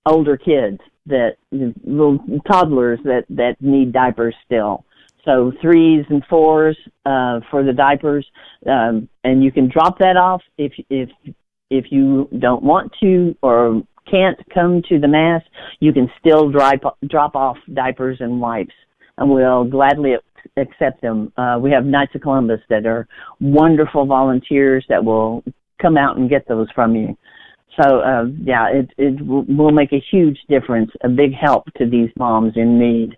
older 0.06 0.38
kids 0.38 0.82
that 1.06 1.38
little 1.52 2.20
toddlers 2.46 3.00
that 3.04 3.26
that 3.30 3.62
need 3.62 3.92
diapers 3.92 4.36
still. 4.46 4.86
So 5.26 5.52
threes 5.62 6.06
and 6.10 6.26
fours 6.26 6.78
uh, 7.06 7.42
for 7.52 7.64
the 7.64 7.74
diapers, 7.74 8.26
um, 8.66 9.08
and 9.24 9.44
you 9.44 9.52
can 9.52 9.68
drop 9.68 10.00
that 10.00 10.18
off 10.18 10.42
if 10.58 10.74
if 10.90 11.10
if 11.70 11.86
you 11.92 12.28
don't 12.40 12.64
want 12.64 12.92
to 13.02 13.36
or 13.42 13.82
can't 14.10 14.38
come 14.54 14.82
to 14.90 15.00
the 15.00 15.08
mass. 15.08 15.42
You 15.80 15.94
can 15.94 16.10
still 16.20 16.50
drop 16.50 16.98
drop 17.08 17.36
off 17.36 17.58
diapers 17.74 18.18
and 18.20 18.42
wipes, 18.42 18.74
and 19.18 19.30
we'll 19.30 19.66
gladly 19.66 20.16
accept 20.58 21.02
them. 21.02 21.32
Uh, 21.38 21.60
we 21.62 21.72
have 21.72 21.86
Knights 21.86 22.16
of 22.16 22.22
Columbus 22.22 22.62
that 22.70 22.86
are 22.86 23.08
wonderful 23.40 24.06
volunteers 24.06 24.86
that 24.90 25.04
will 25.04 25.44
come 25.82 25.98
out 25.98 26.18
and 26.18 26.30
get 26.30 26.48
those 26.48 26.68
from 26.74 26.96
you. 26.96 27.18
So 27.80 28.00
uh, 28.00 28.26
yeah, 28.42 28.68
it 28.70 28.90
it 28.98 29.26
will 29.26 29.44
will 29.44 29.72
make 29.72 29.94
a 29.94 30.04
huge 30.12 30.40
difference, 30.50 30.92
a 31.04 31.10
big 31.10 31.34
help 31.34 31.66
to 31.78 31.90
these 31.90 32.10
moms 32.18 32.54
in 32.56 32.80
need. 32.80 33.18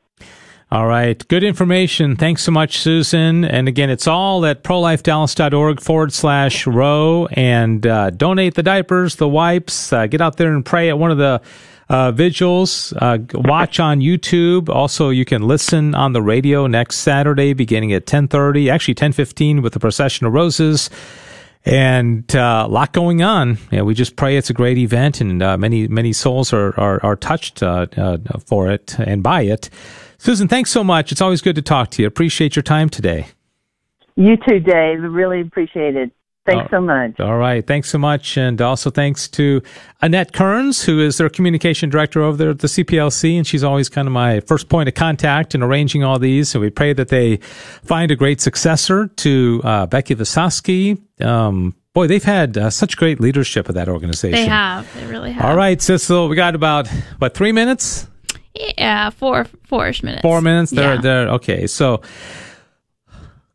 All 0.71 0.87
right. 0.87 1.27
Good 1.27 1.43
information. 1.43 2.15
Thanks 2.15 2.43
so 2.43 2.51
much, 2.53 2.77
Susan. 2.77 3.43
And 3.43 3.67
again, 3.67 3.89
it's 3.89 4.07
all 4.07 4.45
at 4.45 4.63
prolifedallas.org 4.63 5.81
forward 5.81 6.13
slash 6.13 6.65
row 6.65 7.27
and 7.33 7.85
uh, 7.85 8.11
donate 8.11 8.53
the 8.53 8.63
diapers, 8.63 9.17
the 9.17 9.27
wipes. 9.27 9.91
Uh, 9.91 10.07
get 10.07 10.21
out 10.21 10.37
there 10.37 10.53
and 10.53 10.65
pray 10.65 10.87
at 10.87 10.97
one 10.97 11.11
of 11.11 11.17
the 11.17 11.41
uh, 11.89 12.13
vigils. 12.13 12.93
Uh, 12.93 13.17
watch 13.33 13.81
on 13.81 13.99
YouTube. 13.99 14.69
Also, 14.69 15.09
you 15.09 15.25
can 15.25 15.41
listen 15.41 15.93
on 15.93 16.13
the 16.13 16.21
radio 16.21 16.67
next 16.67 16.99
Saturday 16.99 17.51
beginning 17.51 17.91
at 17.91 18.03
1030, 18.03 18.69
actually 18.69 18.93
1015 18.93 19.61
with 19.61 19.73
the 19.73 19.79
procession 19.79 20.25
of 20.25 20.31
roses 20.31 20.89
and 21.65 22.35
uh, 22.35 22.63
a 22.65 22.71
lot 22.71 22.93
going 22.93 23.21
on. 23.21 23.57
Yeah, 23.71 23.81
we 23.81 23.93
just 23.93 24.15
pray 24.15 24.37
it's 24.37 24.49
a 24.49 24.53
great 24.53 24.77
event, 24.77 25.21
and 25.21 25.43
uh, 25.43 25.57
many 25.57 25.87
many 25.87 26.13
souls 26.13 26.53
are 26.53 26.73
are, 26.79 27.03
are 27.03 27.15
touched 27.15 27.61
uh, 27.61 27.85
uh, 27.97 28.17
for 28.45 28.71
it 28.71 28.97
and 28.99 29.21
by 29.21 29.43
it. 29.43 29.69
Susan, 30.21 30.47
thanks 30.47 30.69
so 30.69 30.83
much. 30.83 31.11
It's 31.11 31.19
always 31.19 31.41
good 31.41 31.55
to 31.55 31.63
talk 31.63 31.89
to 31.91 32.03
you. 32.03 32.07
Appreciate 32.07 32.55
your 32.55 32.61
time 32.61 32.89
today. 32.89 33.25
You 34.15 34.37
too, 34.47 34.59
Dave. 34.59 35.01
Really 35.01 35.41
appreciate 35.41 35.95
it. 35.95 36.11
Thanks 36.45 36.67
Oh. 36.67 36.77
so 36.77 36.81
much. 36.81 37.19
All 37.19 37.37
right, 37.37 37.65
thanks 37.65 37.89
so 37.89 37.97
much, 37.97 38.37
and 38.37 38.61
also 38.61 38.91
thanks 38.91 39.27
to 39.29 39.63
Annette 39.99 40.31
Kearns, 40.31 40.83
who 40.85 40.99
is 40.99 41.17
their 41.17 41.27
communication 41.27 41.89
director 41.89 42.21
over 42.21 42.37
there 42.37 42.51
at 42.51 42.59
the 42.59 42.67
CPLC, 42.67 43.35
and 43.35 43.47
she's 43.47 43.63
always 43.63 43.89
kind 43.89 44.07
of 44.07 44.11
my 44.11 44.41
first 44.41 44.69
point 44.69 44.87
of 44.87 44.93
contact 44.93 45.55
in 45.55 45.63
arranging 45.63 46.03
all 46.03 46.19
these. 46.19 46.49
So 46.49 46.59
we 46.59 46.69
pray 46.69 46.93
that 46.93 47.07
they 47.07 47.37
find 47.37 48.11
a 48.11 48.15
great 48.15 48.41
successor 48.41 49.07
to 49.07 49.61
uh, 49.63 49.85
Becky 49.87 50.13
Visosky. 50.13 50.99
Um, 51.19 51.73
boy, 51.95 52.05
they've 52.05 52.23
had 52.23 52.59
uh, 52.59 52.69
such 52.69 52.95
great 52.95 53.19
leadership 53.19 53.69
of 53.69 53.73
that 53.75 53.89
organization. 53.89 54.39
They 54.39 54.45
have. 54.45 54.87
They 54.99 55.07
really 55.07 55.31
have. 55.31 55.45
All 55.45 55.55
right, 55.57 55.79
Sissel, 55.79 56.29
we 56.29 56.35
got 56.35 56.53
about 56.53 56.87
what 57.17 57.33
three 57.33 57.51
minutes? 57.53 58.07
Yeah, 58.55 59.09
four 59.11 59.45
four-ish 59.67 60.03
minutes. 60.03 60.21
Four 60.21 60.41
minutes. 60.41 60.71
There, 60.71 60.95
Yeah. 60.95 61.01
there. 61.01 61.29
Okay, 61.29 61.67
so 61.67 62.01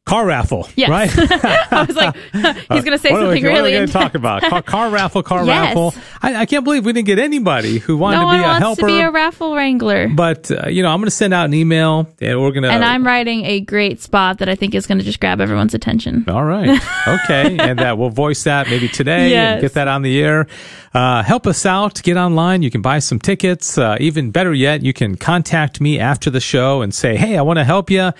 car 0.07 0.25
raffle, 0.25 0.69
Yes. 0.77 0.89
right? 0.89 1.11
I 1.73 1.85
was 1.85 1.97
like, 1.97 2.15
he's 2.33 2.85
going 2.85 2.85
to 2.93 2.99
say 2.99 3.11
what 3.11 3.23
are 3.25 3.29
we, 3.29 3.35
something 3.41 3.45
what 3.45 3.51
are 3.61 3.63
we 3.65 3.71
really. 3.71 3.73
going 3.73 3.87
to 3.89 3.93
talk 3.93 4.15
about? 4.15 4.41
Car, 4.43 4.63
car 4.63 4.89
raffle, 4.89 5.23
car 5.25 5.45
Yes. 5.45 5.67
raffle. 5.75 5.95
I, 6.23 6.37
I 6.37 6.47
can't 6.47 6.65
believe 6.65 6.87
we 6.87 6.93
didn't 6.93 7.07
get 7.07 7.19
anybody 7.19 7.79
who 7.79 7.97
wanted 7.97 8.19
no 8.19 8.31
to 8.31 8.37
be 8.37 8.39
a 8.39 8.43
wants 8.47 8.59
helper. 8.61 8.81
to 8.83 8.87
be 8.87 9.01
a 9.01 9.11
raffle 9.11 9.55
wrangler. 9.57 10.09
but 10.09 10.49
uh, 10.51 10.69
you 10.69 10.83
know, 10.85 10.91
I'm 10.91 10.99
going 11.01 11.07
to 11.07 11.11
send 11.11 11.35
out 11.35 11.45
an 11.47 11.55
email, 11.55 12.09
and 12.21 12.41
we're 12.41 12.53
going 12.53 12.63
to. 12.63 12.71
and 12.71 12.85
I'm 12.85 13.05
writing 13.05 13.45
a 13.45 13.61
great 13.61 14.01
spot 14.01 14.39
that 14.39 14.49
I 14.49 14.55
think 14.55 14.75
is 14.77 14.87
going 14.87 14.99
to 14.99 15.05
just 15.05 15.19
grab 15.19 15.41
everyone's 15.41 15.75
attention. 15.75 16.25
All 16.29 16.45
right. 16.45 16.81
Okay. 17.09 17.59
and 17.59 17.79
that 17.81 17.99
we'll 17.99 18.11
voice 18.11 18.45
that 18.45 18.69
maybe 18.71 18.89
today 18.89 19.35
and 19.35 19.61
get 19.61 19.75
that 19.75 19.89
on 19.89 20.03
the 20.03 20.21
air. 20.23 20.47
Uh, 20.95 21.23
help 21.25 21.47
us 21.49 21.67
out. 21.67 22.01
Get 22.05 22.17
online. 22.17 22.63
You 22.63 22.71
can 22.71 22.81
buy 22.81 23.01
some 23.01 23.19
tickets. 23.19 23.77
Uh, 23.77 23.97
even 23.99 24.31
better 24.31 24.55
yet, 24.55 24.83
you 24.83 24.93
can 24.93 25.17
contact 25.17 25.81
me 25.81 25.99
after 25.99 26.31
the 26.31 26.41
show 26.41 26.81
and 26.83 26.95
say, 26.95 27.17
hey, 27.17 27.37
I 27.37 27.43
want 27.43 27.59
to 27.59 27.65
help 27.65 27.91
you. 27.91 28.01
uh, 28.03 28.13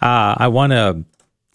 I 0.00 0.48
want 0.48 0.72
to 0.72 1.04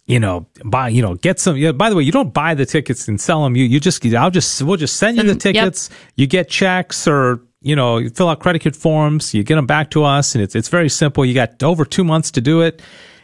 you 0.10 0.20
know, 0.20 0.48
buy, 0.66 0.90
you 0.90 1.04
know, 1.04 1.14
get 1.14 1.40
some. 1.40 1.56
Yeah, 1.56 1.72
by 1.72 1.92
the 1.92 1.96
way, 1.96 2.02
you 2.02 2.12
don't 2.12 2.34
buy 2.34 2.56
the 2.56 2.66
tickets 2.66 3.08
and 3.08 3.22
sell 3.22 3.44
them. 3.44 3.56
You, 3.56 3.64
you 3.64 3.80
just, 3.80 4.04
I'll 4.08 4.32
just, 4.32 4.60
we'll 4.64 4.76
just 4.76 4.98
send 4.98 5.18
you 5.18 5.24
the 5.24 5.36
tickets. 5.36 5.90
Yep. 5.92 6.00
You 6.16 6.28
get 6.28 6.50
checks 6.50 7.08
or, 7.08 7.42
you 7.62 7.76
know, 7.76 8.00
you 8.00 8.10
fill 8.10 8.28
out 8.28 8.40
credit 8.40 8.64
card 8.64 8.76
forms. 8.76 9.36
You 9.36 9.44
get 9.44 9.56
them 9.56 9.68
back 9.68 9.92
to 9.92 10.04
us, 10.04 10.34
and 10.34 10.44
it's 10.44 10.56
it's 10.56 10.70
very 10.70 10.90
simple. 10.90 11.24
You 11.24 11.36
got 11.36 11.62
over 11.62 11.86
two 11.86 12.04
months 12.04 12.32
to 12.32 12.42
do 12.42 12.62
it. 12.62 12.82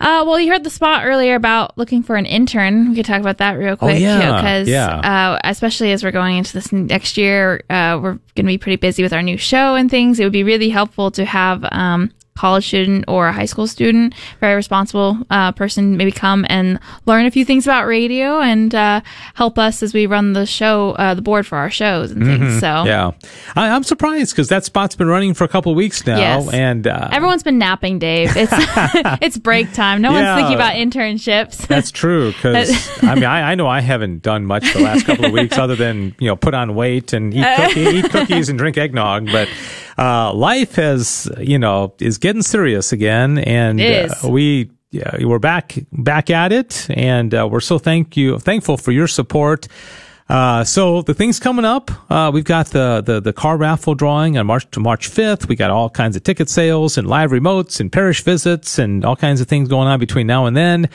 Uh, 0.00 0.22
well, 0.26 0.38
you 0.38 0.50
heard 0.50 0.62
the 0.62 0.70
spot 0.70 1.04
earlier 1.04 1.34
about 1.34 1.76
looking 1.76 2.02
for 2.02 2.16
an 2.16 2.24
intern. 2.24 2.90
We 2.90 2.96
could 2.96 3.04
talk 3.04 3.20
about 3.20 3.38
that 3.38 3.52
real 3.54 3.72
oh, 3.72 3.76
quick. 3.76 3.96
Oh, 3.96 3.98
yeah. 3.98 4.36
Because, 4.36 4.68
yeah. 4.68 4.98
uh, 4.98 5.38
especially 5.44 5.90
as 5.92 6.04
we're 6.04 6.12
going 6.12 6.36
into 6.36 6.52
this 6.52 6.72
next 6.72 7.16
year, 7.16 7.64
uh, 7.68 7.98
we're 8.00 8.12
going 8.12 8.20
to 8.36 8.44
be 8.44 8.58
pretty 8.58 8.76
busy 8.76 9.02
with 9.02 9.12
our 9.12 9.22
new 9.22 9.36
show 9.36 9.74
and 9.74 9.90
things. 9.90 10.20
It 10.20 10.24
would 10.24 10.32
be 10.32 10.44
really 10.44 10.68
helpful 10.68 11.10
to 11.12 11.24
have, 11.24 11.64
um, 11.72 12.12
college 12.38 12.68
student 12.68 13.04
or 13.08 13.26
a 13.26 13.32
high 13.32 13.44
school 13.44 13.66
student, 13.66 14.14
very 14.38 14.54
responsible 14.54 15.18
uh, 15.28 15.50
person, 15.52 15.96
maybe 15.96 16.12
come 16.12 16.46
and 16.48 16.78
learn 17.04 17.26
a 17.26 17.30
few 17.30 17.44
things 17.44 17.66
about 17.66 17.86
radio 17.86 18.40
and 18.40 18.74
uh, 18.74 19.00
help 19.34 19.58
us 19.58 19.82
as 19.82 19.92
we 19.92 20.06
run 20.06 20.34
the 20.34 20.46
show, 20.46 20.92
uh, 20.92 21.14
the 21.14 21.22
board 21.22 21.46
for 21.46 21.58
our 21.58 21.68
shows 21.68 22.12
and 22.12 22.24
things. 22.24 22.38
Mm-hmm. 22.40 22.58
So 22.60 22.84
yeah, 22.84 23.10
I, 23.56 23.68
am 23.68 23.82
surprised 23.82 24.32
because 24.32 24.48
that 24.48 24.64
spot's 24.64 24.94
been 24.94 25.08
running 25.08 25.34
for 25.34 25.42
a 25.42 25.48
couple 25.48 25.74
weeks 25.74 26.06
now, 26.06 26.18
yes. 26.18 26.52
and 26.52 26.86
uh, 26.86 27.08
everyone's 27.10 27.42
been 27.42 27.58
napping. 27.58 27.98
Dave, 27.98 28.30
it's 28.36 28.52
it's 29.20 29.36
break 29.36 29.72
time. 29.72 30.00
No 30.00 30.12
yeah, 30.12 30.36
one's 30.36 30.40
thinking 30.40 30.54
about 30.54 30.74
internships. 30.74 31.66
That's 31.66 31.90
true 31.98 32.32
because 32.32 32.70
I 33.02 33.16
mean 33.16 33.24
I, 33.24 33.52
I, 33.52 33.54
know 33.56 33.66
I 33.66 33.80
haven't 33.80 34.22
done 34.22 34.46
much 34.46 34.72
the 34.72 34.80
last 34.80 35.06
couple 35.06 35.26
of 35.26 35.32
weeks 35.32 35.58
other 35.58 35.74
than 35.74 36.14
you 36.20 36.28
know 36.28 36.36
put 36.36 36.54
on 36.54 36.76
weight 36.76 37.12
and 37.12 37.34
eat, 37.34 37.44
cookie, 37.56 37.80
eat 37.80 38.10
cookies 38.10 38.48
and 38.48 38.58
drink 38.58 38.78
eggnog, 38.78 39.26
but 39.26 39.48
uh, 39.98 40.32
life 40.32 40.76
has, 40.76 41.30
you 41.38 41.58
know, 41.58 41.94
is 41.98 42.18
getting 42.18 42.42
serious 42.42 42.92
again, 42.92 43.38
and 43.38 43.80
uh, 43.80 44.28
we 44.28 44.70
yeah, 44.90 45.18
we're 45.20 45.38
back 45.38 45.78
back 45.92 46.30
at 46.30 46.52
it, 46.52 46.86
and 46.90 47.34
uh, 47.34 47.46
we're 47.50 47.60
so 47.60 47.78
thank 47.78 48.16
you 48.16 48.38
thankful 48.38 48.76
for 48.76 48.92
your 48.92 49.08
support. 49.08 49.68
Uh, 50.28 50.62
so 50.62 51.00
the 51.02 51.14
things 51.14 51.40
coming 51.40 51.64
up, 51.64 51.90
uh, 52.10 52.30
we've 52.32 52.44
got 52.44 52.66
the, 52.66 53.02
the, 53.04 53.18
the 53.18 53.32
car 53.32 53.56
raffle 53.56 53.94
drawing 53.94 54.36
on 54.36 54.46
March 54.46 54.70
to 54.72 54.80
March 54.80 55.10
5th. 55.10 55.48
We 55.48 55.56
got 55.56 55.70
all 55.70 55.88
kinds 55.88 56.16
of 56.16 56.22
ticket 56.22 56.50
sales 56.50 56.98
and 56.98 57.08
live 57.08 57.30
remotes 57.30 57.80
and 57.80 57.90
parish 57.90 58.22
visits 58.22 58.78
and 58.78 59.06
all 59.06 59.16
kinds 59.16 59.40
of 59.40 59.48
things 59.48 59.70
going 59.70 59.88
on 59.88 59.98
between 59.98 60.26
now 60.26 60.44
and 60.44 60.54
then. 60.54 60.90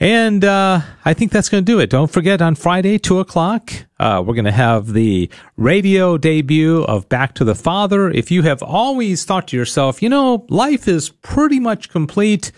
And 0.00 0.46
uh, 0.46 0.80
I 1.04 1.12
think 1.12 1.30
that's 1.30 1.50
going 1.50 1.62
to 1.62 1.72
do 1.72 1.78
it. 1.78 1.90
Don't 1.90 2.10
forget 2.10 2.40
on 2.40 2.54
Friday, 2.54 2.96
2 2.96 3.18
o'clock, 3.18 3.70
uh, 3.98 4.24
we're 4.26 4.32
going 4.32 4.46
to 4.46 4.50
have 4.50 4.94
the 4.94 5.28
radio 5.58 6.16
debut 6.16 6.84
of 6.84 7.06
Back 7.10 7.34
to 7.34 7.44
the 7.44 7.54
Father. 7.54 8.08
If 8.10 8.30
you 8.30 8.40
have 8.42 8.62
always 8.62 9.26
thought 9.26 9.48
to 9.48 9.58
yourself, 9.58 10.02
you 10.02 10.08
know, 10.08 10.46
life 10.48 10.88
is 10.88 11.10
pretty 11.10 11.60
much 11.60 11.90
complete, 11.90 12.50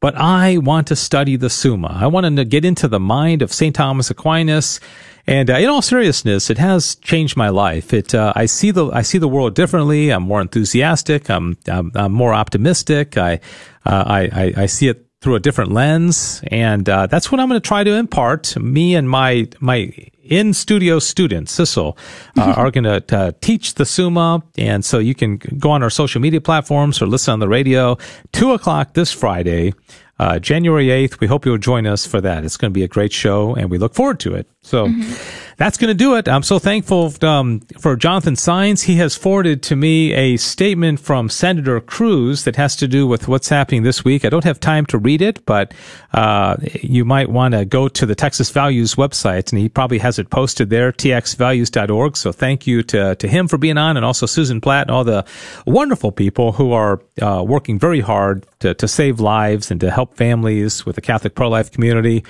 but 0.00 0.14
I 0.14 0.58
want 0.58 0.88
to 0.88 0.96
study 0.96 1.36
the 1.36 1.48
Summa. 1.48 1.96
I 1.98 2.06
want 2.06 2.36
to 2.36 2.44
get 2.44 2.66
into 2.66 2.86
the 2.86 3.00
mind 3.00 3.40
of 3.40 3.50
St. 3.50 3.74
Thomas 3.74 4.10
Aquinas. 4.10 4.78
And 5.26 5.48
uh, 5.48 5.54
in 5.54 5.70
all 5.70 5.80
seriousness, 5.80 6.50
it 6.50 6.58
has 6.58 6.96
changed 6.96 7.34
my 7.34 7.48
life. 7.48 7.94
It 7.94 8.14
uh, 8.14 8.34
I 8.36 8.44
see 8.46 8.72
the 8.72 8.90
I 8.90 9.02
see 9.02 9.18
the 9.18 9.28
world 9.28 9.54
differently. 9.54 10.10
I'm 10.10 10.24
more 10.24 10.40
enthusiastic. 10.40 11.30
I'm 11.30 11.56
I'm, 11.68 11.92
I'm 11.94 12.12
more 12.12 12.34
optimistic. 12.34 13.16
I, 13.18 13.34
uh, 13.84 14.04
I 14.06 14.20
I 14.32 14.54
I 14.62 14.66
see 14.66 14.88
it 14.88 15.09
through 15.20 15.34
a 15.34 15.40
different 15.40 15.70
lens, 15.70 16.40
and 16.50 16.88
uh, 16.88 17.06
that's 17.06 17.30
what 17.30 17.40
I'm 17.40 17.48
going 17.48 17.60
to 17.60 17.66
try 17.66 17.84
to 17.84 17.92
impart. 17.92 18.56
Me 18.56 18.94
and 18.94 19.08
my 19.08 19.48
my 19.60 19.92
in 20.22 20.54
studio 20.54 20.98
student 20.98 21.48
Sissel 21.48 21.96
uh, 22.38 22.42
are 22.56 22.70
going 22.70 22.84
to 22.84 23.16
uh, 23.16 23.32
teach 23.40 23.74
the 23.74 23.84
Summa, 23.84 24.42
and 24.56 24.84
so 24.84 24.98
you 24.98 25.14
can 25.14 25.36
go 25.36 25.70
on 25.70 25.82
our 25.82 25.90
social 25.90 26.20
media 26.20 26.40
platforms 26.40 27.02
or 27.02 27.06
listen 27.06 27.32
on 27.32 27.40
the 27.40 27.48
radio. 27.48 27.98
Two 28.32 28.52
o'clock 28.52 28.94
this 28.94 29.12
Friday. 29.12 29.74
Uh, 30.18 30.38
January 30.38 30.88
8th. 30.88 31.18
We 31.18 31.26
hope 31.26 31.46
you'll 31.46 31.56
join 31.56 31.86
us 31.86 32.06
for 32.06 32.20
that. 32.20 32.44
It's 32.44 32.58
going 32.58 32.70
to 32.70 32.74
be 32.74 32.84
a 32.84 32.88
great 32.88 33.10
show 33.10 33.54
and 33.54 33.70
we 33.70 33.78
look 33.78 33.94
forward 33.94 34.20
to 34.20 34.34
it. 34.34 34.46
So, 34.62 34.86
mm-hmm 34.86 35.46
that's 35.60 35.76
going 35.76 35.88
to 35.88 35.94
do 35.94 36.14
it. 36.14 36.26
I'm 36.26 36.42
so 36.42 36.58
thankful 36.58 37.12
um, 37.20 37.60
for 37.78 37.94
Jonathan 37.94 38.32
Saenz. 38.32 38.84
He 38.84 38.96
has 38.96 39.14
forwarded 39.14 39.62
to 39.64 39.76
me 39.76 40.14
a 40.14 40.38
statement 40.38 41.00
from 41.00 41.28
Senator 41.28 41.78
Cruz 41.82 42.44
that 42.44 42.56
has 42.56 42.76
to 42.76 42.88
do 42.88 43.06
with 43.06 43.28
what's 43.28 43.50
happening 43.50 43.82
this 43.82 44.02
week. 44.02 44.24
I 44.24 44.30
don't 44.30 44.44
have 44.44 44.58
time 44.58 44.86
to 44.86 44.96
read 44.96 45.20
it, 45.20 45.44
but 45.44 45.74
uh, 46.14 46.56
you 46.80 47.04
might 47.04 47.28
want 47.28 47.52
to 47.52 47.66
go 47.66 47.88
to 47.88 48.06
the 48.06 48.14
Texas 48.14 48.48
Values 48.48 48.94
website, 48.94 49.52
and 49.52 49.60
he 49.60 49.68
probably 49.68 49.98
has 49.98 50.18
it 50.18 50.30
posted 50.30 50.70
there, 50.70 50.92
txvalues.org. 50.92 52.16
So 52.16 52.32
thank 52.32 52.66
you 52.66 52.82
to, 52.84 53.16
to 53.16 53.28
him 53.28 53.46
for 53.46 53.58
being 53.58 53.76
on, 53.76 53.98
and 53.98 54.06
also 54.06 54.24
Susan 54.24 54.62
Platt 54.62 54.86
and 54.86 54.96
all 54.96 55.04
the 55.04 55.26
wonderful 55.66 56.10
people 56.10 56.52
who 56.52 56.72
are 56.72 57.02
uh, 57.20 57.44
working 57.46 57.78
very 57.78 58.00
hard 58.00 58.46
to, 58.60 58.72
to 58.72 58.88
save 58.88 59.20
lives 59.20 59.70
and 59.70 59.78
to 59.82 59.90
help 59.90 60.16
families 60.16 60.86
with 60.86 60.96
the 60.96 61.02
Catholic 61.02 61.34
pro-life 61.34 61.70
community. 61.70 62.24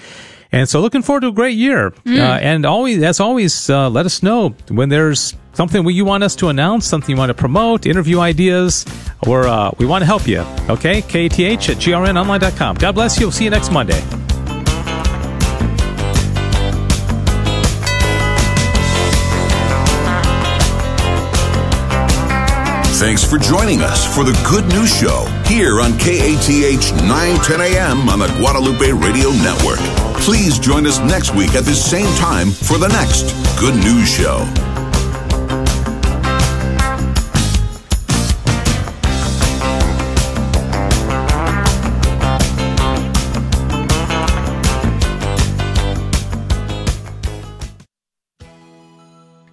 And 0.53 0.68
so 0.68 0.80
looking 0.80 1.03
forward 1.03 1.20
to 1.20 1.28
a 1.28 1.32
great 1.32 1.57
year. 1.57 1.90
Mm. 2.05 2.18
Uh, 2.18 2.38
and 2.40 2.66
always, 2.66 3.03
as 3.03 3.20
always, 3.20 3.70
uh, 3.70 3.88
let 3.88 4.07
us 4.07 4.22
know 4.22 4.51
when 4.68 4.88
there's 4.88 5.34
something 5.53 5.86
you 5.88 6.05
want 6.05 6.24
us 6.24 6.34
to 6.36 6.48
announce, 6.48 6.86
something 6.86 7.11
you 7.11 7.18
want 7.18 7.30
to 7.30 7.34
promote, 7.34 7.86
interview 7.86 8.20
ideas, 8.20 8.84
or 9.26 9.46
uh, 9.46 9.70
we 9.78 9.86
want 9.86 10.03
to 10.03 10.07
help 10.07 10.26
you. 10.26 10.40
Okay? 10.68 11.03
KTH 11.03 11.68
at 11.70 11.76
grnonline.com. 11.76 12.76
God 12.76 12.92
bless 12.92 13.18
you. 13.18 13.26
We'll 13.26 13.32
see 13.32 13.44
you 13.44 13.51
next 13.51 13.70
Monday. 13.70 14.01
Thanks 23.01 23.24
for 23.24 23.38
joining 23.38 23.80
us 23.80 24.05
for 24.14 24.24
the 24.24 24.38
Good 24.46 24.66
News 24.66 24.94
Show 24.94 25.24
here 25.46 25.80
on 25.80 25.92
KATH 25.92 26.92
910 27.09 27.61
AM 27.62 28.11
on 28.11 28.18
the 28.18 28.28
Guadalupe 28.38 28.92
Radio 28.92 29.30
Network. 29.30 30.09
Please 30.21 30.59
join 30.59 30.87
us 30.87 31.01
next 31.01 31.35
week 31.35 31.55
at 31.55 31.64
the 31.64 31.75
same 31.75 32.14
time 32.16 32.51
for 32.51 32.79
the 32.79 32.89
next 32.89 33.33
Good 33.59 33.75
News 33.75 34.09
Show. 34.09 34.47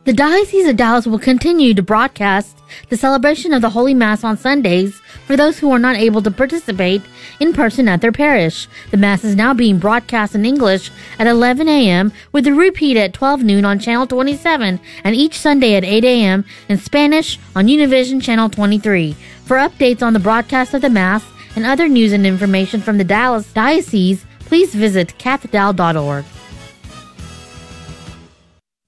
The 0.03 0.13
Diocese 0.13 0.67
of 0.67 0.77
Dallas 0.77 1.05
will 1.05 1.19
continue 1.19 1.73
to 1.73 1.81
broadcast 1.81 2.56
the 2.89 2.97
celebration 2.97 3.53
of 3.53 3.61
the 3.61 3.69
Holy 3.69 3.93
Mass 3.93 4.23
on 4.23 4.37
Sundays 4.37 4.99
for 5.25 5.35
those 5.35 5.59
who 5.59 5.71
are 5.71 5.79
not 5.79 5.97
able 5.97 6.21
to 6.21 6.31
participate 6.31 7.01
in 7.39 7.53
person 7.53 7.87
at 7.87 8.01
their 8.01 8.11
parish. 8.11 8.67
The 8.91 8.97
Mass 8.97 9.23
is 9.23 9.35
now 9.35 9.53
being 9.53 9.79
broadcast 9.79 10.35
in 10.35 10.45
English 10.45 10.91
at 11.19 11.27
11 11.27 11.67
a.m. 11.67 12.11
with 12.31 12.47
a 12.47 12.53
repeat 12.53 12.97
at 12.97 13.13
12 13.13 13.43
noon 13.43 13.65
on 13.65 13.79
Channel 13.79 14.07
27 14.07 14.79
and 15.03 15.15
each 15.15 15.37
Sunday 15.39 15.75
at 15.75 15.83
8 15.83 16.03
a.m. 16.05 16.45
in 16.69 16.77
Spanish 16.77 17.39
on 17.55 17.67
Univision 17.67 18.21
Channel 18.21 18.49
23. 18.49 19.15
For 19.45 19.57
updates 19.57 20.01
on 20.01 20.13
the 20.13 20.19
broadcast 20.19 20.73
of 20.73 20.81
the 20.81 20.89
Mass 20.89 21.23
and 21.55 21.65
other 21.65 21.87
news 21.87 22.13
and 22.13 22.25
information 22.25 22.81
from 22.81 22.97
the 22.97 23.03
Dallas 23.03 23.51
Diocese, 23.53 24.25
please 24.41 24.73
visit 24.73 25.17
cathedral.org. 25.17 26.25